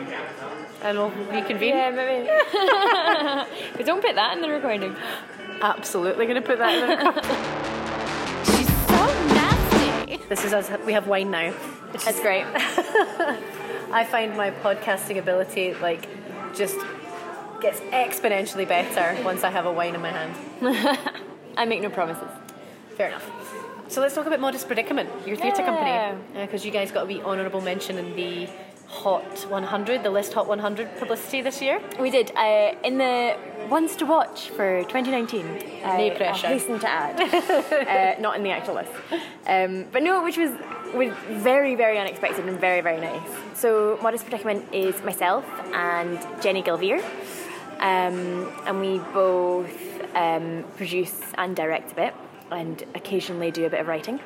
and 0.82 0.96
we'll 0.96 1.10
reconvene? 1.10 1.74
Yeah, 1.76 1.90
maybe. 1.90 2.26
but 3.76 3.84
don't 3.84 4.00
put 4.02 4.14
that 4.14 4.34
in 4.36 4.40
the 4.42 4.48
recording. 4.48 4.96
Absolutely 5.60 6.24
going 6.26 6.40
to 6.40 6.46
put 6.46 6.56
that 6.58 6.74
in 6.74 6.80
the 6.80 6.86
record. 6.96 7.24
She's 8.46 8.68
so 8.86 9.06
nasty. 9.34 10.16
This 10.28 10.44
is 10.44 10.52
us. 10.54 10.70
We 10.86 10.92
have 10.94 11.06
wine 11.08 11.30
now. 11.30 11.50
Which 11.52 12.04
That's 12.04 12.20
great. 12.20 12.46
I 13.92 14.04
find 14.04 14.36
my 14.36 14.50
podcasting 14.50 15.18
ability 15.18 15.74
like 15.74 16.08
just 16.54 16.76
gets 17.60 17.80
exponentially 17.80 18.66
better 18.68 19.22
once 19.22 19.44
I 19.44 19.50
have 19.50 19.66
a 19.66 19.72
wine 19.72 19.94
in 19.94 20.00
my 20.02 20.10
hand. 20.10 20.98
I 21.56 21.64
make 21.64 21.80
no 21.82 21.90
promises. 21.90 22.28
Fair 22.96 23.08
enough. 23.08 23.30
So 23.88 24.00
let's 24.00 24.14
talk 24.14 24.26
about 24.26 24.40
Modest 24.40 24.66
Predicament, 24.66 25.08
your 25.26 25.36
theatre 25.36 25.62
Yeah. 25.62 25.70
Uh, 25.70 26.10
company, 26.14 26.46
because 26.46 26.64
you 26.64 26.72
guys 26.72 26.90
got 26.90 27.04
a 27.04 27.06
wee 27.06 27.22
honourable 27.22 27.60
mention 27.60 27.98
in 27.98 28.16
the 28.16 28.48
Hot 28.88 29.46
100, 29.50 30.02
the 30.02 30.10
list 30.10 30.32
Hot 30.34 30.46
100 30.46 30.96
publicity 30.98 31.42
this 31.42 31.60
year. 31.60 31.80
We 32.00 32.10
did 32.10 32.30
uh, 32.36 32.74
in 32.84 32.98
the 32.98 33.36
ones 33.68 33.96
to 33.96 34.06
watch 34.06 34.50
for 34.50 34.82
2019. 34.84 35.44
Uh, 35.46 35.96
No 35.96 36.10
pressure. 36.16 36.46
I 36.46 36.50
hasten 36.50 36.78
to 36.78 36.88
add, 36.88 37.20
uh, 38.16 38.20
not 38.20 38.36
in 38.36 38.42
the 38.44 38.50
actual 38.50 38.74
list. 38.74 38.92
Um, 39.46 39.86
but 39.92 40.02
no, 40.02 40.22
which 40.22 40.36
was 40.38 40.50
was 40.94 41.12
very 41.28 41.74
very 41.74 41.98
unexpected 41.98 42.46
and 42.46 42.60
very 42.60 42.80
very 42.80 43.00
nice. 43.00 43.28
So 43.54 43.98
Modest 44.02 44.24
Predicament 44.24 44.72
is 44.72 45.02
myself 45.02 45.44
and 45.74 46.18
Jenny 46.40 46.62
Gilveer, 46.62 47.02
um, 47.80 48.52
and 48.66 48.80
we 48.80 48.98
both 49.12 49.74
um, 50.14 50.64
produce 50.76 51.20
and 51.36 51.56
direct 51.56 51.90
a 51.92 51.94
bit, 51.96 52.14
and 52.52 52.82
occasionally 52.94 53.50
do 53.50 53.66
a 53.66 53.70
bit 53.70 53.80
of 53.80 53.88
writing. 53.88 54.20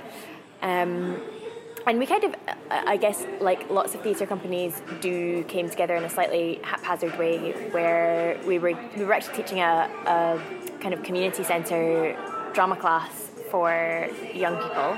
And 1.87 1.99
we 1.99 2.07
kind 2.07 2.25
of, 2.25 2.35
I 2.71 2.93
I 2.93 2.97
guess, 2.97 3.25
like 3.41 3.71
lots 3.71 3.95
of 3.95 4.03
theatre 4.03 4.27
companies 4.27 4.83
do, 5.01 5.45
came 5.45 5.69
together 5.71 5.97
in 5.97 6.05
a 6.05 6.11
slightly 6.11 6.61
haphazard 6.63 7.19
way, 7.19 7.53
where 7.71 8.39
we 8.47 8.59
were 8.59 8.79
we 8.97 9.05
were 9.05 9.13
actually 9.13 9.37
teaching 9.37 9.61
a, 9.61 9.91
a 10.07 10.41
kind 10.81 10.95
of 10.95 11.03
community 11.03 11.43
centre 11.43 12.17
drama 12.53 12.77
class 12.77 13.31
for 13.51 14.09
young 14.35 14.57
people, 14.57 14.97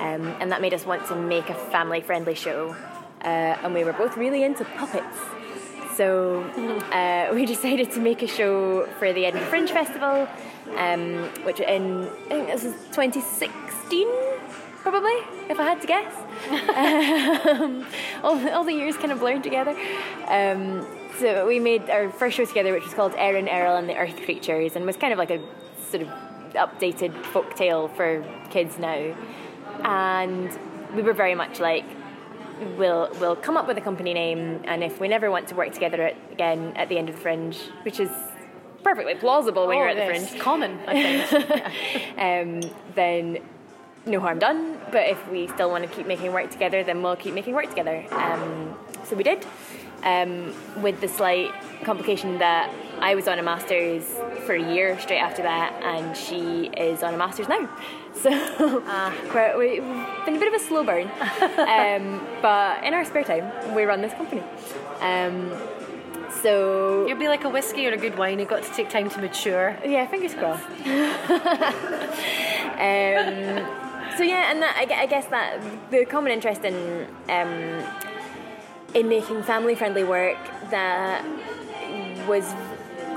um, 0.00 0.26
and 0.40 0.52
that 0.52 0.60
made 0.60 0.74
us 0.74 0.84
want 0.84 1.06
to 1.06 1.14
make 1.14 1.48
a 1.50 1.54
family 1.54 2.00
friendly 2.00 2.34
show. 2.34 2.74
Uh, 3.22 3.56
and 3.62 3.74
we 3.74 3.84
were 3.84 3.92
both 3.92 4.16
really 4.16 4.42
into 4.42 4.64
puppets. 4.64 5.18
So 5.96 6.42
uh, 6.92 7.34
we 7.34 7.46
decided 7.46 7.90
to 7.92 8.00
make 8.00 8.22
a 8.22 8.28
show 8.28 8.86
for 8.98 9.12
the 9.12 9.26
Edinburgh 9.26 9.50
Fringe 9.50 9.70
Festival, 9.70 10.28
um, 10.76 11.24
which 11.44 11.60
in 11.60 12.08
I 12.26 12.28
think 12.28 12.46
this 12.48 12.64
was 12.64 12.74
2016, 12.92 14.06
probably, 14.82 15.18
if 15.48 15.58
I 15.58 15.64
had 15.64 15.80
to 15.80 15.86
guess. 15.86 16.14
um, 17.60 17.86
all, 18.22 18.48
all 18.50 18.64
the 18.64 18.72
years 18.72 18.96
kind 18.96 19.12
of 19.12 19.20
blurred 19.20 19.42
together. 19.42 19.76
Um, 20.26 20.86
so 21.18 21.46
we 21.46 21.58
made 21.58 21.90
our 21.90 22.10
first 22.10 22.36
show 22.36 22.44
together, 22.44 22.72
which 22.72 22.84
was 22.84 22.94
called 22.94 23.14
Erin, 23.16 23.48
Errol 23.48 23.76
and 23.76 23.88
the 23.88 23.96
Earth 23.96 24.16
Creatures, 24.24 24.76
and 24.76 24.86
was 24.86 24.96
kind 24.96 25.12
of 25.12 25.18
like 25.18 25.30
a 25.30 25.40
sort 25.90 26.02
of 26.02 26.08
updated 26.54 27.24
folk 27.26 27.54
tale 27.54 27.88
for 27.88 28.24
kids 28.50 28.78
now. 28.78 29.14
And 29.84 30.56
we 30.94 31.02
were 31.02 31.12
very 31.12 31.34
much 31.34 31.60
like, 31.60 31.84
we'll 32.76 33.08
we'll 33.20 33.36
come 33.36 33.56
up 33.56 33.66
with 33.66 33.78
a 33.78 33.80
company 33.80 34.14
name, 34.14 34.62
and 34.64 34.82
if 34.82 35.00
we 35.00 35.08
never 35.08 35.30
want 35.30 35.48
to 35.48 35.54
work 35.54 35.72
together 35.72 36.02
at, 36.02 36.16
again 36.32 36.72
at 36.76 36.88
the 36.88 36.98
end 36.98 37.08
of 37.08 37.16
the 37.16 37.20
Fringe, 37.20 37.56
which 37.82 38.00
is 38.00 38.10
perfectly 38.82 39.14
plausible 39.14 39.66
when 39.66 39.78
you're 39.78 39.88
at 39.88 39.96
the 39.96 40.10
it's 40.10 40.28
Fringe, 40.28 40.42
common, 40.42 40.78
I 40.86 41.26
think. 41.28 42.64
um, 42.66 42.70
then 42.94 43.38
no 44.08 44.20
harm 44.20 44.38
done. 44.38 44.78
But 44.90 45.08
if 45.08 45.28
we 45.28 45.48
still 45.48 45.70
want 45.70 45.84
to 45.88 45.90
keep 45.90 46.06
making 46.06 46.32
work 46.32 46.50
together, 46.50 46.82
then 46.82 47.02
we'll 47.02 47.16
keep 47.16 47.34
making 47.34 47.54
work 47.54 47.68
together. 47.68 48.04
Um, 48.10 48.76
so 49.04 49.16
we 49.16 49.22
did, 49.22 49.46
um, 50.02 50.54
with 50.82 51.00
the 51.00 51.08
slight 51.08 51.52
complication 51.84 52.38
that 52.38 52.72
I 53.00 53.14
was 53.14 53.28
on 53.28 53.38
a 53.38 53.42
master's 53.42 54.04
for 54.46 54.54
a 54.54 54.74
year 54.74 54.98
straight 54.98 55.20
after 55.20 55.42
that, 55.42 55.72
and 55.82 56.16
she 56.16 56.66
is 56.76 57.02
on 57.02 57.14
a 57.14 57.16
master's 57.16 57.48
now. 57.48 57.68
So 58.18 58.30
we're, 59.32 59.56
we've 59.56 59.84
been 60.24 60.34
a 60.34 60.40
bit 60.40 60.52
of 60.52 60.60
a 60.60 60.64
slow 60.64 60.82
burn. 60.82 61.06
um, 61.58 62.26
but 62.42 62.82
in 62.82 62.92
our 62.92 63.04
spare 63.04 63.22
time, 63.22 63.74
we 63.76 63.84
run 63.84 64.02
this 64.02 64.12
company. 64.12 64.42
Um, 64.98 65.52
so 66.42 67.06
You'll 67.06 67.18
be 67.18 67.28
like 67.28 67.44
a 67.44 67.48
whiskey 67.48 67.86
or 67.86 67.92
a 67.92 67.96
good 67.96 68.18
wine. 68.18 68.40
You've 68.40 68.48
got 68.48 68.64
to 68.64 68.72
take 68.72 68.90
time 68.90 69.08
to 69.10 69.20
mature. 69.20 69.76
yeah, 69.84 70.04
fingers 70.08 70.34
crossed. 70.34 70.64
um, 72.78 73.87
so 74.18 74.24
yeah, 74.24 74.50
and 74.50 74.60
that, 74.60 74.76
I, 74.76 75.06
guess 75.06 75.26
that 75.26 75.62
the 75.92 76.04
common 76.04 76.32
interest 76.32 76.64
in 76.64 77.06
um, 77.28 77.84
in 78.92 79.08
making 79.08 79.44
family-friendly 79.44 80.02
work 80.02 80.36
that 80.70 81.24
was 82.26 82.52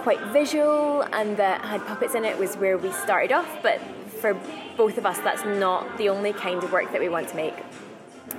quite 0.03 0.21
visual 0.27 1.01
and 1.11 1.37
that 1.37 1.65
had 1.65 1.83
puppets 1.87 2.13
in 2.13 2.23
it 2.23 2.37
was 2.37 2.55
where 2.55 2.77
we 2.77 2.91
started 2.91 3.31
off. 3.31 3.49
But 3.63 3.81
for 4.21 4.39
both 4.77 4.99
of 4.99 5.07
us, 5.07 5.17
that's 5.19 5.43
not 5.43 5.97
the 5.97 6.09
only 6.09 6.33
kind 6.33 6.63
of 6.63 6.71
work 6.71 6.91
that 6.91 7.01
we 7.01 7.09
want 7.09 7.29
to 7.29 7.35
make. 7.35 7.55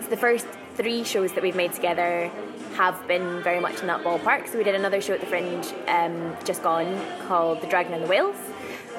So 0.00 0.08
the 0.08 0.16
first 0.16 0.46
three 0.76 1.02
shows 1.02 1.32
that 1.32 1.42
we've 1.42 1.56
made 1.56 1.72
together 1.72 2.30
have 2.74 3.08
been 3.08 3.42
very 3.42 3.58
much 3.58 3.80
in 3.80 3.88
that 3.88 4.04
ballpark. 4.04 4.48
So 4.48 4.56
we 4.56 4.62
did 4.62 4.76
another 4.76 5.00
show 5.00 5.14
at 5.14 5.20
the 5.20 5.26
Fringe 5.26 5.66
um, 5.88 6.36
just 6.44 6.62
gone 6.62 6.96
called 7.26 7.60
The 7.60 7.66
Dragon 7.66 7.92
and 7.92 8.04
the 8.04 8.08
Whales, 8.08 8.36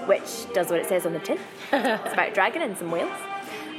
which 0.06 0.52
does 0.54 0.70
what 0.70 0.82
it 0.82 0.88
says 0.90 1.06
on 1.06 1.14
the 1.14 1.20
tin. 1.20 1.40
it's 1.72 2.14
about 2.14 2.30
a 2.30 2.34
dragon 2.34 2.62
and 2.62 2.78
some 2.78 2.92
whales. 2.92 3.18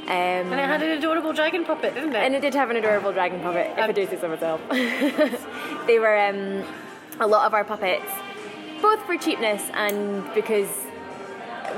Um, 0.07 0.11
And 0.11 0.53
it 0.53 0.65
had 0.65 0.83
an 0.83 0.91
adorable 0.91 1.33
dragon 1.33 1.65
puppet, 1.65 1.95
didn't 1.95 2.15
it? 2.15 2.17
and 2.17 2.35
it 2.35 2.41
did 2.41 2.53
have 2.53 2.69
an 2.69 2.75
adorable 2.77 3.11
dragon 3.11 3.39
puppet, 3.41 3.71
if 3.71 3.79
I 3.79 3.91
do 3.91 4.05
say 4.05 4.17
so 4.19 4.27
myself. 4.27 4.61
they 5.87 5.97
were 5.99 6.17
um, 6.17 6.63
a 7.19 7.27
lot 7.27 7.47
of 7.47 7.53
our 7.53 7.63
puppets, 7.63 8.11
both 8.81 9.01
for 9.05 9.17
cheapness 9.17 9.63
and 9.73 10.23
because 10.35 10.69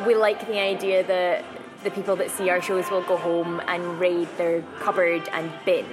we 0.05 0.13
like 0.15 0.45
the 0.47 0.59
idea 0.59 1.03
that 1.03 1.45
the 1.83 1.91
people 1.91 2.15
that 2.17 2.29
see 2.29 2.49
our 2.49 2.61
shows 2.61 2.89
will 2.91 3.03
go 3.03 3.15
home 3.15 3.61
and 3.67 3.99
raid 3.99 4.27
their 4.37 4.61
cupboard 4.79 5.27
and 5.31 5.49
bin. 5.63 5.85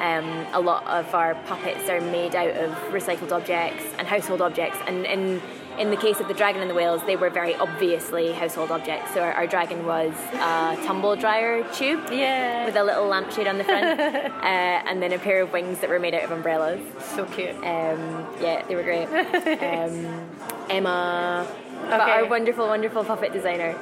Um, 0.00 0.46
a 0.52 0.60
lot 0.60 0.86
of 0.86 1.12
our 1.14 1.34
puppets 1.46 1.88
are 1.90 2.00
made 2.00 2.34
out 2.34 2.56
of 2.56 2.70
recycled 2.92 3.32
objects 3.32 3.84
and 3.98 4.06
household 4.06 4.40
objects, 4.40 4.78
and 4.86 5.04
in 5.04 5.42
in 5.78 5.90
the 5.90 5.96
case 5.96 6.20
of 6.20 6.28
the 6.28 6.34
dragon 6.34 6.60
and 6.60 6.70
the 6.70 6.74
whales, 6.74 7.02
they 7.04 7.16
were 7.16 7.30
very 7.30 7.54
obviously 7.54 8.32
household 8.32 8.70
objects. 8.70 9.14
So 9.14 9.20
our, 9.20 9.32
our 9.32 9.46
dragon 9.46 9.86
was 9.86 10.12
a 10.34 10.76
tumble 10.84 11.16
dryer 11.16 11.62
tube 11.72 12.08
yeah. 12.10 12.64
with 12.66 12.76
a 12.76 12.84
little 12.84 13.06
lampshade 13.06 13.46
on 13.46 13.58
the 13.58 13.64
front, 13.64 14.00
uh, 14.00 14.42
and 14.42 15.02
then 15.02 15.12
a 15.12 15.18
pair 15.18 15.42
of 15.42 15.52
wings 15.52 15.80
that 15.80 15.88
were 15.88 15.98
made 15.98 16.14
out 16.14 16.24
of 16.24 16.30
umbrellas. 16.32 16.80
so 17.14 17.24
cute. 17.26 17.54
Um, 17.56 18.26
yeah, 18.40 18.64
they 18.66 18.74
were 18.74 18.82
great. 18.82 19.06
um, 19.62 20.28
Emma, 20.68 21.46
Okay. 21.84 21.94
our 21.94 22.26
wonderful, 22.26 22.66
wonderful 22.66 23.04
puppet 23.04 23.32
designer, 23.32 23.78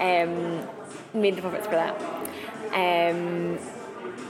um, 0.00 0.66
made 1.12 1.36
the 1.36 1.42
puppets 1.42 1.66
for 1.66 1.72
that. 1.72 2.00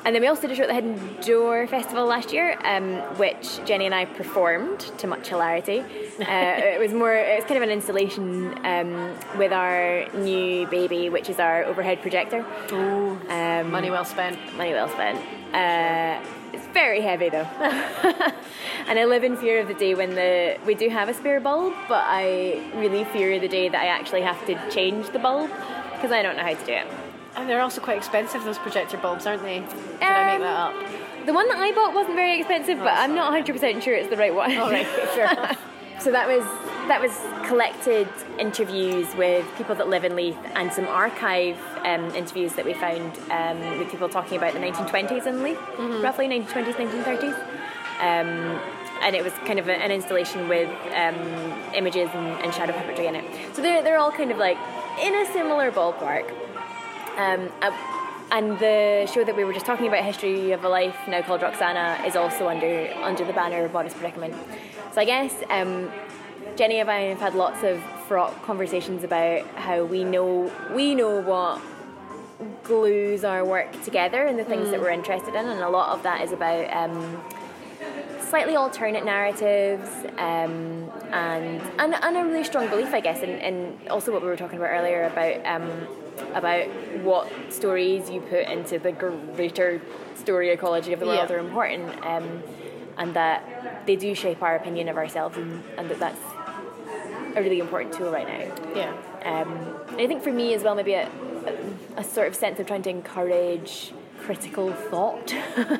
And 0.04 0.14
then 0.14 0.22
we 0.22 0.28
also 0.28 0.42
did 0.42 0.52
a 0.52 0.54
show 0.56 0.62
at 0.62 0.68
the 0.68 0.74
Hidden 0.74 1.20
Door 1.20 1.66
Festival 1.66 2.06
last 2.06 2.32
year, 2.32 2.58
um, 2.64 2.96
which 3.18 3.62
Jenny 3.66 3.84
and 3.84 3.94
I 3.94 4.06
performed 4.06 4.80
to 4.98 5.06
much 5.06 5.28
hilarity. 5.28 5.80
Uh, 5.80 5.84
it 6.26 6.80
was 6.80 6.92
more, 6.94 7.14
it 7.14 7.36
was 7.36 7.44
kind 7.44 7.58
of 7.58 7.62
an 7.62 7.70
installation 7.70 8.54
um, 8.64 9.14
with 9.36 9.52
our 9.52 10.06
new 10.14 10.66
baby, 10.68 11.10
which 11.10 11.28
is 11.28 11.38
our 11.38 11.64
overhead 11.64 12.00
projector. 12.00 12.46
Ooh, 12.72 13.18
Um, 13.28 13.70
money 13.70 13.90
well 13.90 14.06
spent. 14.06 14.38
money 14.56 14.72
well 14.72 14.88
spent. 14.88 15.18
Uh, 15.54 16.24
it's 16.52 16.66
very 16.68 17.00
heavy 17.00 17.28
though, 17.28 17.46
and 18.86 18.98
I 18.98 19.04
live 19.04 19.22
in 19.22 19.36
fear 19.36 19.60
of 19.60 19.68
the 19.68 19.74
day 19.74 19.94
when 19.94 20.14
the 20.14 20.56
we 20.66 20.74
do 20.74 20.88
have 20.88 21.08
a 21.08 21.14
spare 21.14 21.40
bulb, 21.40 21.74
but 21.88 22.04
I 22.06 22.60
really 22.74 23.04
fear 23.04 23.38
the 23.38 23.48
day 23.48 23.68
that 23.68 23.80
I 23.80 23.86
actually 23.86 24.22
have 24.22 24.44
to 24.46 24.70
change 24.70 25.10
the 25.10 25.18
bulb 25.18 25.50
because 25.94 26.10
I 26.10 26.22
don't 26.22 26.36
know 26.36 26.42
how 26.42 26.54
to 26.54 26.66
do 26.66 26.72
it. 26.72 26.86
And 27.36 27.48
they're 27.48 27.60
also 27.60 27.80
quite 27.80 27.96
expensive, 27.98 28.44
those 28.44 28.58
projector 28.58 28.96
bulbs, 28.96 29.26
aren't 29.26 29.42
they? 29.42 29.60
Did 29.60 30.02
I 30.02 30.32
make 30.32 30.40
that 30.40 30.56
up? 30.56 31.26
The 31.26 31.32
one 31.32 31.48
that 31.48 31.58
I 31.58 31.72
bought 31.72 31.94
wasn't 31.94 32.16
very 32.16 32.38
expensive, 32.38 32.78
but 32.78 32.94
I'm 32.96 33.14
not 33.14 33.32
100% 33.32 33.82
sure 33.82 33.94
it's 33.94 34.10
the 34.10 34.16
right 34.16 34.34
one. 34.34 34.56
All 34.56 34.70
right, 34.70 34.86
fair 34.86 35.30
enough. 35.32 35.60
So 36.00 36.10
that 36.12 36.26
was 36.26 36.44
that 36.88 37.00
was 37.00 37.12
collected 37.46 38.08
interviews 38.38 39.14
with 39.14 39.46
people 39.56 39.74
that 39.76 39.88
live 39.88 40.02
in 40.02 40.16
Leith 40.16 40.38
and 40.54 40.72
some 40.72 40.86
archive 40.88 41.56
um, 41.84 42.06
interviews 42.14 42.54
that 42.54 42.64
we 42.64 42.72
found 42.72 43.16
um, 43.30 43.78
with 43.78 43.90
people 43.90 44.08
talking 44.08 44.38
about 44.38 44.54
the 44.54 44.58
1920s 44.58 45.26
in 45.26 45.42
Leith, 45.42 45.60
roughly 46.02 46.26
1920s, 46.26 46.72
1930s. 46.72 47.34
Um, 48.00 48.60
and 49.02 49.14
it 49.14 49.22
was 49.22 49.32
kind 49.44 49.58
of 49.58 49.68
an 49.68 49.90
installation 49.90 50.48
with 50.48 50.68
um, 50.94 51.16
images 51.74 52.08
and, 52.12 52.26
and 52.42 52.52
shadow 52.54 52.72
puppetry 52.72 53.06
in 53.06 53.14
it. 53.14 53.54
So 53.54 53.62
they're, 53.62 53.82
they're 53.82 53.98
all 53.98 54.10
kind 54.10 54.30
of 54.30 54.38
like 54.38 54.58
in 55.00 55.14
a 55.14 55.30
similar 55.32 55.70
ballpark. 55.70 56.32
Um, 57.16 57.50
uh, 57.62 57.70
and 58.32 58.58
the 58.58 59.10
show 59.12 59.24
that 59.24 59.36
we 59.36 59.44
were 59.44 59.52
just 59.52 59.66
talking 59.66 59.88
about, 59.88 60.04
History 60.04 60.52
of 60.52 60.64
a 60.64 60.68
Life, 60.68 60.96
now 61.08 61.20
called 61.22 61.42
Roxana, 61.42 62.02
is 62.06 62.14
also 62.16 62.48
under 62.48 62.92
under 63.02 63.24
the 63.24 63.32
banner 63.32 63.64
of 63.64 63.72
Modest 63.72 63.96
Predicament. 63.96 64.34
So 64.92 65.00
I 65.00 65.04
guess 65.04 65.34
um, 65.50 65.90
Jenny 66.56 66.78
and 66.80 66.90
I 66.90 67.00
have 67.02 67.18
had 67.18 67.34
lots 67.34 67.62
of 67.62 67.82
fraught 68.06 68.40
conversations 68.42 69.04
about 69.04 69.46
how 69.56 69.84
we 69.84 70.04
know 70.04 70.50
we 70.72 70.94
know 70.94 71.20
what 71.20 71.60
glues 72.62 73.24
our 73.24 73.44
work 73.44 73.82
together 73.82 74.26
and 74.26 74.38
the 74.38 74.44
things 74.44 74.70
that 74.70 74.80
we're 74.80 74.90
interested 74.90 75.34
in, 75.34 75.46
and 75.46 75.60
a 75.60 75.68
lot 75.68 75.90
of 75.90 76.02
that 76.04 76.22
is 76.22 76.32
about. 76.32 76.72
Um, 76.72 77.22
slightly 78.20 78.54
alternate 78.54 79.04
narratives 79.04 79.90
um, 80.16 80.88
and, 81.10 81.60
and 81.80 81.94
and 81.94 82.16
a 82.16 82.24
really 82.24 82.44
strong 82.44 82.68
belief, 82.68 82.94
I 82.94 83.00
guess, 83.00 83.22
and 83.22 83.88
also 83.88 84.12
what 84.12 84.22
we 84.22 84.28
were 84.28 84.36
talking 84.36 84.56
about 84.56 84.70
earlier 84.70 85.02
about 85.02 85.44
um, 85.44 85.88
about 86.34 86.66
what 87.02 87.30
stories 87.52 88.10
you 88.10 88.20
put 88.20 88.46
into 88.48 88.78
the 88.78 88.92
greater 88.92 89.80
story 90.14 90.50
ecology 90.50 90.92
of 90.92 91.00
the 91.00 91.06
world 91.06 91.28
Yeah. 91.28 91.36
are 91.36 91.38
important, 91.38 92.04
um, 92.04 92.42
and 92.98 93.14
that 93.14 93.86
they 93.86 93.96
do 93.96 94.14
shape 94.14 94.42
our 94.42 94.56
opinion 94.56 94.88
of 94.88 94.96
ourselves, 94.96 95.36
and, 95.36 95.62
and 95.78 95.90
that 95.90 95.98
that's 95.98 96.20
a 97.36 97.42
really 97.42 97.60
important 97.60 97.94
tool 97.94 98.10
right 98.10 98.26
now. 98.26 98.54
Yeah. 98.74 98.92
Um, 99.24 99.76
I 99.98 100.06
think 100.06 100.22
for 100.22 100.32
me 100.32 100.54
as 100.54 100.62
well, 100.62 100.74
maybe 100.74 100.94
a, 100.94 101.08
a, 101.96 102.00
a 102.00 102.04
sort 102.04 102.28
of 102.28 102.34
sense 102.34 102.58
of 102.60 102.66
trying 102.66 102.82
to 102.82 102.90
encourage 102.90 103.92
critical 104.20 104.72
thought. 104.72 105.34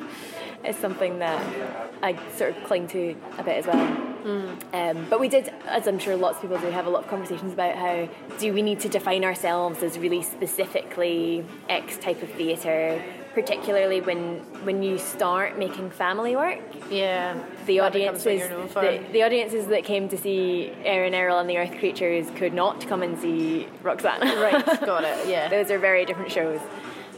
is 0.65 0.77
something 0.77 1.19
that 1.19 1.41
I 2.03 2.19
sort 2.37 2.57
of 2.57 2.65
cling 2.65 2.89
to 2.89 3.15
a 3.39 3.43
bit 3.43 3.59
as 3.59 3.67
well. 3.67 4.11
Um, 4.73 5.07
but 5.09 5.19
we 5.19 5.29
did, 5.29 5.49
as 5.67 5.87
I'm 5.87 5.99
sure 5.99 6.15
lots 6.17 6.37
of 6.37 6.43
people 6.43 6.59
do, 6.59 6.67
have 6.71 6.87
a 6.87 6.91
lot 6.91 7.05
of 7.05 7.11
conversations 7.11 7.53
about 7.53 7.77
how 7.77 8.09
do 8.39 8.53
we 8.53 8.63
need 8.63 8.81
to 8.81 8.89
define 8.89 9.25
ourselves 9.25 9.83
as 9.83 9.99
really 9.99 10.23
specifically 10.23 11.45
X 11.69 11.97
type 11.97 12.23
of 12.23 12.31
theatre, 12.33 13.03
particularly 13.35 14.01
when 14.01 14.41
when 14.65 14.83
you 14.83 14.99
start 14.99 15.59
making 15.59 15.91
family 15.91 16.37
work. 16.37 16.61
Yeah. 16.91 17.39
The 17.67 17.81
audiences, 17.81 18.41
you're 18.41 18.51
known 18.51 18.69
for. 18.69 18.83
the, 18.83 18.99
the 19.13 19.23
audiences 19.23 19.67
that 19.69 19.85
came 19.85 20.09
to 20.11 20.19
see 20.19 20.73
Aaron 20.85 21.15
Errol 21.15 21.39
and 21.39 21.49
the 21.49 21.57
Earth 21.57 21.79
Creatures 21.79 22.29
could 22.37 22.53
not 22.53 22.87
come 22.87 23.03
and 23.03 23.19
see 23.19 23.69
Roxana. 23.83 24.27
Right, 24.41 24.81
got 24.85 25.05
it, 25.05 25.27
yeah. 25.29 25.49
Those 25.49 25.71
are 25.71 25.79
very 25.79 26.05
different 26.05 26.31
shows. 26.31 26.61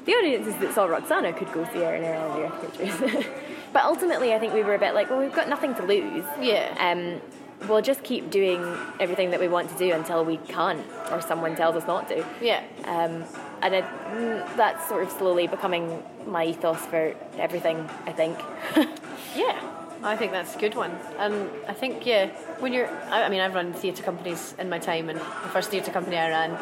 The 0.04 0.12
audiences 0.12 0.56
that 0.56 0.74
saw 0.74 0.86
Roxana 0.86 1.32
could 1.32 1.52
go 1.52 1.64
see 1.72 1.78
Errol 1.78 2.32
and 2.32 2.42
the 2.42 2.46
Earth 2.46 2.76
Creatures. 2.76 3.24
but 3.72 3.84
ultimately, 3.84 4.32
I 4.34 4.38
think 4.38 4.52
we 4.52 4.62
were 4.62 4.74
a 4.74 4.78
bit 4.78 4.94
like, 4.94 5.10
well, 5.10 5.20
we've 5.20 5.34
got 5.34 5.48
nothing 5.48 5.74
to 5.76 5.82
lose. 5.84 6.24
Yeah. 6.40 6.74
Um, 6.78 7.20
we'll 7.68 7.82
just 7.82 8.02
keep 8.02 8.30
doing 8.30 8.60
everything 8.98 9.30
that 9.30 9.38
we 9.38 9.48
want 9.48 9.70
to 9.70 9.78
do 9.78 9.92
until 9.92 10.24
we 10.24 10.38
can't, 10.38 10.84
or 11.10 11.20
someone 11.20 11.54
tells 11.54 11.76
us 11.76 11.86
not 11.86 12.08
to. 12.08 12.24
Yeah. 12.40 12.64
Um, 12.84 13.24
and 13.62 13.74
it, 13.74 13.84
mm, 13.84 14.56
that's 14.56 14.88
sort 14.88 15.04
of 15.04 15.10
slowly 15.10 15.46
becoming 15.46 16.02
my 16.26 16.46
ethos 16.46 16.80
for 16.86 17.14
everything, 17.38 17.88
I 18.06 18.12
think. 18.12 18.38
Yeah, 19.34 19.58
I 20.02 20.14
think 20.16 20.32
that's 20.32 20.56
a 20.56 20.58
good 20.58 20.74
one. 20.74 20.90
And 21.18 21.48
I 21.66 21.72
think, 21.72 22.04
yeah, 22.04 22.26
when 22.58 22.72
you're, 22.72 22.88
I, 23.08 23.22
I 23.22 23.28
mean, 23.30 23.40
I've 23.40 23.54
run 23.54 23.72
theatre 23.72 24.02
companies 24.02 24.54
in 24.58 24.68
my 24.68 24.78
time, 24.78 25.08
and 25.08 25.18
the 25.18 25.48
first 25.48 25.70
theatre 25.70 25.90
company 25.90 26.18
I 26.18 26.28
ran, 26.28 26.58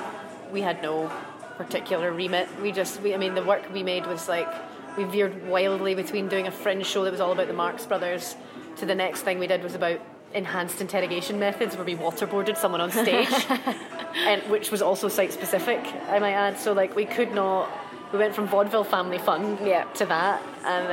we 0.52 0.60
had 0.60 0.80
no 0.82 1.10
particular 1.64 2.10
remit. 2.12 2.48
We 2.62 2.72
just, 2.72 3.00
we, 3.02 3.14
I 3.14 3.18
mean, 3.18 3.34
the 3.34 3.44
work 3.44 3.62
we 3.72 3.82
made 3.82 4.06
was 4.06 4.28
like, 4.28 4.48
we 4.96 5.04
veered 5.04 5.46
wildly 5.46 5.94
between 5.94 6.28
doing 6.28 6.46
a 6.46 6.50
fringe 6.50 6.86
show 6.86 7.04
that 7.04 7.10
was 7.12 7.20
all 7.20 7.32
about 7.32 7.48
the 7.48 7.52
Marx 7.52 7.84
Brothers 7.86 8.34
to 8.78 8.86
the 8.86 8.94
next 8.94 9.22
thing 9.22 9.38
we 9.38 9.46
did 9.46 9.62
was 9.62 9.74
about 9.74 10.00
enhanced 10.32 10.80
interrogation 10.80 11.38
methods 11.38 11.76
where 11.76 11.84
we 11.84 11.94
waterboarded 11.96 12.56
someone 12.56 12.80
on 12.80 12.90
stage, 12.90 13.28
and 14.26 14.42
which 14.44 14.70
was 14.70 14.80
also 14.80 15.08
site 15.08 15.32
specific, 15.32 15.80
I 16.08 16.18
might 16.18 16.32
add. 16.32 16.58
So, 16.58 16.72
like, 16.72 16.96
we 16.96 17.04
could 17.04 17.32
not, 17.34 17.68
we 18.12 18.18
went 18.18 18.34
from 18.34 18.46
vaudeville 18.48 18.84
family 18.84 19.18
fun 19.18 19.58
Yeah. 19.64 19.84
to 19.94 20.06
that, 20.06 20.42
and 20.64 20.86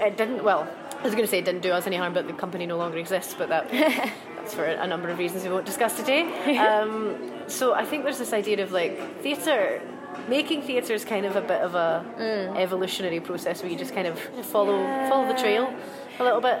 uh, 0.00 0.04
it 0.06 0.16
didn't. 0.16 0.42
Well, 0.42 0.66
I 0.98 1.02
was 1.02 1.12
going 1.12 1.24
to 1.24 1.30
say 1.30 1.38
it 1.38 1.44
didn't 1.44 1.62
do 1.62 1.72
us 1.72 1.86
any 1.86 1.96
harm, 1.96 2.14
but 2.14 2.26
the 2.26 2.32
company 2.32 2.66
no 2.66 2.76
longer 2.78 2.98
exists. 2.98 3.34
But 3.36 3.48
that 3.50 3.68
for 4.54 4.64
a 4.64 4.86
number 4.86 5.08
of 5.08 5.18
reasons 5.18 5.44
we 5.44 5.50
won't 5.50 5.66
discuss 5.66 5.96
today. 5.96 6.22
Um, 6.66 7.16
so 7.48 7.74
I 7.74 7.84
think 7.84 8.04
there's 8.04 8.18
this 8.18 8.32
idea 8.32 8.62
of 8.62 8.72
like 8.72 9.20
theatre. 9.22 9.80
Making 10.28 10.62
theatre 10.62 10.94
is 10.94 11.04
kind 11.04 11.26
of 11.26 11.36
a 11.36 11.40
bit 11.40 11.60
of 11.60 11.74
a 11.74 12.04
evolutionary 12.56 13.20
process 13.20 13.62
where 13.62 13.70
you 13.70 13.78
just 13.78 13.94
kind 13.94 14.06
of 14.06 14.18
follow 14.46 14.82
follow 15.08 15.28
the 15.28 15.38
trail 15.38 15.72
a 16.18 16.24
little 16.24 16.40
bit. 16.40 16.58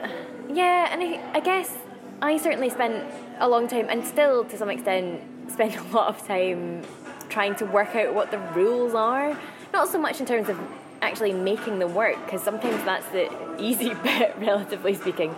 Yeah, 0.52 0.88
and 0.92 1.02
I, 1.02 1.30
I 1.32 1.40
guess 1.40 1.76
I 2.22 2.36
certainly 2.38 2.70
spent 2.70 3.04
a 3.38 3.48
long 3.48 3.68
time, 3.68 3.86
and 3.88 4.04
still 4.04 4.44
to 4.44 4.56
some 4.56 4.70
extent, 4.70 5.22
spend 5.50 5.74
a 5.76 5.82
lot 5.94 6.08
of 6.08 6.26
time 6.26 6.82
trying 7.28 7.54
to 7.56 7.66
work 7.66 7.94
out 7.96 8.14
what 8.14 8.30
the 8.30 8.38
rules 8.54 8.94
are. 8.94 9.36
Not 9.72 9.88
so 9.88 9.98
much 9.98 10.20
in 10.20 10.26
terms 10.26 10.48
of 10.48 10.58
actually 11.02 11.32
making 11.32 11.78
them 11.78 11.94
work, 11.94 12.16
because 12.24 12.42
sometimes 12.42 12.82
that's 12.84 13.06
the 13.08 13.28
easy 13.58 13.94
bit, 13.94 14.34
relatively 14.38 14.94
speaking. 14.94 15.34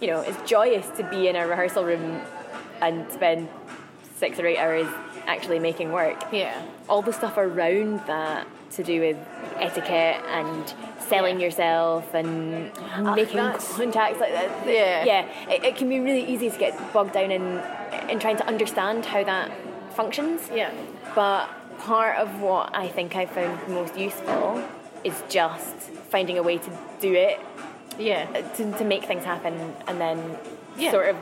You 0.00 0.08
know, 0.08 0.20
it's 0.20 0.48
joyous 0.48 0.88
to 0.96 1.04
be 1.04 1.28
in 1.28 1.36
a 1.36 1.46
rehearsal 1.46 1.84
room 1.84 2.20
and 2.82 3.10
spend 3.10 3.48
six 4.18 4.38
or 4.38 4.46
eight 4.46 4.58
hours 4.58 4.86
actually 5.26 5.58
making 5.58 5.92
work. 5.92 6.22
Yeah. 6.32 6.62
all 6.88 7.02
the 7.02 7.12
stuff 7.12 7.36
around 7.36 7.98
that 8.06 8.46
to 8.72 8.82
do 8.84 9.00
with 9.00 9.16
etiquette 9.58 10.22
and 10.28 10.72
selling 11.00 11.40
Yeah. 11.40 11.46
yourself 11.46 12.14
and 12.14 12.70
ah, 12.78 13.14
making 13.14 13.38
contacts 13.38 14.20
like 14.20 14.32
that. 14.32 14.66
Yeah. 14.66 15.04
yeah. 15.04 15.50
It, 15.50 15.64
it 15.64 15.76
can 15.76 15.88
be 15.88 15.98
really 16.00 16.24
easy 16.24 16.50
to 16.50 16.58
get 16.58 16.92
bogged 16.92 17.12
down 17.14 17.30
in 17.30 17.60
in 18.08 18.18
trying 18.20 18.36
to 18.36 18.46
understand 18.46 19.04
how 19.06 19.24
that 19.24 19.50
functions. 19.94 20.48
Yeah. 20.54 20.70
But 21.14 21.48
part 21.78 22.18
of 22.18 22.40
what 22.40 22.74
I 22.76 22.88
think 22.88 23.16
I 23.16 23.26
found 23.26 23.66
most 23.68 23.96
useful 23.98 24.62
is 25.04 25.20
just 25.28 25.74
finding 26.10 26.38
a 26.38 26.42
way 26.42 26.58
to 26.58 26.70
do 27.00 27.12
it 27.14 27.40
Yeah. 27.98 28.26
to, 28.26 28.72
to 28.78 28.84
make 28.84 29.04
things 29.04 29.24
happen 29.24 29.74
and 29.86 30.00
then 30.00 30.36
Yeah. 30.78 30.90
sort 30.90 31.08
of 31.08 31.16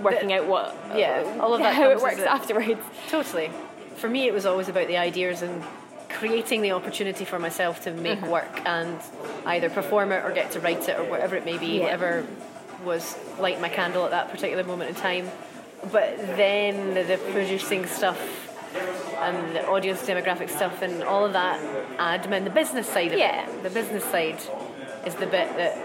working 0.00 0.32
out 0.32 0.46
what 0.46 0.74
Yeah, 0.94 1.38
all 1.40 1.54
of 1.54 1.60
that 1.60 1.74
how 1.80 1.90
it 1.90 2.00
works 2.00 2.20
a- 2.20 2.30
afterwards. 2.30 2.80
Totally. 3.10 3.50
For 3.96 4.08
me, 4.08 4.26
it 4.26 4.34
was 4.34 4.44
always 4.46 4.68
about 4.68 4.88
the 4.88 4.98
ideas 4.98 5.42
and 5.42 5.62
creating 6.08 6.62
the 6.62 6.72
opportunity 6.72 7.24
for 7.24 7.38
myself 7.38 7.82
to 7.84 7.90
make 7.92 8.18
Mm-hmm. 8.20 8.30
work 8.30 8.60
and 8.66 8.98
either 9.46 9.68
perform 9.70 10.12
it 10.12 10.24
or 10.24 10.32
get 10.32 10.50
to 10.52 10.60
write 10.60 10.88
it 10.88 10.98
or 10.98 11.04
whatever 11.04 11.36
it 11.36 11.44
may 11.44 11.58
be, 11.58 11.78
Yeah. 11.78 11.84
whatever 11.84 12.26
was 12.84 13.16
light 13.40 13.60
my 13.60 13.68
candle 13.70 14.04
at 14.04 14.10
that 14.10 14.30
particular 14.30 14.62
moment 14.64 14.90
in 14.90 14.96
time. 14.96 15.30
But 15.92 16.18
then 16.36 16.94
the 16.94 17.18
producing 17.32 17.86
stuff 17.86 18.18
and 19.18 19.56
the 19.56 19.66
audience 19.66 20.02
demographic 20.02 20.50
stuff 20.50 20.82
and 20.82 21.02
all 21.02 21.24
of 21.24 21.32
that 21.32 21.58
admin, 21.98 22.44
the 22.44 22.50
business 22.50 22.86
side 22.86 23.12
of 23.12 23.18
Yeah. 23.18 23.48
it, 23.48 23.62
the 23.62 23.70
business 23.70 24.04
side 24.04 24.38
is 25.06 25.14
the 25.14 25.26
bit 25.26 25.56
that 25.56 25.76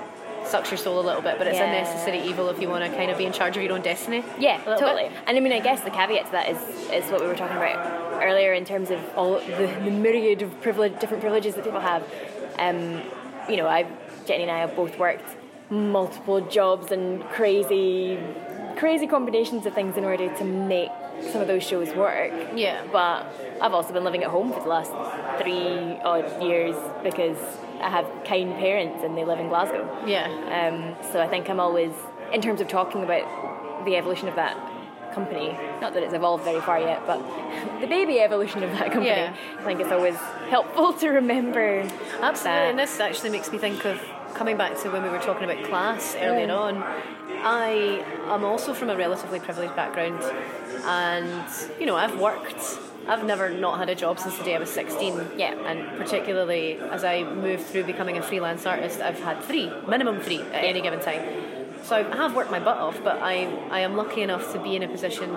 sucks 0.45 0.69
your 0.71 0.77
soul 0.77 0.99
a 0.99 1.05
little 1.05 1.21
bit, 1.21 1.37
but 1.37 1.47
it's 1.47 1.57
a 1.57 1.67
necessary 1.67 2.21
evil 2.21 2.49
if 2.49 2.59
you 2.61 2.69
want 2.69 2.83
to 2.83 2.95
kind 2.97 3.11
of 3.11 3.17
be 3.17 3.25
in 3.25 3.33
charge 3.33 3.57
of 3.57 3.63
your 3.63 3.73
own 3.73 3.81
destiny. 3.81 4.23
Yeah, 4.39 4.61
totally. 4.63 5.09
bit. 5.09 5.11
And 5.27 5.37
I 5.37 5.39
mean, 5.39 5.53
I 5.53 5.59
guess 5.59 5.81
the 5.81 5.89
caveat 5.89 6.25
to 6.25 6.31
that 6.31 6.49
is 6.49 6.57
is 6.91 7.11
what 7.11 7.21
we 7.21 7.27
were 7.27 7.35
talking 7.35 7.57
about 7.57 8.23
earlier 8.23 8.53
in 8.53 8.65
terms 8.65 8.91
of 8.91 8.99
all 9.15 9.39
the, 9.39 9.79
the 9.83 9.91
myriad 9.91 10.41
of 10.41 10.61
privilege, 10.61 10.99
different 10.99 11.21
privileges 11.21 11.55
that 11.55 11.63
people 11.63 11.79
have. 11.79 12.03
Um, 12.59 13.01
you 13.49 13.57
know, 13.57 13.67
I, 13.67 13.87
Jenny 14.25 14.43
and 14.43 14.51
I 14.51 14.59
have 14.59 14.75
both 14.75 14.97
worked 14.99 15.35
multiple 15.69 16.41
jobs 16.41 16.91
and 16.91 17.23
crazy, 17.29 18.19
crazy 18.75 19.07
combinations 19.07 19.65
of 19.65 19.73
things 19.73 19.97
in 19.97 20.03
order 20.03 20.33
to 20.37 20.43
make 20.43 20.91
some 21.31 21.41
of 21.41 21.47
those 21.47 21.63
shows 21.63 21.93
work. 21.93 22.31
Yeah. 22.55 22.85
But 22.91 23.25
I've 23.61 23.73
also 23.73 23.93
been 23.93 24.03
living 24.03 24.23
at 24.23 24.29
home 24.29 24.51
for 24.51 24.59
the 24.59 24.67
last 24.67 24.91
three 25.41 25.97
odd 26.03 26.41
years 26.43 26.75
because 27.03 27.37
I 27.81 27.89
have 27.89 28.05
kind 28.25 28.53
parents 28.55 29.03
and 29.03 29.17
they 29.17 29.25
live 29.25 29.39
in 29.39 29.47
Glasgow. 29.49 29.87
Yeah. 30.05 30.27
Um, 30.27 30.95
so 31.11 31.19
I 31.21 31.27
think 31.27 31.49
I'm 31.49 31.59
always, 31.59 31.91
in 32.33 32.41
terms 32.41 32.61
of 32.61 32.67
talking 32.67 33.03
about 33.03 33.85
the 33.85 33.95
evolution 33.97 34.27
of 34.27 34.35
that 34.35 34.55
company, 35.13 35.57
not 35.81 35.93
that 35.93 36.03
it's 36.03 36.13
evolved 36.13 36.43
very 36.43 36.61
far 36.61 36.79
yet, 36.79 37.05
but 37.05 37.17
the 37.81 37.87
baby 37.87 38.19
evolution 38.19 38.63
of 38.63 38.71
that 38.71 38.87
company, 38.91 39.07
Yeah. 39.07 39.33
I 39.59 39.63
think 39.63 39.79
it's 39.81 39.91
always 39.91 40.15
helpful 40.49 40.93
to 41.01 41.09
remember. 41.09 41.79
Absolutely, 42.21 42.43
that. 42.43 42.69
and 42.69 42.79
this 42.79 42.99
actually 42.99 43.31
makes 43.31 43.51
me 43.51 43.57
think 43.57 43.83
of 43.85 43.99
coming 44.33 44.55
back 44.57 44.77
to 44.81 44.89
when 44.89 45.03
we 45.03 45.09
were 45.09 45.19
talking 45.19 45.43
about 45.49 45.63
class 45.65 46.15
earlier 46.19 46.45
Yeah. 46.47 46.55
on. 46.55 46.83
I 47.43 48.05
am 48.27 48.43
also 48.45 48.73
from 48.73 48.89
a 48.91 48.95
relatively 48.95 49.39
privileged 49.39 49.75
background, 49.75 50.21
and 50.85 51.43
you 51.79 51.85
know 51.87 51.95
I've 51.95 52.19
worked. 52.19 52.77
I've 53.07 53.25
never 53.25 53.49
not 53.49 53.77
had 53.79 53.89
a 53.89 53.95
job 53.95 54.19
since 54.19 54.37
the 54.37 54.43
day 54.43 54.55
I 54.55 54.59
was 54.59 54.69
16. 54.69 55.31
Yeah. 55.37 55.53
And 55.65 55.97
particularly 55.97 56.75
as 56.75 57.03
I 57.03 57.23
moved 57.23 57.63
through 57.65 57.83
becoming 57.85 58.17
a 58.17 58.21
freelance 58.21 58.65
artist, 58.65 59.01
I've 59.01 59.19
had 59.19 59.41
three, 59.43 59.71
minimum 59.87 60.19
three 60.21 60.39
at 60.41 60.63
any 60.63 60.81
given 60.81 60.99
time. 60.99 61.21
So 61.83 61.95
I 61.95 62.15
have 62.15 62.35
worked 62.35 62.51
my 62.51 62.59
butt 62.59 62.77
off, 62.77 63.03
but 63.03 63.17
I, 63.21 63.45
I 63.71 63.79
am 63.79 63.95
lucky 63.97 64.21
enough 64.21 64.53
to 64.53 64.59
be 64.59 64.75
in 64.75 64.83
a 64.83 64.87
position 64.87 65.29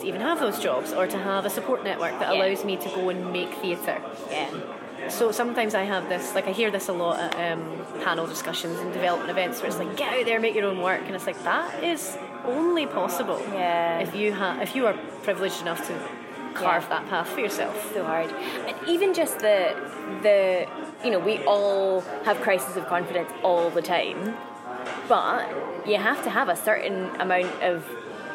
to 0.00 0.06
even 0.06 0.20
have 0.20 0.38
those 0.38 0.60
jobs 0.60 0.92
or 0.92 1.06
to 1.08 1.18
have 1.18 1.44
a 1.44 1.50
support 1.50 1.82
network 1.82 2.12
that 2.20 2.34
Yeah. 2.34 2.44
allows 2.46 2.64
me 2.64 2.76
to 2.76 2.88
go 2.90 3.08
and 3.08 3.32
make 3.32 3.52
theatre. 3.54 4.00
Yeah. 4.30 4.48
So 5.08 5.32
sometimes 5.32 5.74
I 5.74 5.82
have 5.84 6.08
this, 6.08 6.34
like 6.34 6.46
I 6.46 6.52
hear 6.52 6.70
this 6.70 6.88
a 6.88 6.92
lot 6.92 7.18
at 7.18 7.52
um, 7.52 7.84
panel 8.04 8.26
discussions 8.26 8.78
and 8.78 8.92
development 8.92 9.30
events 9.30 9.60
where 9.60 9.68
it's 9.70 9.78
like, 9.78 9.96
get 9.96 10.12
out 10.12 10.24
there, 10.24 10.38
make 10.38 10.54
your 10.54 10.66
own 10.66 10.80
work, 10.82 11.02
and 11.06 11.14
it's 11.16 11.26
like 11.26 11.42
that 11.44 11.82
is 11.82 12.16
only 12.44 12.86
possible 12.86 13.40
Yeah. 13.52 13.98
if 14.00 14.14
you 14.14 14.32
have, 14.32 14.60
if 14.62 14.76
you 14.76 14.86
are 14.86 14.94
privileged 15.24 15.60
enough 15.62 15.84
to 15.88 15.94
carve 16.54 16.84
Yeah. 16.84 16.88
that 17.00 17.08
path 17.08 17.28
for 17.28 17.40
yourself. 17.40 17.92
so 17.94 18.04
hard. 18.04 18.30
And 18.66 18.76
even 18.88 19.14
just 19.14 19.38
the 19.40 19.74
the 20.22 20.66
you 21.04 21.10
know, 21.10 21.18
we 21.20 21.38
all 21.44 22.00
have 22.24 22.40
crises 22.40 22.76
of 22.76 22.86
confidence 22.86 23.30
all 23.42 23.70
the 23.70 23.82
time. 23.82 24.36
But 25.08 25.48
you 25.86 25.96
have 25.96 26.22
to 26.24 26.30
have 26.30 26.48
a 26.48 26.56
certain 26.56 27.08
amount 27.20 27.62
of 27.62 27.84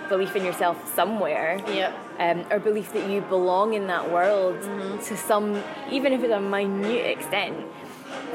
belief 0.09 0.36
in 0.36 0.43
yourself 0.45 0.93
somewhere. 0.95 1.59
Yep. 1.68 1.93
Um, 2.20 2.45
or 2.51 2.59
belief 2.59 2.93
that 2.93 3.09
you 3.09 3.22
belong 3.22 3.74
in 3.74 3.88
that 3.88 4.11
world 4.11 4.55
Mm-hmm. 4.61 4.99
to 5.03 5.18
some, 5.18 5.61
even 5.91 6.14
if 6.14 6.24
it's 6.24 6.34
a 6.34 6.39
minute 6.39 7.05
extent, 7.05 7.57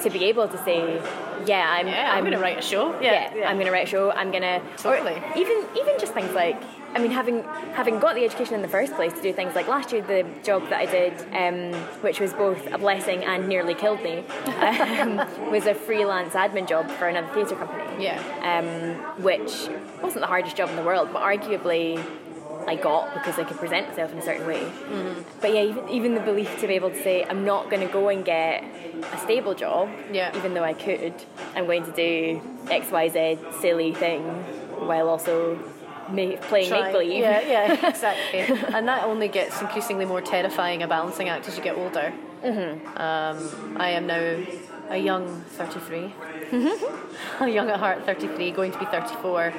to 0.03 0.11
be 0.11 0.25
able 0.25 0.49
to 0.49 0.59
say, 0.65 1.01
yeah, 1.47 1.65
I'm, 1.71 1.87
Yeah, 1.87 2.13
I'm, 2.13 2.25
going 2.25 2.33
to 2.33 2.41
write 2.41 2.59
a 2.59 2.63
show. 2.63 2.99
Yeah, 3.01 3.33
yeah, 3.35 3.49
I'm 3.49 3.57
going 3.57 3.67
to 3.67 3.73
write 3.73 3.87
a 3.87 3.91
show. 3.91 4.11
I'm 4.11 4.31
going 4.31 4.43
to 4.43 4.61
Totally. 4.77 5.17
even 5.37 5.65
even 5.81 5.99
just 5.99 6.13
things 6.13 6.33
like 6.35 6.61
I 6.99 7.01
mean, 7.01 7.13
having 7.13 7.45
having 7.75 8.01
got 8.01 8.17
the 8.17 8.25
education 8.25 8.57
in 8.57 8.63
the 8.63 8.67
first 8.67 8.93
place 8.95 9.13
to 9.13 9.23
do 9.23 9.33
things 9.33 9.55
like 9.55 9.69
last 9.69 9.93
year, 9.93 10.03
the 10.03 10.27
job 10.43 10.69
that 10.69 10.81
I 10.81 10.87
did, 10.87 11.13
um, 11.33 11.73
which 12.03 12.19
was 12.19 12.33
both 12.33 12.67
a 12.73 12.77
blessing 12.77 13.25
and 13.25 13.49
nearly 13.49 13.75
killed 13.75 14.03
me, 14.03 14.25
um, 14.47 15.17
was 15.53 15.67
a 15.67 15.75
freelance 15.75 16.35
admin 16.35 16.69
job 16.69 16.91
for 16.91 17.07
another 17.07 17.33
theatre 17.33 17.55
company. 17.55 18.03
Yeah. 18.03 18.19
Um, 18.43 19.23
which 19.23 19.69
wasn't 20.03 20.23
the 20.23 20.27
hardest 20.27 20.57
job 20.57 20.71
in 20.71 20.77
the 20.77 20.83
world, 20.83 21.11
but 21.13 21.23
arguably 21.23 22.05
I 22.67 22.75
got 22.75 23.15
because 23.15 23.39
I 23.39 23.45
could 23.45 23.59
present 23.59 23.87
myself 23.91 24.11
in 24.11 24.19
a 24.19 24.23
certain 24.23 24.47
way. 24.49 24.59
Mm-hmm. 24.61 25.23
But 25.41 25.55
yeah, 25.55 25.63
even, 25.63 25.89
even 25.89 26.15
the 26.17 26.21
belief 26.21 26.59
to 26.61 26.67
be 26.67 26.75
able 26.75 26.91
to 26.91 27.01
say, 27.05 27.25
I'm 27.31 27.45
not 27.45 27.71
going 27.71 27.87
to 27.87 27.93
go 27.93 28.09
and 28.09 28.25
get 28.25 28.65
a 29.13 29.19
stable 29.19 29.55
job, 29.55 29.89
Yeah. 30.13 30.37
even 30.37 30.53
though 30.53 30.65
I 30.65 30.73
could. 30.73 31.15
I'm 31.55 31.67
going 31.67 31.85
to 31.85 31.93
do 31.93 32.43
X, 32.69 32.91
Y, 32.91 33.09
Z 33.09 33.39
silly 33.61 33.95
thing 33.95 34.25
while 34.89 35.09
also 35.09 35.57
ma- 36.11 36.37
playing 36.49 36.71
make 36.71 36.93
believe. 36.93 37.21
Yeah, 37.21 37.41
yeah, 37.41 37.89
exactly. 37.89 38.41
and 38.75 38.87
that 38.89 39.05
only 39.05 39.29
gets 39.29 39.61
increasingly 39.61 40.05
more 40.05 40.21
terrifying 40.21 40.83
a 40.83 40.89
balancing 40.89 41.29
act 41.29 41.49
as 41.49 41.57
you 41.57 41.63
get 41.63 41.77
older. 41.77 42.13
Mm-hmm. 42.45 42.87
Um, 42.99 43.77
I 43.81 43.91
am 43.91 44.07
now 44.07 44.39
a 44.91 44.97
young 44.97 45.43
33, 45.43 46.13
a 47.41 47.49
young 47.49 47.69
at 47.71 47.79
heart 47.79 48.05
33, 48.07 48.51
going 48.53 48.73
to 48.73 48.79
be 48.79 48.85
34. 48.87 49.53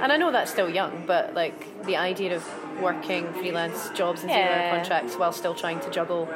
And 0.00 0.10
I 0.12 0.16
know 0.16 0.30
that's 0.32 0.50
still 0.50 0.68
young, 0.68 1.04
but 1.06 1.34
like 1.34 1.84
the 1.84 1.96
idea 1.96 2.34
of 2.36 2.80
working 2.80 3.32
freelance 3.34 3.88
jobs 3.90 4.22
and 4.22 4.30
zero 4.30 4.70
contracts 4.70 5.16
while 5.16 5.32
still 5.32 5.54
trying 5.54 5.78
to 5.80 5.90
juggle 5.90 6.28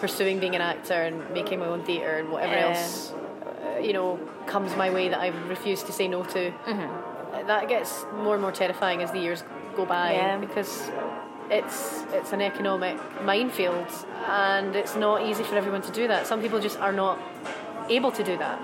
pursuing 0.00 0.38
being 0.40 0.54
an 0.54 0.60
actor 0.60 0.94
and 0.94 1.28
making 1.30 1.58
my 1.60 1.66
own 1.66 1.82
theatre 1.84 2.18
and 2.18 2.30
whatever 2.30 2.54
Yeah. 2.54 2.68
else, 2.68 3.12
uh, 3.12 3.78
you 3.78 3.92
know, 3.92 4.18
comes 4.46 4.76
my 4.76 4.90
way 4.90 5.08
that 5.08 5.18
I 5.20 5.28
refuse 5.48 5.82
to 5.84 5.92
say 5.92 6.08
no 6.08 6.22
to 6.24 6.50
Mm-hmm. 6.50 7.11
That 7.46 7.68
gets 7.68 8.04
more 8.16 8.34
and 8.34 8.42
more 8.42 8.52
terrifying 8.52 9.02
as 9.02 9.10
the 9.12 9.18
years 9.18 9.44
go 9.76 9.84
by 9.86 10.12
Yeah. 10.14 10.38
because 10.38 10.90
it's 11.50 12.02
it's 12.12 12.32
an 12.32 12.40
economic 12.40 12.96
minefield 13.24 13.86
and 14.26 14.74
it's 14.76 14.96
not 14.96 15.22
easy 15.26 15.42
for 15.42 15.56
everyone 15.56 15.82
to 15.82 15.92
do 15.92 16.08
that. 16.08 16.26
Some 16.26 16.40
people 16.40 16.60
just 16.60 16.78
are 16.78 16.92
not 16.92 17.18
able 17.88 18.12
to 18.12 18.22
do 18.24 18.36
that 18.38 18.58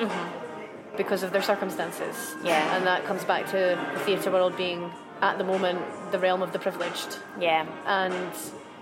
because 0.97 1.23
of 1.23 1.33
their 1.33 1.43
circumstances. 1.43 2.15
Mm-hmm. 2.17 2.47
Yeah. 2.47 2.77
And 2.77 2.87
that 2.87 3.05
comes 3.05 3.25
back 3.25 3.47
to 3.47 3.79
the 3.95 4.01
theatre 4.01 4.31
world 4.31 4.57
being 4.57 4.91
at 5.21 5.37
the 5.39 5.45
moment 5.45 5.81
the 6.13 6.19
realm 6.19 6.43
of 6.43 6.53
the 6.53 6.59
privileged. 6.59 7.19
Yeah. 7.41 7.67
And 7.87 8.33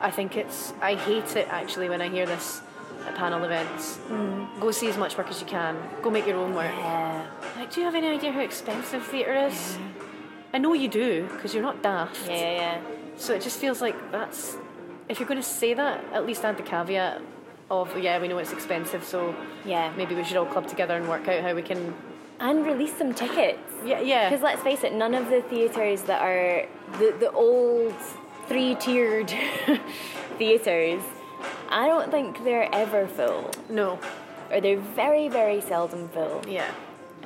I 0.01 0.11
think 0.11 0.37
it's 0.37 0.73
I 0.81 0.95
hate 0.95 1.37
it 1.37 1.49
actually 1.51 1.89
when 1.89 2.01
I 2.03 2.09
hear 2.09 2.27
this 2.27 2.61
at 3.07 3.15
panel 3.15 3.43
events. 3.45 3.99
Mm. 4.09 4.61
Go 4.61 4.71
see 4.71 4.89
as 4.89 4.97
much 4.97 5.17
work 5.17 5.29
as 5.29 5.41
you 5.41 5.47
can. 5.47 5.77
Go 6.03 6.11
make 6.11 6.27
your 6.27 6.37
own 6.39 6.55
work. 6.55 6.73
Yeah. 6.77 7.27
Like, 7.57 7.73
do 7.73 7.81
you 7.81 7.87
have 7.87 7.95
any 7.95 8.09
idea 8.09 8.33
how 8.33 8.41
expensive 8.41 9.03
theatre 9.05 9.35
is? 9.35 9.79
I 10.53 10.59
know 10.59 10.73
you 10.75 10.89
do 10.89 11.29
because 11.33 11.55
you're 11.55 11.63
not 11.63 11.83
daft. 11.83 12.27
Yeah, 12.29 12.35
yeah, 12.37 12.53
yeah. 12.53 12.81
So 13.17 13.35
it 13.35 13.43
just 13.43 13.59
feels 13.59 13.81
like 13.81 13.97
that's. 14.13 14.57
If 15.09 15.21
you're 15.21 15.29
going 15.29 15.41
to 15.41 15.47
say 15.49 15.75
that, 15.75 16.05
at 16.13 16.27
least 16.27 16.45
add 16.45 16.57
the 16.57 16.63
caveat 16.63 17.23
of, 17.71 17.97
yeah, 17.99 18.21
we 18.21 18.29
know 18.29 18.39
it's 18.39 18.53
expensive, 18.53 19.05
so 19.05 19.35
Yeah. 19.65 19.93
maybe 19.97 20.15
we 20.15 20.25
should 20.25 20.37
all 20.37 20.47
club 20.47 20.67
together 20.69 20.97
and 20.97 21.09
work 21.09 21.29
out 21.29 21.43
how 21.43 21.55
we 21.55 21.63
can. 21.63 21.95
And 22.41 22.67
release 22.67 22.97
some 22.97 23.15
tickets. 23.15 23.59
Yeah, 23.85 24.01
yeah. 24.01 24.29
Because 24.29 24.43
let's 24.43 24.63
face 24.63 24.83
it, 24.85 24.93
none 24.93 25.15
of 25.15 25.29
the 25.31 25.43
theatres 25.43 26.03
that 26.03 26.21
are 26.23 26.67
the, 26.99 27.15
the 27.19 27.31
old 27.33 27.95
three 28.47 28.75
tiered 28.77 29.31
theatres, 30.39 31.03
I 31.69 31.87
don't 31.87 32.11
think 32.11 32.45
they're 32.45 32.69
ever 32.75 33.07
full. 33.07 33.51
No. 33.69 33.99
Or 34.51 34.61
they're 34.61 34.79
very, 34.79 35.29
very 35.29 35.61
seldom 35.61 36.09
full. 36.11 36.43
Yeah. 36.49 36.71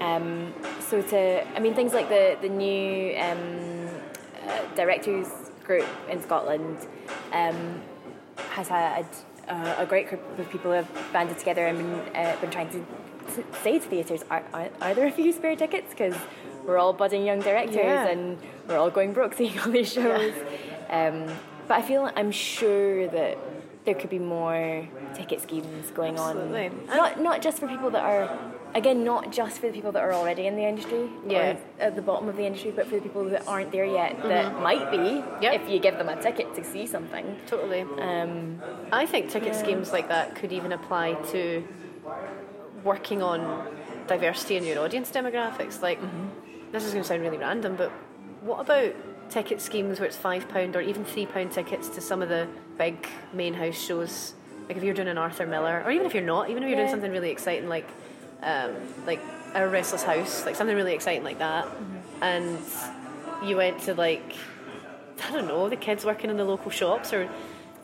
Um, 0.00 0.54
so 0.88 1.02
to, 1.02 1.46
I 1.56 1.58
mean, 1.60 1.74
things 1.74 1.92
like 1.92 2.08
the 2.08 2.36
the 2.40 2.48
new 2.48 3.14
um, 3.18 3.88
uh, 4.46 4.74
directors 4.74 5.28
group 5.64 5.86
in 6.08 6.22
Scotland 6.22 6.78
um, 7.32 7.82
has 8.50 8.68
had 8.68 9.06
uh, 9.48 9.74
a 9.78 9.86
great 9.86 10.08
group 10.08 10.22
of 10.38 10.48
people 10.50 10.70
who 10.70 10.76
have 10.76 11.12
banded 11.12 11.38
together 11.38 11.66
and 11.66 11.78
been, 11.78 12.16
uh, 12.16 12.36
been 12.40 12.50
trying 12.50 12.70
to, 12.70 12.84
say 13.62 13.78
to 13.78 13.86
theatres, 13.86 14.24
are, 14.30 14.42
are, 14.54 14.70
are 14.80 14.94
there 14.94 15.06
a 15.06 15.12
few 15.12 15.32
spare 15.32 15.54
tickets? 15.56 15.90
Because 15.90 16.14
we're 16.64 16.78
all 16.78 16.92
budding 16.92 17.24
young 17.24 17.40
directors 17.40 17.76
Yeah. 17.76 18.08
and 18.08 18.38
we're 18.68 18.78
all 18.78 18.90
going 18.90 19.12
broke 19.12 19.34
seeing 19.34 19.58
all 19.60 19.70
these 19.70 19.92
shows. 19.92 20.34
Um, 20.88 21.26
but 21.68 21.78
I 21.78 21.82
feel 21.82 22.10
I'm 22.16 22.30
sure 22.32 23.06
that 23.08 23.36
there 23.84 23.94
could 23.94 24.10
be 24.10 24.18
more 24.18 24.86
ticket 25.14 25.40
schemes 25.40 25.90
going 25.92 26.16
Absolutely. 26.18 26.66
on. 26.66 26.86
Not 26.86 27.20
not 27.20 27.42
just 27.42 27.58
for 27.58 27.66
people 27.66 27.90
that 27.90 28.02
are 28.02 28.38
again 28.74 29.02
not 29.04 29.32
just 29.32 29.58
for 29.58 29.66
the 29.68 29.72
people 29.72 29.90
that 29.92 30.02
are 30.02 30.12
already 30.12 30.46
in 30.46 30.54
the 30.54 30.64
industry 30.64 31.08
Yeah. 31.26 31.52
or 31.52 31.56
at 31.80 31.96
the 31.96 32.02
bottom 32.02 32.28
of 32.28 32.36
the 32.36 32.44
industry, 32.44 32.70
but 32.70 32.86
for 32.86 32.96
the 32.96 33.00
people 33.00 33.24
that 33.24 33.46
aren't 33.48 33.72
there 33.72 33.86
yet 33.86 34.22
that 34.22 34.60
might 34.60 34.90
be 34.90 35.24
Yep. 35.40 35.54
if 35.62 35.68
you 35.70 35.78
give 35.80 35.96
them 35.98 36.08
a 36.08 36.20
ticket 36.20 36.54
to 36.54 36.62
see 36.64 36.86
something. 36.86 37.36
Totally. 37.46 37.80
Um, 38.00 38.60
I 38.92 39.06
think 39.06 39.30
ticket 39.30 39.54
schemes 39.54 39.92
like 39.92 40.08
that 40.08 40.34
could 40.36 40.52
even 40.52 40.72
apply 40.72 41.14
to 41.32 41.64
working 42.84 43.22
on 43.22 43.66
diversity 44.06 44.56
in 44.56 44.64
your 44.64 44.78
audience 44.80 45.10
demographics. 45.10 45.82
Like, 45.82 45.98
this 46.72 46.84
is 46.84 46.92
going 46.92 47.02
to 47.02 47.08
sound 47.08 47.22
really 47.22 47.38
random, 47.38 47.76
but 47.76 47.90
what 48.42 48.60
about 48.60 48.92
ticket 49.30 49.60
schemes 49.60 50.00
where 50.00 50.06
it's 50.06 50.16
£5 50.16 50.74
or 50.74 50.80
even 50.80 51.04
£3 51.04 51.52
tickets 51.52 51.88
to 51.90 52.00
some 52.00 52.22
of 52.22 52.28
the 52.28 52.48
big 52.76 53.06
main 53.32 53.54
house 53.54 53.80
shows? 53.80 54.34
Like, 54.68 54.76
if 54.76 54.82
you're 54.82 54.94
doing 54.94 55.08
an 55.08 55.18
Arthur 55.18 55.46
Miller, 55.46 55.82
or 55.84 55.90
even 55.90 56.06
if 56.06 56.14
you're 56.14 56.22
not, 56.22 56.50
even 56.50 56.62
if 56.62 56.68
you're 56.68 56.78
doing 56.78 56.90
something 56.90 57.10
really 57.10 57.30
exciting 57.30 57.68
like, 57.68 57.88
um, 58.42 58.74
like 59.06 59.20
a 59.54 59.66
Restless 59.66 60.02
House, 60.02 60.46
like 60.46 60.56
something 60.56 60.76
really 60.76 60.94
exciting 60.94 61.24
like 61.24 61.38
that, 61.38 61.66
and 62.20 62.58
you 63.44 63.56
went 63.56 63.80
to 63.80 63.94
like 63.94 64.34
I 65.28 65.32
don't 65.32 65.46
know, 65.48 65.68
the 65.68 65.76
kids 65.76 66.04
working 66.04 66.30
in 66.30 66.36
the 66.36 66.44
local 66.44 66.70
shops 66.70 67.12
or 67.12 67.28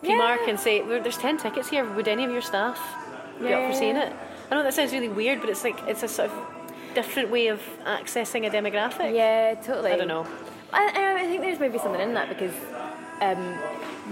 P 0.03 0.09
Yeah. 0.09 0.37
And 0.49 0.59
say, 0.59 0.81
there's 0.83 1.19
10 1.19 1.39
tickets 1.39 1.69
here, 1.69 1.85
would 1.85 2.09
any 2.09 2.25
of 2.25 2.31
your 2.31 2.43
staff 2.43 2.79
be 3.41 3.53
up 3.53 3.71
for 3.71 3.77
seeing 3.77 3.97
it? 3.97 4.13
I 4.51 4.55
know 4.55 4.63
that 4.63 4.75
sounds 4.75 4.93
really 4.93 5.09
weird, 5.09 5.41
but 5.41 5.51
it's 5.51 5.65
like, 5.65 5.83
it's 5.87 6.03
a 6.03 6.09
sort 6.09 6.31
of 6.31 6.39
different 6.95 7.31
way 7.31 7.49
of 7.49 7.61
accessing 7.85 8.47
a 8.47 8.51
demographic. 8.51 9.15
yeah, 9.15 9.55
totally. 9.55 9.93
I 9.93 9.97
don't 9.97 10.09
know. 10.09 10.27
I, 10.77 11.17
I 11.23 11.27
think 11.27 11.41
there's 11.43 11.59
maybe 11.59 11.79
something 11.79 12.01
in 12.01 12.15
that 12.15 12.29
because 12.29 12.55
um, 13.21 13.59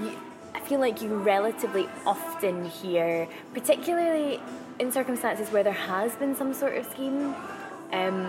you, 0.02 0.18
I 0.54 0.60
feel 0.60 0.80
like 0.80 1.02
you 1.02 1.14
relatively 1.14 1.88
often 2.06 2.64
hear, 2.64 3.28
particularly 3.52 4.40
in 4.80 4.90
circumstances 4.90 5.50
where 5.50 5.62
there 5.62 5.72
has 5.72 6.14
been 6.16 6.34
some 6.34 6.54
sort 6.54 6.76
of 6.76 6.86
scheme, 6.86 7.34
um, 7.92 8.24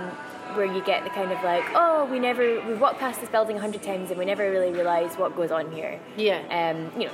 where 0.56 0.66
you 0.66 0.84
get 0.84 1.04
the 1.04 1.10
kind 1.10 1.32
of 1.32 1.42
like, 1.44 1.64
oh, 1.74 2.06
we 2.12 2.20
never, 2.20 2.62
we 2.68 2.74
walked 2.76 3.00
past 3.00 3.20
this 3.22 3.30
building 3.30 3.58
a 3.58 3.60
hundred 3.60 3.82
times 3.84 4.10
and 4.10 4.20
we 4.20 4.26
never 4.26 4.50
really 4.52 4.72
realise 4.72 5.16
what 5.16 5.36
goes 5.36 5.52
on 5.52 5.72
here. 5.72 6.00
Yeah. 6.18 6.42
Um, 6.52 6.92
you 7.00 7.08
know, 7.08 7.14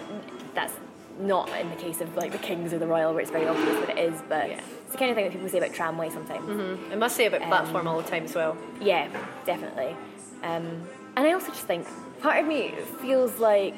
that's 0.53 0.73
not 1.19 1.49
in 1.59 1.69
the 1.69 1.75
case 1.75 2.01
of 2.01 2.15
like 2.17 2.31
the 2.31 2.37
Kings 2.39 2.73
or 2.73 2.79
the 2.79 2.87
Royal, 2.87 3.13
where 3.13 3.21
it's 3.21 3.31
very 3.31 3.47
obvious 3.47 3.75
what 3.79 3.89
it 3.89 3.99
is, 3.99 4.19
but 4.27 4.49
Yeah. 4.49 4.59
it's 4.83 4.91
the 4.91 4.97
kind 4.97 5.11
of 5.11 5.15
thing 5.15 5.25
that 5.25 5.31
people 5.31 5.47
say 5.49 5.59
about 5.59 5.73
tramway 5.73 6.09
sometimes. 6.09 6.81
I 6.91 6.95
must 6.95 7.15
say 7.15 7.27
about 7.27 7.41
platform 7.43 7.87
all 7.87 8.01
the 8.01 8.09
time 8.09 8.23
as 8.25 8.33
well. 8.35 8.57
Yeah, 8.81 9.07
definitely. 9.45 9.95
Um, 10.43 10.81
and 11.15 11.27
I 11.27 11.33
also 11.33 11.47
just 11.47 11.65
think 11.65 11.87
part 12.21 12.39
of 12.39 12.47
me 12.47 12.73
feels 13.01 13.37
like 13.39 13.75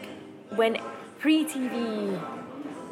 when 0.56 0.78
pre 1.20 1.46
TV 1.46 2.22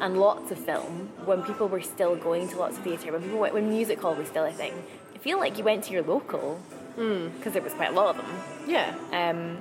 and 0.00 0.18
lots 0.18 0.50
of 0.50 0.58
film, 0.58 1.08
when 1.24 1.42
people 1.42 1.68
were 1.68 1.80
still 1.80 2.16
going 2.16 2.48
to 2.48 2.58
lots 2.58 2.76
of 2.76 2.84
theatre, 2.84 3.12
when 3.12 3.22
people 3.22 3.38
went, 3.38 3.54
when 3.54 3.68
music 3.68 4.00
hall 4.00 4.14
was 4.14 4.28
still 4.28 4.44
a 4.44 4.52
thing, 4.52 4.72
I 5.14 5.18
feel 5.18 5.38
like 5.38 5.58
you 5.58 5.64
went 5.64 5.84
to 5.84 5.92
your 5.92 6.02
local 6.02 6.60
because 6.96 7.52
there 7.52 7.62
was 7.62 7.72
quite 7.74 7.90
a 7.90 7.92
lot 7.92 8.16
of 8.16 8.16
them. 8.16 8.36
Yeah. 8.66 8.94
Um, 9.12 9.58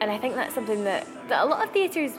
and 0.00 0.10
I 0.10 0.18
think 0.18 0.34
that's 0.34 0.54
something 0.54 0.84
that, 0.84 1.06
that 1.28 1.42
a 1.42 1.46
lot 1.46 1.64
of 1.64 1.72
theatres 1.72 2.12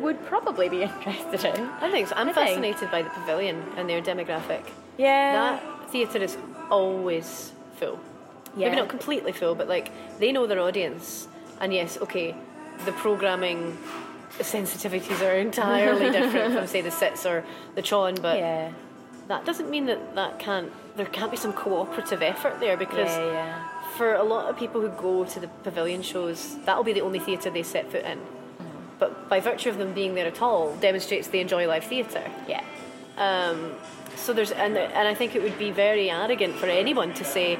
would 0.00 0.24
probably 0.26 0.68
be 0.68 0.82
interested 1.06 1.44
in. 1.44 1.64
I 1.80 1.90
think 1.90 2.08
so. 2.08 2.16
I'm 2.16 2.28
I 2.28 2.32
think. 2.32 2.48
fascinated 2.48 2.90
by 2.90 3.02
the 3.02 3.10
pavilion 3.10 3.62
and 3.76 3.88
their 3.88 4.02
demographic. 4.02 4.64
Yeah. 4.98 5.32
That 5.32 5.90
theatre 5.90 6.18
is 6.18 6.36
always 6.70 7.52
full. 7.76 8.00
Yeah. 8.56 8.68
Maybe 8.68 8.76
not 8.80 8.88
completely 8.88 9.32
full, 9.32 9.54
but 9.54 9.68
like 9.68 9.90
they 10.18 10.32
know 10.32 10.46
their 10.46 10.60
audience. 10.60 11.28
And 11.62 11.72
yes, 11.72 11.96
okay, 11.98 12.34
the 12.84 12.92
programming 12.92 13.78
sensitivities 14.40 15.22
are 15.22 15.34
entirely 15.48 16.10
different 16.10 16.54
from 16.54 16.66
say 16.66 16.80
the 16.80 16.90
Citz 16.90 17.24
or 17.24 17.44
the 17.76 17.82
Tron, 17.82 18.16
but 18.16 18.36
yeah. 18.36 18.72
that 19.28 19.46
doesn't 19.46 19.70
mean 19.70 19.86
that 19.86 20.14
that 20.16 20.38
can't 20.38 20.72
there 20.96 21.06
can't 21.06 21.30
be 21.30 21.36
some 21.36 21.52
cooperative 21.52 22.20
effort 22.20 22.60
there 22.60 22.76
because 22.76 23.08
Yeah, 23.08 23.32
yeah. 23.32 23.68
for 23.96 24.14
a 24.14 24.22
lot 24.24 24.50
of 24.50 24.58
people 24.58 24.80
who 24.80 24.88
go 24.88 25.24
to 25.24 25.40
the 25.40 25.48
pavilion 25.62 26.02
shows, 26.02 26.56
that'll 26.66 26.84
be 26.84 26.92
the 26.92 27.00
only 27.00 27.20
theatre 27.20 27.48
they 27.48 27.62
set 27.62 27.90
foot 27.90 28.04
in. 28.04 28.20
But 28.98 29.28
by 29.28 29.40
virtue 29.40 29.70
of 29.70 29.78
them 29.78 29.94
being 29.94 30.14
there 30.14 30.26
at 30.26 30.42
all, 30.42 30.76
demonstrates 30.76 31.28
they 31.28 31.40
enjoy 31.40 31.66
live 31.66 31.84
theatre. 31.84 32.28
Yeah. 32.46 32.62
Um, 33.16 33.72
so 34.16 34.32
there's 34.32 34.50
and 34.50 34.76
and 34.76 35.08
I 35.08 35.14
think 35.14 35.34
it 35.34 35.42
would 35.42 35.58
be 35.58 35.70
very 35.70 36.10
arrogant 36.10 36.54
for 36.56 36.66
anyone 36.66 37.14
to 37.14 37.24
say 37.24 37.58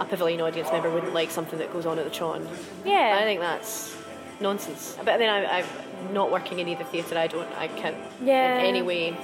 a 0.00 0.04
pavilion 0.04 0.40
audience 0.40 0.70
member 0.72 0.90
wouldn't 0.90 1.14
like 1.14 1.30
something 1.30 1.58
that 1.58 1.72
goes 1.72 1.86
on 1.86 1.98
at 1.98 2.04
the 2.04 2.10
Tron. 2.10 2.48
Yeah. 2.84 3.18
I 3.20 3.24
think 3.24 3.40
that's 3.40 3.94
nonsense. 4.40 4.96
But 5.04 5.18
then 5.18 5.28
I, 5.28 5.58
I'm 5.60 6.14
not 6.14 6.32
working 6.32 6.58
in 6.58 6.68
either 6.68 6.84
theatre. 6.84 7.16
I 7.18 7.26
don't. 7.26 7.48
I 7.58 7.68
can't 7.68 7.96
Yeah. 8.24 8.58
in 8.58 8.64
any 8.66 8.82
way 8.82 9.16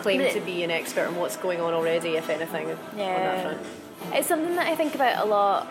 claim 0.00 0.20
But- 0.22 0.32
to 0.32 0.40
be 0.40 0.62
an 0.62 0.70
expert 0.70 1.06
on 1.08 1.16
what's 1.16 1.36
going 1.36 1.60
on 1.60 1.74
already, 1.74 2.16
if 2.16 2.30
anything, 2.30 2.70
on 2.70 2.76
that 2.76 2.96
Yeah. 2.96 3.42
front. 3.42 3.58
It's 4.14 4.28
something 4.28 4.56
that 4.56 4.66
I 4.66 4.74
think 4.76 4.94
about 4.94 5.24
a 5.24 5.28
lot 5.28 5.66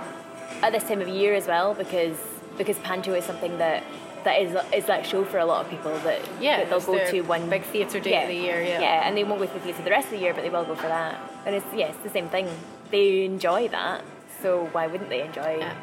at 0.61 0.71
this 0.73 0.83
time 0.83 1.01
of 1.01 1.07
year 1.07 1.33
as 1.33 1.47
well 1.47 1.73
because 1.73 2.17
because 2.57 2.77
Panto 2.79 3.13
is 3.13 3.23
something 3.25 3.57
that 3.57 3.83
that 4.25 4.39
is 4.41 4.55
is 4.73 4.85
that 4.85 5.05
show 5.05 5.23
for 5.23 5.39
a 5.39 5.45
lot 5.45 5.63
of 5.65 5.71
people 5.71 5.91
that, 5.99 6.19
Yeah, 6.39 6.57
that 6.57 6.69
they'll 6.69 6.79
go 6.79 7.03
to 7.09 7.21
one 7.21 7.49
big 7.49 7.63
theatre 7.63 7.99
day 7.99 8.11
yeah, 8.11 8.21
of 8.23 8.27
the 8.27 8.35
year. 8.35 8.61
Yeah. 8.61 8.79
yeah, 8.81 9.07
and 9.07 9.17
they 9.17 9.23
won't 9.23 9.39
go 9.39 9.47
to 9.47 9.53
the 9.53 9.59
theatre 9.61 9.81
the 9.83 9.89
rest 9.89 10.05
of 10.07 10.11
the 10.11 10.19
year, 10.19 10.33
but 10.33 10.43
they 10.43 10.49
will 10.49 10.65
go 10.65 10.75
for 10.75 10.87
that. 10.87 11.15
And 11.45 11.55
it's 11.55 11.65
yeah, 11.73 11.87
it's 11.87 12.03
the 12.03 12.09
same 12.09 12.27
thing. 12.29 12.47
They 12.91 13.23
enjoy 13.25 13.69
that, 13.69 14.01
so 14.41 14.65
why 14.71 14.87
wouldn't 14.87 15.09
they 15.09 15.21
enjoy? 15.21 15.57
Yeah. 15.59 15.73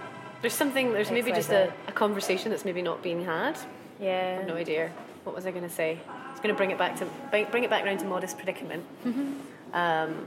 There's 0.41 0.55
something. 0.55 0.93
There's 0.93 1.11
maybe 1.11 1.33
just 1.33 1.51
a, 1.51 1.73
a 1.89 1.93
conversation 1.93 2.51
that's 2.51 2.65
maybe 2.65 2.83
not 2.83 3.03
being 3.03 3.25
had 3.25 3.59
Yeah. 4.01 4.45
No 4.47 4.55
idea. 4.55 4.91
What 5.25 5.35
was 5.35 5.47
I 5.47 5.51
going 5.51 5.65
to 5.65 5.75
say? 5.75 5.99
I 6.09 6.31
was 6.31 6.41
going 6.41 6.55
to 6.55 6.57
bring 6.57 6.71
it 6.71 6.79
back 6.79 6.97
to 6.97 7.07
bring 7.31 7.47
bring 7.51 7.65
it 7.65 7.71
back 7.71 7.85
around 7.85 7.99
to 7.99 8.05
modest 8.07 8.37
predicament. 8.39 8.85
Um, 9.73 10.27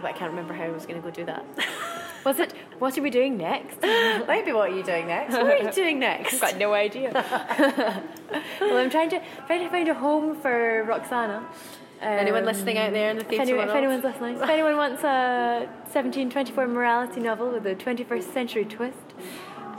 but 0.00 0.08
I 0.08 0.12
can't 0.12 0.30
remember 0.30 0.52
how 0.54 0.64
I 0.64 0.70
was 0.70 0.84
going 0.86 1.00
to 1.00 1.08
go 1.08 1.10
do 1.14 1.24
that. 1.24 1.44
Was 2.24 2.38
it? 2.40 2.52
What 2.78 2.96
are 2.96 3.02
we 3.02 3.10
doing 3.10 3.36
next? 3.36 3.80
Maybe 3.82 4.52
what 4.52 4.70
are 4.70 4.74
you 4.74 4.82
doing 4.82 5.06
next? 5.06 5.32
What 5.34 5.46
are 5.46 5.58
you 5.58 5.70
doing 5.82 5.98
next? 5.98 6.34
I've 6.34 6.40
got 6.40 6.56
no 6.58 6.72
idea. 6.72 7.10
well, 8.60 8.76
I'm 8.78 8.88
trying 8.88 9.10
to 9.10 9.20
trying 9.46 9.62
to 9.62 9.68
find 9.68 9.88
a 9.88 9.94
home 9.94 10.34
for 10.40 10.84
Roxana. 10.84 11.46
Anyone 12.04 12.44
listening 12.44 12.78
out 12.78 12.92
there 12.92 13.10
in 13.10 13.16
the 13.16 13.22
If, 13.22 13.28
theatre 13.28 13.42
anyone, 13.42 13.68
if 13.68 13.74
anyone's 13.74 14.04
listening, 14.04 14.36
if 14.36 14.48
anyone 14.48 14.76
wants 14.76 15.02
a 15.04 15.66
1724 15.92 16.66
morality 16.68 17.20
novel 17.20 17.50
with 17.50 17.66
a 17.66 17.74
21st 17.74 18.32
century 18.32 18.64
twist, 18.64 18.98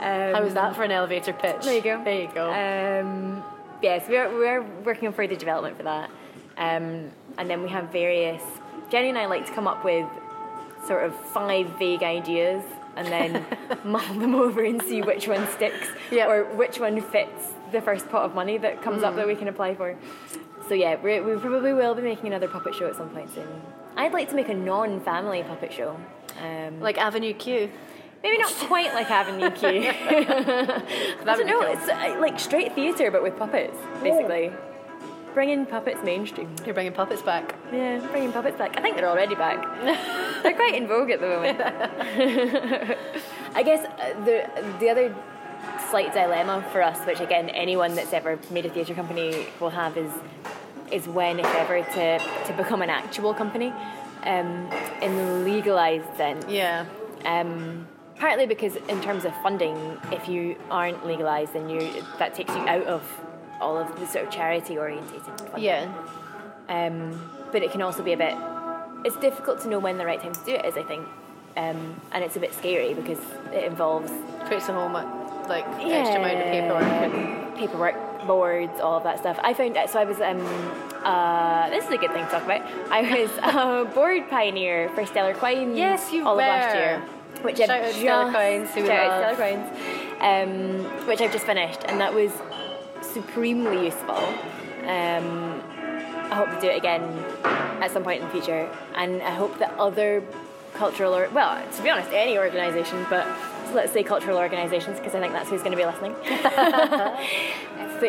How 0.34 0.42
was 0.42 0.54
that 0.54 0.74
for 0.76 0.82
an 0.82 0.90
elevator 0.90 1.32
pitch? 1.32 1.62
There 1.62 1.74
you 1.74 1.80
go. 1.82 2.02
There 2.04 2.22
you 2.22 2.30
go. 2.34 2.50
Um, 2.50 3.42
yes, 3.82 4.06
we're, 4.08 4.28
we're 4.36 4.62
working 4.84 5.08
on 5.08 5.14
further 5.14 5.36
development 5.36 5.76
for 5.76 5.84
that. 5.84 6.10
Um, 6.58 7.10
and 7.38 7.48
then 7.48 7.62
we 7.62 7.68
have 7.68 7.90
various. 7.92 8.42
Jenny 8.90 9.08
and 9.10 9.18
I 9.18 9.26
like 9.26 9.46
to 9.46 9.52
come 9.52 9.66
up 9.66 9.84
with 9.84 10.06
sort 10.86 11.04
of 11.04 11.14
five 11.30 11.66
vague 11.78 12.02
ideas 12.02 12.62
and 12.96 13.06
then 13.08 13.44
mull 13.84 14.00
them 14.18 14.34
over 14.34 14.64
and 14.64 14.80
see 14.82 15.02
which 15.02 15.28
one 15.28 15.46
sticks 15.48 15.88
Yep. 16.10 16.28
or 16.28 16.44
which 16.56 16.80
one 16.80 17.00
fits 17.00 17.52
the 17.72 17.80
first 17.80 18.08
pot 18.08 18.24
of 18.24 18.34
money 18.34 18.58
that 18.58 18.82
comes 18.82 19.02
up 19.02 19.16
that 19.16 19.26
we 19.26 19.34
can 19.34 19.48
apply 19.48 19.74
for. 19.74 19.96
So 20.68 20.74
yeah, 20.74 20.96
we 21.02 21.20
we 21.20 21.36
probably 21.36 21.72
will 21.72 21.94
be 21.94 22.02
making 22.02 22.26
another 22.26 22.48
puppet 22.48 22.74
show 22.74 22.86
at 22.86 22.96
some 22.96 23.10
point 23.10 23.32
soon. 23.32 23.46
I'd 23.96 24.12
like 24.12 24.28
to 24.30 24.34
make 24.34 24.48
a 24.48 24.54
non-family 24.54 25.42
puppet 25.44 25.72
show. 25.72 25.98
Um, 26.42 26.80
like 26.80 26.98
Avenue 26.98 27.32
Q. 27.32 27.70
Maybe 28.22 28.38
not 28.38 28.52
quite 28.52 28.92
like 28.92 29.10
Avenue 29.10 29.50
Q. 29.50 29.68
I 29.68 31.24
don't 31.24 31.46
know. 31.46 31.60
cool. 31.60 31.70
It's 31.70 31.88
uh, 31.88 32.16
like 32.20 32.40
straight 32.40 32.74
theatre, 32.74 33.10
but 33.10 33.22
with 33.22 33.38
puppets, 33.38 33.76
basically. 34.02 34.50
Bringing 35.34 35.66
puppets 35.66 36.02
mainstream. 36.02 36.54
You're 36.64 36.74
bringing 36.74 36.94
puppets 36.94 37.22
back. 37.22 37.54
Yeah, 37.70 37.98
bringing 38.10 38.32
puppets 38.32 38.56
back. 38.56 38.76
I 38.78 38.80
think 38.80 38.96
they're 38.96 39.08
already 39.08 39.34
back. 39.34 39.62
they're 40.42 40.54
quite 40.54 40.74
in 40.74 40.88
vogue 40.88 41.10
at 41.10 41.20
the 41.20 41.28
moment. 41.28 41.60
I 43.54 43.62
guess 43.62 43.84
uh, 43.84 44.24
the 44.24 44.48
the 44.80 44.88
other 44.88 45.14
slight 45.90 46.12
dilemma 46.12 46.64
for 46.72 46.82
us, 46.82 46.98
which 47.06 47.20
again 47.20 47.48
anyone 47.50 47.94
that's 47.94 48.12
ever 48.12 48.38
made 48.50 48.66
a 48.66 48.70
theatre 48.70 48.94
company 48.94 49.46
will 49.60 49.70
have, 49.70 49.96
is 49.96 50.10
is 50.90 51.08
when, 51.08 51.38
if 51.40 51.46
ever, 51.46 51.82
to 51.82 52.18
to 52.18 52.52
become 52.56 52.82
an 52.82 52.90
actual 52.90 53.34
company 53.34 53.72
um, 54.24 54.70
in 55.02 55.16
the 55.16 55.32
legalised 55.44 56.16
sense. 56.16 56.44
Yeah. 56.48 56.86
Um, 57.24 57.86
partly 58.16 58.46
because 58.46 58.76
in 58.76 59.00
terms 59.00 59.24
of 59.24 59.34
funding, 59.42 59.76
if 60.12 60.28
you 60.28 60.56
aren't 60.70 61.06
legalised, 61.06 61.54
then 61.54 61.68
you 61.68 61.80
that 62.18 62.34
takes 62.34 62.54
you 62.54 62.60
out 62.68 62.84
of 62.84 63.02
all 63.60 63.76
of 63.76 63.98
the 63.98 64.06
sort 64.06 64.26
of 64.26 64.30
charity 64.30 64.78
orientated 64.78 65.22
funding. 65.22 65.62
Yeah. 65.62 65.92
Um, 66.68 67.30
but 67.52 67.62
it 67.62 67.70
can 67.72 67.82
also 67.82 68.02
be 68.02 68.12
a 68.12 68.16
bit. 68.16 68.36
It's 69.04 69.16
difficult 69.18 69.60
to 69.60 69.68
know 69.68 69.78
when 69.78 69.98
the 69.98 70.06
right 70.06 70.20
time 70.20 70.34
to 70.34 70.44
do 70.44 70.52
it 70.52 70.64
is. 70.64 70.76
I 70.76 70.82
think, 70.82 71.06
um, 71.56 72.00
and 72.12 72.24
it's 72.24 72.36
a 72.36 72.40
bit 72.40 72.52
scary 72.54 72.92
because 72.92 73.20
it 73.52 73.64
involves 73.64 74.10
Creates 74.46 74.68
a 74.68 74.74
whole 74.74 74.88
like 75.48 75.66
extra 75.66 76.18
amount 76.20 76.38
of 76.38 76.44
paperwork. 76.44 76.82
and- 76.82 77.56
paperwork, 77.56 78.26
boards, 78.26 78.80
all 78.80 78.98
of 78.98 79.02
that 79.04 79.18
stuff. 79.18 79.38
I 79.42 79.54
found 79.54 79.76
that 79.76 79.88
so 79.90 79.98
I 80.00 80.04
was. 80.04 80.20
Um, 80.20 80.40
uh, 81.04 81.70
this 81.70 81.84
is 81.86 81.90
a 81.90 81.96
good 81.96 82.12
thing 82.12 82.24
to 82.24 82.30
talk 82.30 82.44
about. 82.44 82.62
I 82.90 83.02
was 83.22 83.30
a 83.90 83.94
board 83.94 84.28
pioneer 84.28 84.88
for 84.90 85.06
Stellar 85.06 85.32
Quines. 85.34 85.76
Yes, 85.76 86.12
you 86.12 86.24
all 86.26 86.32
of 86.32 86.36
were. 86.36 86.42
last 86.42 86.74
year. 86.76 87.02
Which 87.42 87.58
Shout 87.58 87.70
I've 87.70 87.84
out 87.84 87.92
Stellar 87.92 88.24
just- 88.24 88.36
Coins, 88.36 88.70
who 88.74 88.86
shout 88.86 89.10
out. 89.10 89.34
Stellar 89.36 89.56
Quines, 89.56 90.84
um, 91.00 91.06
which 91.06 91.20
I've 91.20 91.32
just 91.32 91.46
finished, 91.46 91.80
and 91.86 92.00
that 92.00 92.12
was 92.14 92.32
supremely 93.02 93.84
useful. 93.86 94.16
Um, 94.86 95.62
I 96.30 96.34
hope 96.34 96.50
to 96.50 96.60
do 96.60 96.68
it 96.68 96.76
again 96.76 97.02
at 97.44 97.90
some 97.90 98.02
point 98.02 98.20
in 98.22 98.26
the 98.26 98.32
future, 98.32 98.68
and 98.94 99.22
I 99.22 99.30
hope 99.30 99.58
that 99.58 99.72
other 99.78 100.22
cultural 100.74 101.14
or 101.14 101.28
well, 101.32 101.62
to 101.76 101.82
be 101.82 101.88
honest, 101.90 102.10
any 102.12 102.36
organisation, 102.38 103.06
but 103.08 103.26
let's 103.72 103.92
say 103.92 104.02
cultural 104.02 104.38
organisations 104.38 104.98
because 104.98 105.14
I 105.14 105.20
think 105.20 105.32
that's 105.32 105.48
who's 105.50 105.62
going 105.62 105.72
to 105.72 105.76
be 105.76 105.84
listening. 105.84 106.14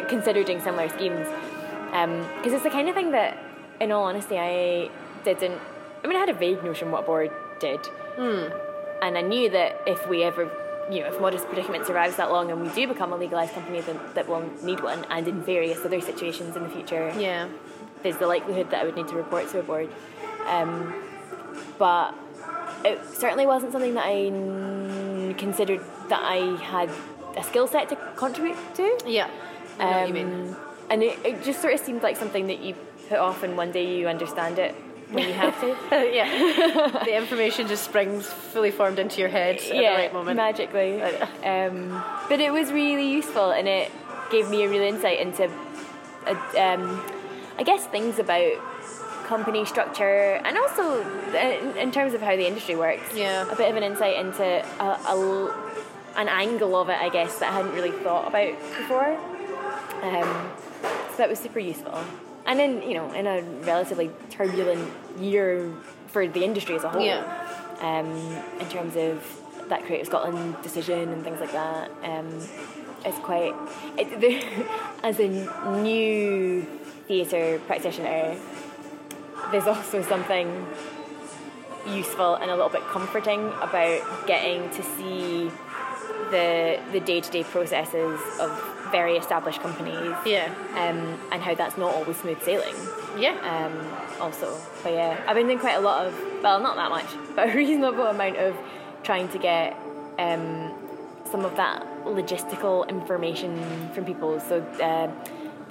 consider 0.09 0.43
doing 0.43 0.61
similar 0.61 0.89
schemes, 0.89 1.27
because 1.91 2.53
it's 2.53 2.63
the 2.63 2.69
kind 2.69 2.89
of 2.89 2.95
thing 2.95 3.11
that, 3.11 3.37
in 3.79 3.91
all 3.91 4.03
honesty, 4.03 4.37
I 4.37 4.89
didn't. 5.23 5.59
I 6.03 6.07
mean, 6.07 6.15
I 6.15 6.19
had 6.19 6.29
a 6.29 6.33
vague 6.33 6.63
notion 6.63 6.91
what 6.91 7.05
board 7.05 7.31
did, 7.59 7.79
and 8.17 9.17
I 9.17 9.21
knew 9.21 9.49
that 9.49 9.81
if 9.87 10.07
we 10.07 10.23
ever. 10.23 10.49
You 10.89 11.01
know, 11.01 11.07
if 11.07 11.19
Modest 11.19 11.45
Predicament 11.47 11.85
survives 11.85 12.15
that 12.15 12.31
long 12.31 12.49
and 12.49 12.61
we 12.61 12.69
do 12.69 12.87
become 12.87 13.11
a 13.11 13.17
legalised 13.17 13.51
company, 13.53 13.81
then 13.81 13.99
that 14.13 14.25
will 14.29 14.49
need 14.63 14.79
one, 14.81 15.03
and 15.09 15.27
in 15.27 15.41
various 15.41 15.83
other 15.83 15.99
situations 15.99 16.55
in 16.55 16.63
the 16.63 16.69
future, 16.69 17.11
Yeah. 17.17 17.49
there's 18.03 18.15
the 18.15 18.25
likelihood 18.25 18.69
that 18.71 18.81
I 18.83 18.85
would 18.85 18.95
need 18.95 19.09
to 19.09 19.15
report 19.15 19.49
to 19.49 19.59
a 19.59 19.63
board. 19.63 19.89
Um, 20.45 20.93
but 21.77 22.15
it 22.85 23.01
certainly 23.13 23.45
wasn't 23.45 23.73
something 23.73 23.95
that 23.95 24.05
I 24.05 24.29
considered 25.35 25.81
that 26.09 26.21
I 26.23 26.55
had 26.63 26.89
a 27.35 27.43
skill 27.43 27.67
set 27.67 27.89
to 27.89 27.95
contribute 28.15 28.57
to. 28.75 28.97
Yeah. 29.05 29.29
I 29.79 29.83
know 29.83 29.99
what 29.99 30.07
you 30.07 30.13
mean. 30.13 30.27
Um, 30.49 30.57
And 30.89 31.03
it, 31.03 31.19
it 31.25 31.43
just 31.43 31.61
sort 31.61 31.73
of 31.73 31.79
seemed 31.79 32.01
like 32.01 32.17
something 32.17 32.47
that 32.47 32.59
you 32.61 32.73
put 33.09 33.19
off 33.19 33.43
and 33.43 33.55
one 33.57 33.71
day 33.71 33.97
you 33.97 34.07
understand 34.07 34.57
it 34.57 34.73
when 35.11 35.27
you 35.27 35.33
have 35.33 35.59
to. 35.61 35.67
yeah. 35.91 37.03
the 37.03 37.15
information 37.15 37.67
just 37.67 37.83
springs 37.85 38.25
fully 38.25 38.71
formed 38.71 38.99
into 38.99 39.19
your 39.19 39.29
head 39.29 39.57
at 39.57 39.69
the 39.69 39.77
right 39.83 40.13
moment. 40.13 40.37
magically. 40.37 41.01
Um, 41.01 42.03
but 42.29 42.39
it 42.39 42.51
was 42.51 42.71
really 42.71 43.09
useful, 43.09 43.51
and 43.51 43.67
it 43.67 43.91
gave 44.31 44.49
me 44.49 44.63
a 44.63 44.69
real 44.69 44.81
insight 44.81 45.19
into, 45.19 45.49
uh, 46.25 46.31
um, 46.57 47.01
I 47.57 47.63
guess, 47.63 47.85
things 47.87 48.19
about 48.19 48.51
company 49.27 49.65
structure, 49.65 50.39
and 50.43 50.57
also 50.57 51.01
in, 51.77 51.91
terms 51.91 52.13
of 52.13 52.21
how 52.21 52.35
the 52.35 52.47
industry 52.47 52.75
works. 52.75 53.15
Yeah. 53.15 53.51
a 53.51 53.55
bit 53.55 53.69
of 53.69 53.75
an 53.75 53.83
insight 53.83 54.17
into 54.17 54.43
a, 54.43 54.83
a 54.83 55.77
an 56.15 56.27
angle 56.29 56.75
of 56.75 56.89
it, 56.89 56.97
I 56.99 57.09
guess, 57.09 57.37
that 57.39 57.51
I 57.51 57.57
hadn't 57.57 57.73
really 57.73 57.91
thought 57.91 58.27
about 58.27 58.57
before. 58.77 59.15
Um, 60.01 60.51
so 61.11 61.17
that 61.17 61.29
was 61.29 61.39
super 61.39 61.59
useful. 61.59 61.99
And 62.47 62.57
then, 62.57 62.81
you 62.81 62.95
know, 62.95 63.11
in 63.11 63.27
a 63.27 63.41
relatively 63.65 64.09
turbulent 64.31 64.89
year 65.19 65.71
for 66.07 66.27
the 66.27 66.43
industry 66.43 66.75
as 66.75 66.83
a 66.83 66.89
whole, 66.89 67.03
Yeah. 67.03 67.21
um, 67.81 68.07
in 68.59 68.67
terms 68.69 68.95
of 68.95 69.23
that 69.69 69.83
Creative 69.85 70.07
Scotland 70.07 70.55
decision 70.63 71.09
and 71.09 71.23
things 71.23 71.39
like 71.39 71.51
that, 71.51 71.91
um, 72.03 72.27
it's 73.05 73.19
quite. 73.19 73.53
It, 73.97 74.19
the, 74.19 74.43
as 75.03 75.19
a 75.19 75.27
new 75.81 76.65
theatre 77.07 77.59
practitioner, 77.67 78.37
there's 79.51 79.67
also 79.67 80.01
something 80.01 80.67
useful 81.87 82.35
and 82.35 82.51
a 82.51 82.55
little 82.55 82.69
bit 82.69 82.83
comforting 82.87 83.47
about 83.61 84.27
getting 84.27 84.69
to 84.71 84.83
see 84.83 85.51
the 86.31 86.79
the 86.91 86.99
day 86.99 87.21
to 87.21 87.31
day 87.31 87.43
processes 87.43 88.19
of 88.39 88.73
very 88.91 89.17
established 89.17 89.61
companies. 89.61 90.15
Yeah. 90.25 90.53
Um, 90.75 91.19
and 91.31 91.41
how 91.41 91.55
that's 91.55 91.77
not 91.77 91.93
always 91.93 92.17
smooth 92.17 92.41
sailing. 92.41 92.75
Yeah. 93.17 93.35
Um, 93.41 94.21
also, 94.21 94.57
but 94.83 94.93
yeah, 94.93 95.23
I've 95.27 95.35
been 95.35 95.47
doing 95.47 95.59
quite 95.59 95.75
a 95.75 95.81
lot 95.81 96.05
of 96.05 96.13
well, 96.41 96.59
not 96.59 96.75
that 96.75 96.89
much, 96.89 97.07
but 97.35 97.49
a 97.49 97.53
reasonable 97.53 98.05
amount 98.05 98.37
of 98.37 98.55
trying 99.03 99.29
to 99.29 99.37
get 99.37 99.77
um, 100.19 100.73
some 101.31 101.45
of 101.45 101.55
that 101.57 101.85
logistical 102.05 102.87
information 102.89 103.89
from 103.93 104.05
people. 104.05 104.39
So. 104.39 104.61
Uh, 104.81 105.11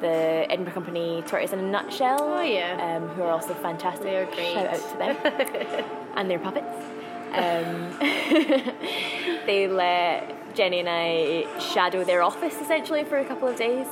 the 0.01 0.47
Edinburgh 0.51 0.75
company 0.75 1.23
Tortoise 1.27 1.53
in 1.53 1.59
a 1.59 1.63
Nutshell. 1.63 2.19
Oh, 2.21 2.43
yeah. 2.43 2.97
Um, 2.97 3.09
who 3.09 3.23
are 3.23 3.31
also 3.31 3.55
fantastic. 3.55 4.03
They 4.03 4.17
are 4.17 4.27
great. 4.27 4.53
Shout 4.53 4.67
out 4.67 4.91
to 4.91 4.97
them 4.99 5.85
and 6.17 6.31
their 6.31 6.39
puppets. 6.39 6.85
Um, 7.33 7.97
they 9.47 9.69
let 9.69 10.55
Jenny 10.55 10.81
and 10.81 10.89
I 10.89 11.47
shadow 11.61 12.05
their 12.05 12.23
office 12.23 12.55
essentially 12.61 13.05
for 13.05 13.19
a 13.19 13.25
couple 13.25 13.49
of 13.49 13.57
days. 13.57 13.87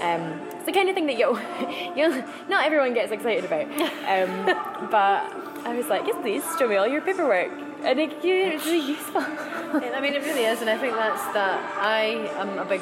Um, 0.00 0.40
it's 0.50 0.64
the 0.64 0.72
kind 0.72 0.88
of 0.88 0.94
thing 0.94 1.06
that 1.06 1.18
you'll, 1.18 1.38
you'll 1.96 2.24
not 2.48 2.64
everyone 2.64 2.94
gets 2.94 3.12
excited 3.12 3.44
about. 3.44 3.66
Um, 3.70 4.46
but 4.90 5.22
I 5.64 5.74
was 5.76 5.86
like, 5.86 6.06
yes, 6.06 6.16
please 6.20 6.44
show 6.58 6.66
me 6.66 6.76
all 6.76 6.88
your 6.88 7.02
paperwork, 7.02 7.52
and 7.82 8.00
it, 8.00 8.12
it's 8.24 8.64
really 8.64 8.84
useful. 8.84 9.22
I 9.22 10.00
mean, 10.00 10.14
it 10.14 10.22
really 10.24 10.44
is, 10.44 10.60
and 10.60 10.68
I 10.68 10.76
think 10.76 10.94
that's 10.94 11.22
that. 11.34 11.78
I 11.78 12.28
am 12.36 12.58
a 12.58 12.64
big 12.64 12.80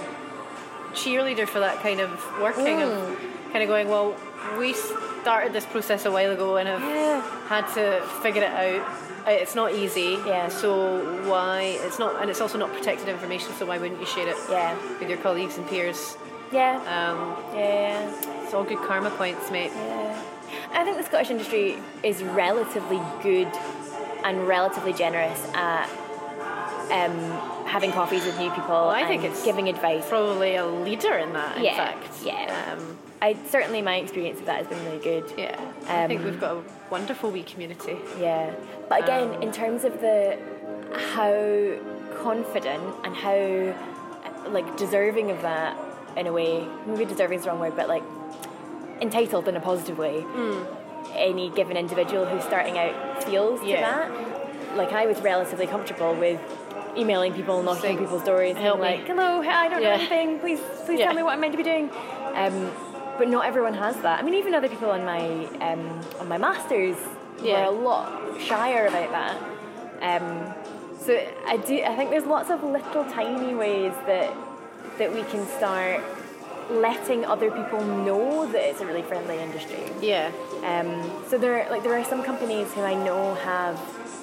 cheerleader 0.94 1.46
for 1.46 1.60
that 1.60 1.80
kind 1.82 2.00
of 2.00 2.10
working 2.40 2.82
of 2.82 3.18
kind 3.52 3.62
of 3.62 3.68
going. 3.68 3.88
Well, 3.88 4.14
we 4.58 4.72
started 5.22 5.52
this 5.52 5.66
process 5.66 6.04
a 6.06 6.10
while 6.10 6.30
ago 6.30 6.56
and 6.56 6.68
have 6.68 6.80
Yeah. 6.80 7.20
had 7.48 7.66
to 7.74 8.00
figure 8.22 8.42
it 8.42 8.50
out. 8.50 8.86
Uh, 9.26 9.30
It's 9.32 9.54
not 9.54 9.72
easy. 9.74 10.18
Yeah. 10.26 10.48
So 10.48 10.70
why? 11.28 11.78
It's 11.86 11.98
not, 11.98 12.20
and 12.20 12.30
it's 12.30 12.40
also 12.40 12.56
not 12.58 12.72
protected 12.72 13.08
information. 13.08 13.52
So 13.58 13.66
why 13.66 13.78
wouldn't 13.78 14.00
you 14.00 14.06
share 14.06 14.28
it 14.28 14.36
yeah, 14.50 14.74
with 14.98 15.08
your 15.08 15.18
colleagues 15.18 15.58
and 15.58 15.66
peers? 15.68 16.16
yeah, 16.52 16.76
Um, 16.96 17.36
yeah. 17.54 18.10
it's 18.42 18.54
all 18.54 18.64
good 18.64 18.78
karma 18.88 19.10
points, 19.10 19.50
mate. 19.50 19.72
Yeah. 19.74 20.22
I 20.72 20.84
think 20.84 20.96
the 20.96 21.04
Scottish 21.04 21.30
industry 21.30 21.78
is 22.02 22.22
relatively 22.24 23.00
good 23.22 23.48
and 24.24 24.48
relatively 24.48 24.92
generous 24.92 25.40
at 25.54 25.88
um, 26.90 27.59
having 27.70 27.92
coffees 27.92 28.24
with 28.26 28.36
new 28.38 28.50
people. 28.50 28.88
I 28.88 29.06
think 29.06 29.22
it's 29.24 29.44
giving 29.44 29.68
advice. 29.68 30.08
Probably 30.08 30.56
a 30.56 30.66
leader 30.66 31.16
in 31.18 31.32
that. 31.34 31.56
In 31.56 31.64
Yeah, 31.64 31.76
fact. 31.76 32.22
yeah. 32.24 32.72
Um, 32.72 32.98
I 33.22 33.36
certainly 33.48 33.80
my 33.82 33.96
experience 33.96 34.40
of 34.40 34.46
that 34.46 34.58
has 34.58 34.66
been 34.66 34.84
really 34.86 34.98
good. 34.98 35.32
yeah. 35.36 35.54
I 35.88 36.06
think 36.06 36.20
Um, 36.20 36.26
we've 36.26 36.40
got 36.40 36.56
a 36.56 36.62
wonderful 36.90 37.30
wee 37.30 37.42
community. 37.44 37.96
Yeah, 38.18 38.50
but 38.88 39.04
again, 39.04 39.34
Um, 39.36 39.42
in 39.42 39.52
terms 39.52 39.84
of 39.84 40.00
the 40.00 40.36
how 41.14 41.32
confident 42.22 42.82
and 43.04 43.14
how 43.14 43.40
like 44.50 44.76
deserving 44.76 45.30
of 45.30 45.42
that 45.42 45.76
in 46.16 46.26
a 46.26 46.32
way, 46.32 46.66
maybe 46.86 47.04
deserving 47.04 47.38
is 47.38 47.44
the 47.44 47.50
wrong 47.50 47.60
word, 47.60 47.76
but 47.76 47.88
like 47.88 48.02
entitled 49.00 49.46
in 49.48 49.56
a 49.56 49.60
positive 49.60 49.96
way. 49.98 50.20
Hmm. 50.22 50.62
Any 51.14 51.50
given 51.50 51.76
individual 51.76 52.24
who's 52.26 52.42
starting 52.44 52.78
out 52.78 53.22
feels 53.24 53.62
Yeah. 53.62 53.76
to 53.76 53.82
that. 53.82 54.76
Like 54.76 54.92
I 54.92 55.06
was 55.06 55.20
relatively 55.20 55.66
comfortable 55.66 56.14
with 56.14 56.40
emailing 56.96 57.32
people, 57.34 57.62
knocking 57.62 57.82
Saying, 57.82 57.98
on 57.98 58.04
people's 58.04 58.24
doors, 58.24 58.56
"Help 58.56 58.80
being 58.80 58.92
me." 58.92 58.98
like, 58.98 59.06
"Hello, 59.06 59.40
I 59.42 59.68
don't 59.68 59.82
know 59.82 59.90
anything. 59.90 60.38
Please, 60.40 60.60
please 60.86 60.98
Yeah. 60.98 61.06
tell 61.06 61.14
me 61.14 61.22
what 61.22 61.32
I'm 61.34 61.40
meant 61.40 61.52
to 61.52 61.56
be 61.58 61.62
doing." 61.64 61.90
Um, 62.34 62.70
but 63.18 63.28
not 63.28 63.44
everyone 63.44 63.74
has 63.74 63.96
that. 64.00 64.18
I 64.18 64.22
mean, 64.22 64.34
even 64.34 64.54
other 64.54 64.68
people 64.68 64.90
on 64.90 65.04
my 65.04 65.46
um, 65.60 66.00
on 66.20 66.28
my 66.28 66.38
masters 66.38 66.96
Yeah. 67.42 67.60
were 67.60 67.64
a 67.66 67.70
lot 67.70 68.40
shyer 68.40 68.86
about 68.86 69.10
that. 69.12 69.36
Um, 70.02 70.54
so 70.98 71.18
I 71.46 71.56
do. 71.58 71.82
I 71.82 71.94
think 71.96 72.10
there's 72.10 72.26
lots 72.26 72.50
of 72.50 72.62
little 72.64 73.04
tiny 73.04 73.54
ways 73.54 73.92
that 74.06 74.30
that 74.98 75.12
we 75.14 75.22
can 75.24 75.46
start 75.46 76.00
letting 76.70 77.24
other 77.24 77.50
people 77.50 77.80
know 77.84 78.46
that 78.46 78.62
it's 78.68 78.80
a 78.80 78.86
really 78.86 79.02
friendly 79.02 79.38
industry. 79.38 79.82
Yeah. 80.00 80.30
Um, 80.64 81.10
so 81.28 81.36
there, 81.36 81.66
like, 81.68 81.82
there 81.82 81.98
are 81.98 82.04
some 82.04 82.22
companies 82.22 82.72
who 82.74 82.82
I 82.82 82.94
know 82.94 83.34
have 83.34 83.76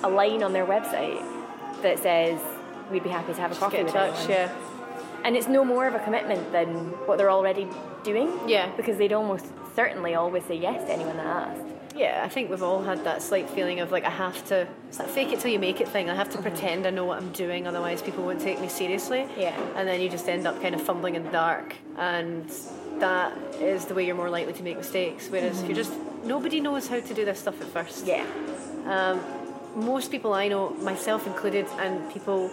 a 0.03 0.07
line 0.09 0.41
on 0.43 0.53
their 0.53 0.65
website 0.65 1.21
that 1.81 1.99
says, 1.99 2.39
"We'd 2.91 3.03
be 3.03 3.09
happy 3.09 3.33
to 3.33 3.41
have 3.41 3.51
a 3.51 3.55
coffee 3.55 3.83
with 3.83 3.93
touch. 3.93 4.13
anyone." 4.15 4.29
Yeah. 4.29 4.51
And 5.23 5.35
it's 5.35 5.47
no 5.47 5.65
more 5.65 5.87
of 5.87 5.95
a 5.95 5.99
commitment 5.99 6.51
than 6.51 6.73
what 7.05 7.17
they're 7.17 7.31
already 7.31 7.67
doing. 8.03 8.31
Yeah. 8.47 8.71
Because 8.77 8.97
they'd 8.97 9.13
almost 9.13 9.45
certainly 9.75 10.15
always 10.15 10.43
say 10.45 10.55
yes 10.55 10.85
to 10.85 10.93
anyone 10.93 11.17
that 11.17 11.25
asked. 11.25 11.61
Yeah, 11.97 12.21
I 12.23 12.29
think 12.29 12.51
we've 12.51 12.61
all 12.61 12.83
had 12.83 13.03
that 13.05 13.23
slight 13.23 13.49
feeling 13.49 13.79
of 13.79 13.91
like 13.91 14.05
I 14.05 14.11
have 14.11 14.45
to 14.49 14.67
it's 14.87 14.97
that 14.97 15.09
fake 15.09 15.33
it 15.33 15.39
till 15.39 15.51
you 15.51 15.57
make 15.57 15.81
it 15.81 15.87
thing. 15.87 16.09
I 16.09 16.15
have 16.15 16.29
to 16.31 16.37
pretend 16.37 16.85
I 16.85 16.91
know 16.91 17.05
what 17.05 17.17
I'm 17.17 17.31
doing, 17.31 17.67
otherwise 17.67 18.01
people 18.03 18.23
won't 18.23 18.39
take 18.39 18.61
me 18.61 18.67
seriously. 18.67 19.27
Yeah. 19.35 19.57
And 19.75 19.87
then 19.87 19.99
you 19.99 20.09
just 20.09 20.29
end 20.29 20.45
up 20.45 20.61
kind 20.61 20.75
of 20.75 20.81
fumbling 20.81 21.15
in 21.15 21.23
the 21.23 21.31
dark, 21.31 21.75
and 21.97 22.49
that 22.99 23.35
is 23.59 23.85
the 23.85 23.95
way 23.95 24.05
you're 24.05 24.15
more 24.15 24.29
likely 24.29 24.53
to 24.53 24.63
make 24.63 24.77
mistakes. 24.77 25.27
Whereas 25.29 25.61
if 25.61 25.67
you're 25.67 25.75
just 25.75 25.93
nobody 26.23 26.59
knows 26.59 26.87
how 26.87 26.99
to 26.99 27.13
do 27.13 27.25
this 27.25 27.39
stuff 27.39 27.59
at 27.61 27.67
first. 27.67 28.05
Yeah. 28.05 28.25
Um, 28.85 29.19
most 29.75 30.11
people 30.11 30.33
I 30.33 30.47
know, 30.47 30.69
myself 30.81 31.25
included, 31.25 31.65
and 31.79 32.11
people 32.11 32.51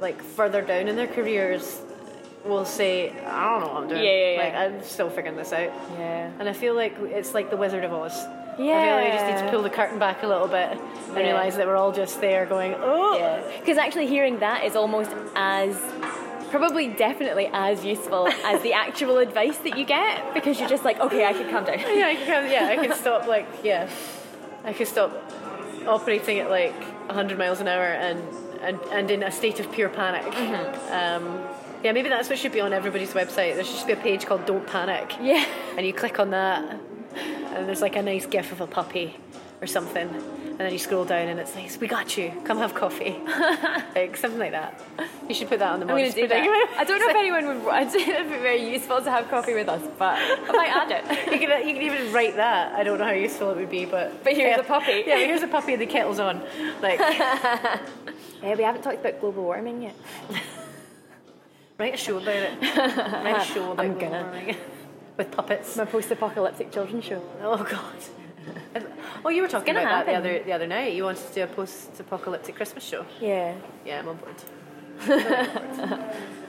like 0.00 0.22
further 0.22 0.62
down 0.62 0.88
in 0.88 0.96
their 0.96 1.06
careers 1.08 1.80
will 2.44 2.64
say, 2.64 3.10
"I 3.10 3.50
don't 3.50 3.60
know 3.60 3.72
what 3.74 3.82
I'm 3.82 3.88
doing. 3.88 4.04
Yeah, 4.04 4.10
yeah, 4.10 4.30
yeah. 4.36 4.42
Like 4.42 4.54
I'm 4.54 4.82
still 4.84 5.08
figuring 5.10 5.36
this 5.36 5.52
out." 5.52 5.72
Yeah. 5.98 6.30
And 6.38 6.48
I 6.48 6.52
feel 6.52 6.74
like 6.74 6.94
it's 7.00 7.32
like 7.34 7.50
the 7.50 7.56
Wizard 7.56 7.84
of 7.84 7.92
Oz. 7.92 8.12
Yeah. 8.16 8.26
I 8.52 8.56
feel 8.56 8.66
Yeah. 8.66 8.94
like 8.96 9.04
we 9.04 9.10
just 9.18 9.26
need 9.26 9.46
to 9.46 9.50
pull 9.50 9.62
the 9.62 9.70
curtain 9.70 9.98
back 9.98 10.22
a 10.22 10.26
little 10.28 10.46
bit 10.48 10.70
and 10.72 11.16
Yeah. 11.16 11.22
realise 11.32 11.56
that 11.56 11.66
we're 11.66 11.76
all 11.76 11.90
just 11.92 12.20
there 12.20 12.46
going, 12.46 12.74
oh, 12.78 13.16
Yeah. 13.18 13.40
Because 13.58 13.78
actually 13.78 14.06
hearing 14.06 14.38
that 14.40 14.64
is 14.64 14.76
almost 14.76 15.10
as 15.34 15.80
probably 16.50 16.86
definitely 16.88 17.50
as 17.52 17.84
useful 17.84 18.28
as 18.44 18.62
the 18.62 18.72
actual 18.72 19.18
advice 19.18 19.56
that 19.58 19.76
you 19.76 19.84
get 19.84 20.32
because 20.34 20.60
you're 20.60 20.68
just 20.68 20.84
like, 20.84 21.00
okay, 21.00 21.24
I 21.24 21.32
can 21.32 21.50
calm 21.50 21.64
down. 21.64 21.78
yeah, 21.80 22.06
I 22.06 22.14
can, 22.14 22.44
of- 22.44 22.50
yeah, 22.50 22.68
I 22.68 22.76
can 22.76 22.94
stop 22.96 23.26
like, 23.26 23.46
yeah, 23.64 23.88
I 24.64 24.72
can 24.72 24.86
stop 24.86 25.10
operating 25.86 26.38
at 26.38 26.48
like 26.48 26.74
100 27.08 27.36
miles 27.38 27.60
an 27.60 27.66
hour 27.68 27.82
and, 27.86 28.22
and, 28.64 28.80
and 28.92 29.10
in 29.10 29.22
a 29.22 29.30
state 29.30 29.60
of 29.60 29.70
pure 29.70 29.88
panic. 29.88 30.32
Mm-hmm. 30.32 30.92
Um, 30.92 31.44
yeah, 31.82 31.92
maybe 31.92 32.08
that's 32.08 32.28
what 32.30 32.38
should 32.38 32.52
be 32.52 32.60
on 32.60 32.72
everybody's 32.72 33.12
website. 33.12 33.54
There 33.56 33.64
should 33.64 33.86
be 33.86 33.92
a 33.92 33.96
page 33.96 34.24
called 34.24 34.46
Don't 34.46 34.66
Panic. 34.66 35.14
Yeah. 35.20 35.44
And 35.76 35.86
you 35.86 35.92
click 35.92 36.18
on 36.18 36.30
that, 36.30 36.80
and 37.14 37.68
there's 37.68 37.82
like 37.82 37.96
a 37.96 38.02
nice 38.02 38.24
gif 38.26 38.52
of 38.52 38.60
a 38.62 38.66
puppy 38.66 39.16
or 39.60 39.66
something. 39.66 40.08
And 40.56 40.60
then 40.60 40.72
you 40.72 40.78
scroll 40.78 41.04
down, 41.04 41.26
and 41.26 41.40
it's 41.40 41.52
like, 41.56 41.68
"We 41.80 41.88
got 41.88 42.16
you. 42.16 42.30
Come 42.44 42.58
have 42.58 42.74
coffee." 42.76 43.16
like 43.96 44.16
something 44.16 44.38
like 44.38 44.52
that. 44.52 44.80
You 45.28 45.34
should 45.34 45.48
put 45.48 45.58
that 45.58 45.72
on 45.72 45.80
the 45.80 45.84
I'm 45.86 45.88
going 45.88 46.04
to 46.04 46.10
modest 46.10 46.16
do 46.16 46.28
that. 46.28 46.78
I 46.78 46.84
don't 46.84 47.00
know 47.00 47.08
if 47.08 47.16
anyone 47.24 47.46
would. 47.64 47.72
I 47.72 47.82
don't 47.82 47.94
know 47.94 48.00
if 48.00 48.08
it'd 48.20 48.28
be 48.32 48.38
very 48.38 48.70
useful 48.72 49.02
to 49.02 49.10
have 49.10 49.28
coffee 49.28 49.54
with 49.54 49.68
us, 49.68 49.82
but 49.98 50.16
I 50.16 50.52
might 50.52 50.68
add 50.70 50.90
it. 50.92 51.04
You 51.34 51.38
can, 51.48 51.66
you 51.68 51.74
can 51.74 51.82
even 51.82 52.12
write 52.12 52.36
that. 52.36 52.72
I 52.74 52.84
don't 52.84 52.98
know 52.98 53.04
how 53.04 53.10
useful 53.10 53.50
it 53.50 53.56
would 53.56 53.70
be, 53.70 53.84
but 53.84 54.22
But 54.22 54.34
here's 54.34 54.56
yeah. 54.56 54.60
a 54.60 54.64
puppy. 54.64 55.02
Yeah, 55.04 55.18
here's 55.18 55.42
a 55.42 55.48
puppy 55.48 55.72
and 55.72 55.82
the 55.82 55.86
kettle's 55.86 56.20
on. 56.20 56.40
Like, 56.80 57.00
Yeah, 57.00 58.54
we 58.56 58.62
haven't 58.62 58.82
talked 58.82 59.00
about 59.00 59.20
global 59.20 59.42
warming 59.42 59.82
yet. 59.82 59.96
write 61.78 61.94
a 61.94 61.96
show 61.96 62.18
about 62.18 62.36
it. 62.36 62.62
Write 62.62 63.42
a 63.42 63.44
show 63.44 63.72
about 63.72 63.84
I'm 63.84 63.98
global 63.98 64.10
gonna. 64.12 64.22
warming. 64.30 64.56
with 65.16 65.30
puppets. 65.32 65.76
My 65.76 65.84
post-apocalyptic 65.86 66.70
children's 66.70 67.04
show. 67.04 67.20
Oh 67.42 67.56
God. 67.64 68.84
Oh, 69.24 69.30
you 69.30 69.40
were 69.42 69.48
talking 69.48 69.74
about 69.76 70.04
that 70.04 70.06
the 70.06 70.14
other 70.14 70.42
the 70.44 70.52
other 70.52 70.66
night. 70.66 70.92
You 70.94 71.04
wanted 71.04 71.26
to 71.28 71.34
do 71.34 71.42
a 71.44 71.46
post-apocalyptic 71.46 72.54
Christmas 72.56 72.84
show. 72.84 73.06
Yeah. 73.20 73.54
Yeah, 73.86 74.00
I'm 74.00 74.08
on 74.08 74.16
board. 74.16 74.36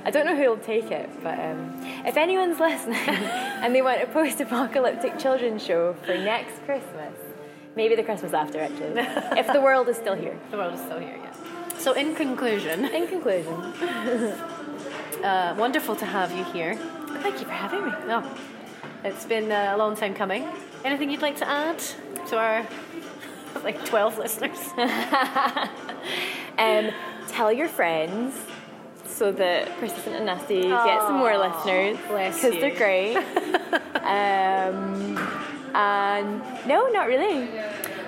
I 0.06 0.12
don't 0.12 0.26
know 0.26 0.36
who'll 0.36 0.58
take 0.58 0.92
it, 0.92 1.10
but 1.24 1.40
um, 1.40 1.80
if 2.06 2.16
anyone's 2.18 2.60
listening 2.70 2.98
and 2.98 3.74
they 3.74 3.82
want 3.82 4.04
a 4.04 4.08
post-apocalyptic 4.08 5.18
children's 5.18 5.64
show 5.64 5.94
for 6.06 6.16
next 6.18 6.64
Christmas, 6.66 7.18
maybe 7.76 7.96
the 7.96 8.04
Christmas 8.04 8.34
after 8.34 8.60
actually, 8.60 8.94
if 9.40 9.48
the 9.52 9.62
world 9.62 9.90
is 9.90 9.98
still 9.98 10.14
here. 10.14 10.38
The 10.52 10.58
world 10.58 10.74
is 10.76 10.82
still 10.82 11.00
here, 11.00 11.18
yeah. 11.18 11.32
So, 11.78 11.94
in 11.94 12.16
conclusion, 12.16 12.86
In 12.86 13.08
conclusion, 13.08 13.54
uh, 15.24 15.56
wonderful 15.58 15.96
to 15.96 16.06
have 16.06 16.32
you 16.32 16.44
here. 16.46 16.76
thank 17.24 17.40
you 17.40 17.46
for 17.46 17.52
having 17.52 17.86
me. 17.86 17.92
Oh, 18.08 18.38
it's 19.04 19.26
been 19.26 19.52
uh, 19.52 19.74
a 19.76 19.78
long 19.78 19.96
time 19.96 20.14
coming. 20.14 20.48
Anything 20.84 21.10
you'd 21.10 21.22
like 21.24 21.38
to 21.38 21.48
add 21.50 21.82
to 22.28 22.38
our 22.38 22.66
like 23.64 23.84
12 23.86 24.18
listeners? 24.18 24.60
Um, 26.58 26.92
tell 27.28 27.52
your 27.52 27.68
friends 27.68 28.34
so 29.06 29.30
that 29.34 29.78
Persistent 29.78 30.16
and 30.16 30.26
Nasty 30.26 30.62
get 30.62 31.02
some 31.02 31.18
more 31.18 31.38
listeners 31.38 31.98
because 31.98 32.54
they're 32.62 32.74
great. 32.76 33.18
um, 34.06 35.18
and 35.76 36.42
no, 36.66 36.88
not 36.88 37.08
really. 37.08 37.50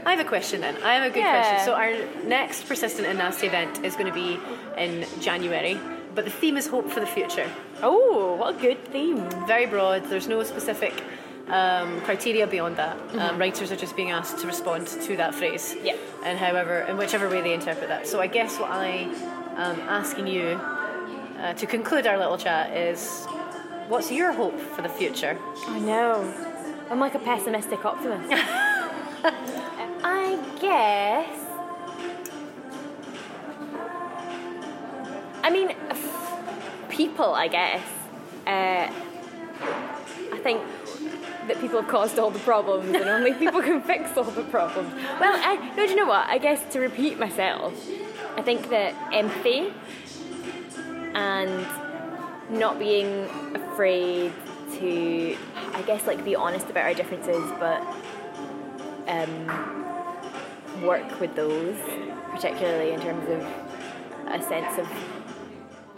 I 0.06 0.12
have 0.12 0.20
a 0.22 0.30
question 0.30 0.62
then. 0.62 0.78
I 0.82 0.94
have 0.94 1.04
a 1.04 1.10
good 1.14 1.20
Yeah. 1.20 1.42
question. 1.44 1.66
So, 1.66 1.74
our 1.74 1.94
next 2.26 2.68
Persistent 2.68 3.06
and 3.08 3.18
Nasty 3.18 3.48
event 3.48 3.84
is 3.84 3.96
going 3.98 4.08
to 4.08 4.14
be 4.14 4.40
in 4.78 5.06
January, 5.20 5.78
but 6.16 6.24
the 6.24 6.32
theme 6.32 6.56
is 6.56 6.68
Hope 6.68 6.90
for 6.90 7.02
the 7.02 7.06
Future. 7.08 7.50
Oh, 7.84 8.36
what 8.36 8.56
a 8.56 8.60
good 8.60 8.82
theme. 8.86 9.30
Very 9.46 9.66
broad, 9.66 10.06
there's 10.06 10.30
no 10.30 10.42
specific 10.44 10.94
um, 11.50 12.02
criteria 12.02 12.48
beyond 12.48 12.78
that. 12.78 12.98
Um, 13.16 13.38
writers 13.38 13.72
are 13.72 13.76
just 13.76 13.96
being 13.96 14.12
asked 14.12 14.40
to 14.40 14.48
respond 14.48 14.88
to 14.88 15.18
that 15.18 15.34
phrase. 15.34 15.76
Yeah. 15.82 15.96
And 16.24 16.38
however, 16.38 16.82
in 16.82 16.98
whichever 16.98 17.30
way 17.30 17.42
they 17.42 17.54
interpret 17.54 17.88
that. 17.88 18.08
So, 18.08 18.20
I 18.20 18.28
guess 18.28 18.60
what 18.60 18.72
I 18.72 19.10
am 19.56 19.80
asking 19.82 20.28
you 20.28 20.60
uh, 21.40 21.54
to 21.54 21.66
conclude 21.66 22.08
our 22.08 22.18
little 22.18 22.38
chat 22.38 22.76
is 22.76 23.26
what's 23.88 24.12
your 24.12 24.34
hope 24.34 24.60
for 24.60 24.82
the 24.82 24.90
future? 24.90 25.38
I 25.68 25.80
know. 25.80 26.34
I'm 26.90 27.00
like 27.00 27.16
a 27.16 27.20
pessimistic 27.20 27.84
optimist. 27.86 28.32
I 30.04 30.40
guess. 30.62 31.44
I 35.44 35.50
mean, 35.50 35.76
people, 36.90 37.34
I 37.34 37.48
guess. 37.48 37.84
Uh, 38.46 38.92
I 40.34 40.40
think 40.44 40.62
that 41.48 41.60
people 41.60 41.82
have 41.82 41.90
caused 41.90 42.20
all 42.20 42.30
the 42.32 42.40
problems 42.40 42.94
and 42.94 43.10
only 43.10 43.34
people 43.34 43.62
can 43.62 43.82
fix 43.82 44.16
all 44.18 44.24
the 44.24 44.44
problems. 44.44 44.94
Well, 44.94 45.40
I, 45.44 45.74
no, 45.76 45.86
do 45.86 45.90
you 45.90 45.96
know 45.96 46.06
what? 46.06 46.28
I 46.28 46.38
guess 46.38 46.62
to 46.74 46.80
repeat 46.80 47.20
myself, 47.20 47.74
I 48.36 48.42
think 48.42 48.70
that 48.70 48.94
empathy 49.14 49.74
and 51.14 51.66
not 52.50 52.80
being 52.80 53.26
afraid 53.56 54.34
to, 54.74 55.38
I 55.74 55.82
guess, 55.84 56.06
like 56.06 56.24
be 56.24 56.36
honest 56.36 56.70
about 56.70 56.86
our 56.86 56.94
differences, 56.94 57.52
but 57.60 57.82
um, 59.08 60.84
work 60.84 61.20
with 61.20 61.36
those, 61.36 61.78
particularly 62.32 62.92
in 62.92 63.02
terms 63.02 63.28
of 63.30 63.42
a 64.28 64.42
sense 64.42 64.78
of 64.78 64.88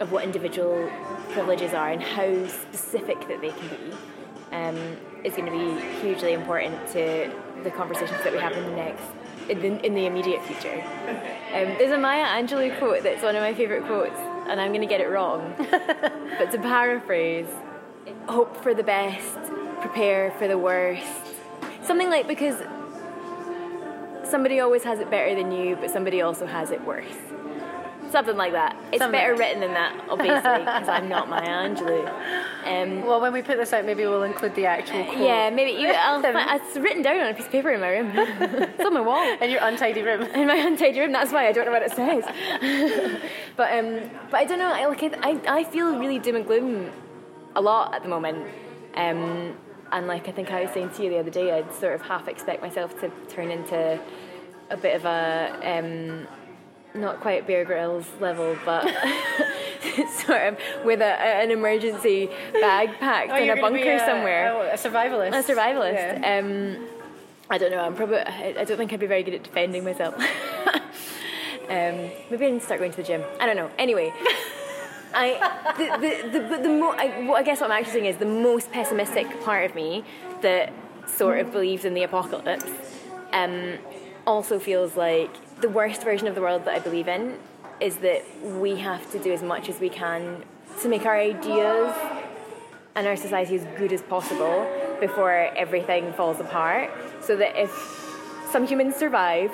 of 0.00 0.12
what 0.12 0.24
individual 0.24 0.90
privileges 1.32 1.74
are 1.74 1.90
and 1.90 2.02
how 2.02 2.46
specific 2.46 3.28
that 3.28 3.40
they 3.42 3.50
can 3.50 3.68
be, 3.68 3.96
um, 4.50 4.96
is 5.24 5.34
going 5.34 5.46
to 5.46 5.52
be 5.52 6.00
hugely 6.00 6.32
important 6.32 6.86
to 6.88 7.30
the 7.62 7.70
conversations 7.70 8.22
that 8.24 8.32
we 8.32 8.38
have 8.38 8.52
in 8.52 8.64
the 8.64 8.76
next. 8.76 9.04
In 9.48 9.60
the, 9.60 9.84
in 9.84 9.94
the 9.94 10.06
immediate 10.06 10.44
future. 10.44 10.80
Um, 11.52 11.74
there's 11.76 11.90
a 11.90 11.98
Maya 11.98 12.24
Angelou 12.24 12.78
quote 12.78 13.02
that's 13.02 13.20
one 13.20 13.34
of 13.34 13.42
my 13.42 13.52
favourite 13.52 13.84
quotes, 13.84 14.16
and 14.48 14.60
I'm 14.60 14.70
going 14.70 14.80
to 14.80 14.86
get 14.86 15.00
it 15.00 15.08
wrong. 15.08 15.54
but 16.38 16.52
to 16.52 16.58
paraphrase, 16.58 17.48
hope 18.28 18.56
for 18.62 18.74
the 18.74 18.84
best, 18.84 19.36
prepare 19.80 20.30
for 20.38 20.46
the 20.46 20.56
worst. 20.56 21.34
Something 21.82 22.10
like 22.10 22.28
because 22.28 22.62
somebody 24.22 24.60
always 24.60 24.84
has 24.84 25.00
it 25.00 25.10
better 25.10 25.34
than 25.34 25.50
you, 25.50 25.76
but 25.76 25.90
somebody 25.90 26.22
also 26.22 26.46
has 26.46 26.70
it 26.70 26.84
worse. 26.84 27.16
Something 28.10 28.36
like 28.36 28.52
that. 28.52 28.74
It's 28.92 28.98
Something 28.98 29.20
better 29.20 29.34
written 29.36 29.60
than 29.60 29.72
that, 29.74 29.94
obviously, 30.08 30.58
because 30.58 30.88
I'm 30.88 31.08
not 31.08 31.28
Maya 31.28 31.46
Angelou. 31.68 32.08
Um, 32.66 33.06
Well, 33.06 33.20
when 33.20 33.32
we 33.32 33.40
put 33.42 33.56
this 33.56 33.72
out, 33.72 33.84
maybe 33.84 34.04
we'll 34.04 34.24
include 34.24 34.54
the 34.56 34.66
actual 34.66 35.04
quote. 35.04 35.18
yeah, 35.18 35.48
maybe 35.50 35.80
you. 35.80 35.88
I'll, 35.88 36.20
it's 36.60 36.76
written 36.76 37.02
down 37.02 37.20
on 37.20 37.28
a 37.28 37.34
piece 37.34 37.46
of 37.46 37.52
paper 37.52 37.70
in 37.70 37.80
my 37.80 37.88
room. 37.88 38.12
it's 38.16 38.84
on 38.84 38.94
my 38.94 39.00
wall. 39.00 39.24
In 39.40 39.50
your 39.50 39.60
untidy 39.62 40.02
room. 40.02 40.22
in 40.22 40.46
my 40.48 40.56
untidy 40.56 40.98
room. 41.00 41.12
That's 41.12 41.32
why 41.32 41.46
I 41.46 41.52
don't 41.52 41.66
know 41.66 41.72
what 41.72 41.82
it 41.82 41.92
says. 41.92 42.24
but 43.56 43.72
um, 43.78 44.10
but 44.30 44.38
I 44.40 44.44
don't 44.44 44.58
know. 44.58 44.72
I 44.72 44.86
like 44.86 45.02
I 45.24 45.40
I 45.60 45.64
feel 45.64 45.96
really 45.98 46.18
doom 46.18 46.36
and 46.36 46.46
gloom 46.46 46.90
a 47.54 47.60
lot 47.60 47.94
at 47.94 48.02
the 48.02 48.08
moment. 48.08 48.46
Um, 48.94 49.56
and 49.92 50.06
like 50.06 50.28
I 50.28 50.32
think 50.32 50.50
I 50.50 50.62
was 50.62 50.70
saying 50.72 50.90
to 50.90 51.04
you 51.04 51.10
the 51.10 51.18
other 51.18 51.30
day, 51.30 51.52
I'd 51.52 51.72
sort 51.74 51.94
of 51.94 52.02
half 52.02 52.28
expect 52.28 52.60
myself 52.62 52.98
to 53.00 53.10
turn 53.28 53.50
into 53.50 54.00
a 54.70 54.76
bit 54.76 54.94
of 54.96 55.04
a 55.04 55.58
um, 55.64 56.26
not 56.94 57.20
quite 57.20 57.46
Bear 57.46 57.64
Grylls 57.64 58.06
level, 58.20 58.56
but 58.64 58.82
sort 60.26 60.42
of 60.42 60.58
with 60.84 61.00
a, 61.00 61.04
an 61.04 61.50
emergency 61.50 62.28
bag 62.54 62.90
packed 62.98 63.30
Oh, 63.32 63.36
in 63.36 63.50
a 63.50 63.60
bunker 63.60 63.92
a- 63.92 63.98
somewhere. 64.00 64.52
A, 64.52 64.74
a 64.74 64.76
survivalist. 64.76 65.28
A 65.38 65.42
survivalist. 65.54 66.20
Yeah. 66.20 66.38
Um, 66.38 66.86
I 67.48 67.58
don't 67.58 67.70
know. 67.72 67.80
I'm 67.80 67.94
probably. 67.96 68.18
I 68.18 68.64
don't 68.64 68.76
think 68.76 68.92
I'd 68.92 69.00
be 69.00 69.06
very 69.06 69.22
good 69.22 69.34
at 69.34 69.42
defending 69.42 69.82
myself. 69.84 70.14
um, 71.68 72.10
maybe 72.30 72.46
I 72.46 72.50
need 72.50 72.60
to 72.60 72.64
start 72.64 72.80
going 72.80 72.90
to 72.92 72.96
the 72.96 73.02
gym. 73.02 73.22
I 73.40 73.46
don't 73.46 73.56
know. 73.56 73.70
Anyway, 73.78 74.12
I 75.14 75.74
the 75.76 75.84
the 75.98 76.38
the, 76.38 76.48
the, 76.56 76.62
the 76.62 76.68
mo- 76.68 76.94
I, 76.96 77.24
what 77.26 77.36
I 77.36 77.42
guess 77.42 77.60
what 77.60 77.70
I'm 77.70 77.76
actually 77.78 77.92
saying 77.94 78.04
is 78.06 78.16
the 78.18 78.26
most 78.26 78.70
pessimistic 78.72 79.42
part 79.42 79.68
of 79.68 79.74
me 79.74 80.04
that 80.42 80.72
sort 81.06 81.38
of 81.40 81.52
believes 81.52 81.84
in 81.84 81.94
the 81.94 82.02
apocalypse. 82.04 82.66
Um, 83.32 83.78
also 84.26 84.58
feels 84.58 84.96
like 84.96 85.30
the 85.60 85.68
worst 85.68 86.02
version 86.02 86.26
of 86.26 86.34
the 86.34 86.40
world 86.40 86.64
that 86.64 86.74
I 86.74 86.78
believe 86.78 87.08
in 87.08 87.38
is 87.80 87.96
that 87.98 88.22
we 88.44 88.76
have 88.76 89.10
to 89.12 89.18
do 89.18 89.32
as 89.32 89.42
much 89.42 89.68
as 89.68 89.80
we 89.80 89.88
can 89.88 90.42
to 90.82 90.88
make 90.88 91.04
our 91.06 91.16
ideas 91.16 91.94
and 92.94 93.06
our 93.06 93.16
society 93.16 93.54
as 93.56 93.64
good 93.78 93.92
as 93.92 94.02
possible 94.02 94.66
before 95.00 95.32
everything 95.56 96.12
falls 96.14 96.40
apart. 96.40 96.90
So 97.22 97.36
that 97.36 97.56
if 97.60 97.70
some 98.50 98.66
humans 98.66 98.96
survive, 98.96 99.50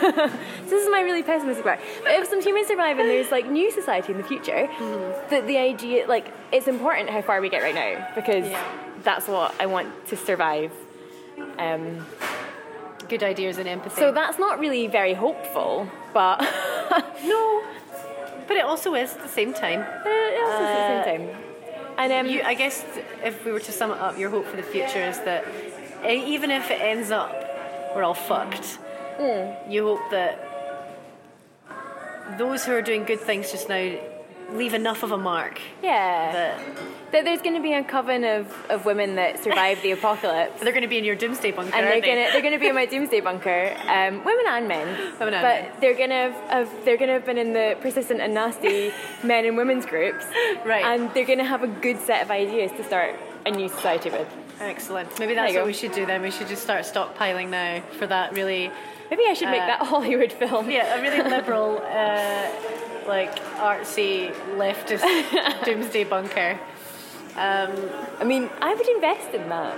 so 0.00 0.10
this 0.64 0.82
is 0.82 0.88
my 0.90 1.00
really 1.02 1.22
pessimistic 1.22 1.64
part. 1.64 1.80
But 2.02 2.12
if 2.12 2.28
some 2.28 2.40
humans 2.42 2.66
survive 2.68 2.98
and 2.98 3.08
there's 3.08 3.30
like 3.30 3.46
new 3.48 3.70
society 3.70 4.12
in 4.12 4.18
the 4.18 4.24
future, 4.24 4.68
that 5.30 5.46
the 5.46 5.58
idea 5.58 6.06
like 6.06 6.32
it's 6.52 6.66
important 6.68 7.10
how 7.10 7.22
far 7.22 7.40
we 7.40 7.48
get 7.48 7.62
right 7.62 7.74
now 7.74 8.08
because 8.14 8.46
Yeah. 8.48 8.64
that's 9.02 9.28
what 9.28 9.54
I 9.60 9.66
want 9.66 9.88
to 10.08 10.16
survive. 10.16 10.72
Um, 11.58 12.06
Good 13.08 13.22
ideas 13.22 13.58
and 13.58 13.68
empathy. 13.68 14.00
so 14.00 14.12
that's 14.12 14.38
not 14.38 14.58
really 14.58 14.86
very 14.86 15.14
hopeful, 15.14 15.88
but 16.12 16.40
no, 17.24 17.62
but 18.46 18.56
it 18.56 18.64
also 18.64 18.94
is 18.94 19.14
at 19.14 19.22
the 19.22 19.28
same 19.28 19.52
time. 19.54 19.80
it's 20.04 20.42
also 20.50 20.64
is 20.64 20.70
at 20.70 20.98
the 20.98 21.04
same 21.04 21.28
time. 21.28 21.44
And 21.98 22.12
um, 22.12 22.26
You, 22.26 22.42
I 22.42 22.54
guess 22.54 22.84
if 23.24 23.44
we 23.44 23.50
were 23.52 23.60
to 23.60 23.72
sum 23.72 23.90
it 23.90 23.98
up, 23.98 24.18
your 24.18 24.30
hope 24.30 24.46
for 24.46 24.56
the 24.56 24.62
future 24.62 25.00
is 25.02 25.18
that 25.20 25.44
even 26.06 26.50
if 26.50 26.70
it 26.70 26.80
ends 26.80 27.10
up 27.10 27.32
we're 27.96 28.04
all 28.04 28.14
fucked, 28.14 28.78
you 29.68 29.82
hope 29.84 30.10
that 30.10 30.44
those 32.38 32.64
who 32.64 32.72
are 32.72 32.82
doing 32.82 33.04
good 33.04 33.20
things 33.20 33.50
just 33.50 33.68
now 33.68 33.98
leave 34.52 34.74
enough 34.74 35.02
of 35.02 35.12
a 35.12 35.18
mark 35.18 35.60
yeah, 35.82 36.32
that 36.32 36.60
that 37.12 37.24
there's 37.24 37.40
going 37.40 37.54
to 37.54 37.62
be 37.62 37.72
a 37.72 37.82
coven 37.82 38.22
of, 38.24 38.54
of 38.70 38.84
women 38.84 39.14
that 39.16 39.42
survive 39.42 39.80
the 39.82 39.90
apocalypse. 39.98 40.60
they're 40.60 40.72
going 40.72 40.82
to 40.82 40.88
be 40.88 40.98
in 40.98 41.04
your 41.04 41.16
doomsday 41.16 41.50
bunker. 41.52 41.74
and 41.74 41.86
they're 41.86 42.00
gonna 42.00 42.32
they're 42.32 42.42
gonna 42.42 42.58
be 42.58 42.68
in 42.68 42.74
my 42.74 42.86
doomsday 42.86 43.20
bunker, 43.28 43.74
um, 43.86 44.24
women 44.24 44.44
and 44.48 44.68
men. 44.68 44.86
Women 45.18 45.34
and 45.34 45.42
but 45.42 45.62
men. 45.62 45.72
they're 45.80 45.94
gonna 45.96 46.14
have, 46.14 46.34
have 46.50 46.84
they're 46.84 46.96
gonna 46.96 47.12
have 47.12 47.26
been 47.26 47.38
in 47.38 47.52
the 47.52 47.76
persistent 47.80 48.20
and 48.20 48.34
nasty 48.34 48.92
men 49.24 49.44
and 49.44 49.56
women's 49.56 49.86
groups, 49.86 50.24
Right. 50.64 50.84
And 50.84 51.12
they're 51.14 51.26
gonna 51.26 51.44
have 51.44 51.62
a 51.62 51.68
good 51.68 51.98
set 52.00 52.22
of 52.22 52.30
ideas 52.30 52.70
to 52.72 52.84
start 52.84 53.16
a 53.46 53.50
new 53.50 53.68
society 53.68 54.10
with. 54.10 54.28
Excellent. 54.60 55.18
Maybe 55.18 55.34
that's 55.34 55.54
what 55.54 55.66
we 55.66 55.72
should 55.72 55.92
do 55.92 56.04
then. 56.06 56.22
We 56.22 56.30
should 56.30 56.48
just 56.48 56.62
start 56.62 56.84
stockpiling 56.84 57.48
now 57.50 57.80
for 57.98 58.06
that 58.06 58.32
really, 58.32 58.70
Maybe 59.10 59.22
I 59.28 59.34
should 59.34 59.48
make 59.50 59.62
Uh, 59.62 59.66
that 59.66 59.82
a 59.82 59.84
Hollywood 59.84 60.32
film. 60.32 60.70
yeah, 60.76 60.96
a 60.98 61.02
really 61.02 61.22
liberal, 61.28 61.78
uh, 61.90 62.48
like 63.06 63.34
artsy 63.56 64.32
leftist 64.56 65.04
doomsday 65.64 66.04
bunker. 66.04 66.58
Um, 67.36 67.70
I 68.20 68.24
mean, 68.24 68.50
I 68.60 68.74
would 68.74 68.88
invest 68.88 69.32
in 69.32 69.48
that 69.48 69.76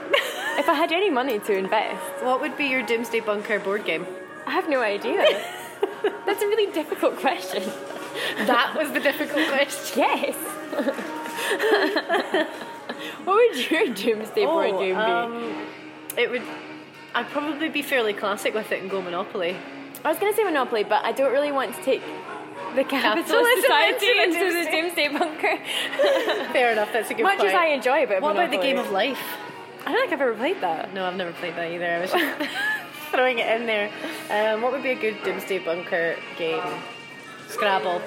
if 0.59 0.69
I 0.69 0.75
had 0.75 0.93
any 0.93 1.11
money 1.11 1.39
to 1.41 1.53
invest. 1.57 2.25
what 2.25 2.41
would 2.41 2.57
be 2.57 2.65
your 2.67 2.83
doomsday 2.83 3.21
bunker 3.21 3.59
board 3.59 3.85
game? 3.85 4.07
I 4.47 4.53
have 4.53 4.69
no 4.69 4.81
idea. 4.81 5.23
That's 6.25 6.43
a 6.43 6.47
really 6.47 6.73
difficult 6.73 7.17
question. 7.19 7.63
That 8.47 8.75
was 8.77 8.91
the 8.93 9.01
difficult 9.01 9.47
question. 9.49 9.99
Yes. 9.99 10.37
what 13.25 13.35
would 13.37 13.71
your 13.71 13.95
doomsday 13.95 14.45
board 14.45 14.71
game 14.79 14.95
be? 14.95 15.01
um, 15.01 15.67
it 16.17 16.31
would. 16.31 16.43
I'd 17.15 17.29
probably 17.29 17.69
be 17.69 17.83
fairly 17.83 18.13
classic 18.13 18.55
with 18.55 18.71
it 18.73 18.83
and 18.83 18.91
go 18.91 19.03
Monopoly. 19.03 19.57
I 20.05 20.09
was 20.09 20.19
going 20.19 20.33
to 20.33 20.37
say 20.37 20.45
Monopoly, 20.45 20.85
but 20.85 21.05
I 21.05 21.13
don't 21.13 21.33
really 21.33 21.53
want 21.53 21.75
to 21.75 21.83
take 21.83 22.03
the 22.75 22.85
capitalist 22.85 23.63
society 23.63 24.07
into 24.07 24.23
into 24.23 24.55
the 24.55 24.65
the 24.65 24.71
doomsday 24.71 25.09
bunker. 25.09 25.57
Fair 26.53 26.73
enough. 26.73 26.93
That's 26.93 27.11
a 27.11 27.15
good 27.15 27.25
Much 27.25 27.39
point. 27.39 27.51
as 27.51 27.55
I 27.55 27.67
enjoy 27.67 28.05
of 28.05 28.23
what 28.23 28.33
about 28.33 28.51
the 28.51 28.59
game 28.59 28.79
of 28.79 28.91
life? 28.91 29.21
I 29.87 29.93
don't 29.93 30.01
think 30.03 30.13
I've 30.13 30.21
ever 30.21 30.35
played 30.35 30.61
that. 30.61 30.95
No, 30.95 31.05
I've 31.05 31.17
never 31.17 31.33
played 31.33 31.57
that 31.57 31.71
either. 31.71 31.87
I 31.87 32.01
was 32.01 32.13
just 32.13 32.51
throwing 33.11 33.39
it 33.39 33.61
in 33.61 33.67
there. 33.67 33.91
Um, 34.31 34.63
what 34.63 34.73
would 34.73 34.83
be 34.83 34.91
a 34.91 34.95
good 35.01 35.23
doomsday 35.25 35.59
bunker 35.59 36.17
game? 36.39 36.63
Scrabble. 37.49 38.01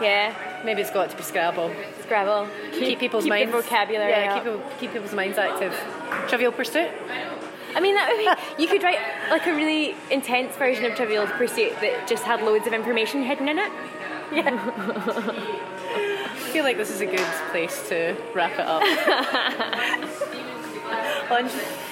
Yeah, 0.00 0.34
Maybe 0.66 0.82
it's 0.82 0.90
got 0.90 1.08
to 1.10 1.16
be 1.16 1.22
Scrabble. 1.22 1.70
Scrabble. 2.02 2.48
Keep, 2.72 2.98
people's 2.98 3.22
keep 3.22 3.30
minds. 3.30 3.52
vocabulary. 3.52 4.10
Yeah, 4.10 4.34
up. 4.34 4.44
keep, 4.44 4.80
keep 4.80 4.92
people's 4.92 5.14
minds 5.14 5.38
active. 5.38 5.72
Trivial 6.28 6.50
Pursuit. 6.50 6.90
I 7.76 7.80
mean, 7.80 7.94
that 7.94 8.10
would 8.10 8.18
be, 8.18 8.28
you 8.62 8.68
could 8.68 8.82
write 8.82 8.98
like 9.30 9.46
a 9.46 9.54
really 9.54 9.94
intense 10.10 10.56
version 10.56 10.84
of 10.84 10.96
Trivial 10.96 11.24
Pursuit 11.28 11.72
that 11.82 12.08
just 12.08 12.24
had 12.24 12.42
loads 12.42 12.66
of 12.66 12.72
information 12.72 13.22
hidden 13.22 13.48
in 13.48 13.60
it. 13.60 13.70
Yeah. 14.32 14.58
I 15.94 16.28
feel 16.50 16.64
like 16.64 16.78
this 16.78 16.90
is 16.90 17.00
a 17.00 17.06
good 17.06 17.20
place 17.52 17.88
to 17.90 18.16
wrap 18.34 18.54
it 18.54 18.66
up. 18.66 18.82
On 21.30 21.48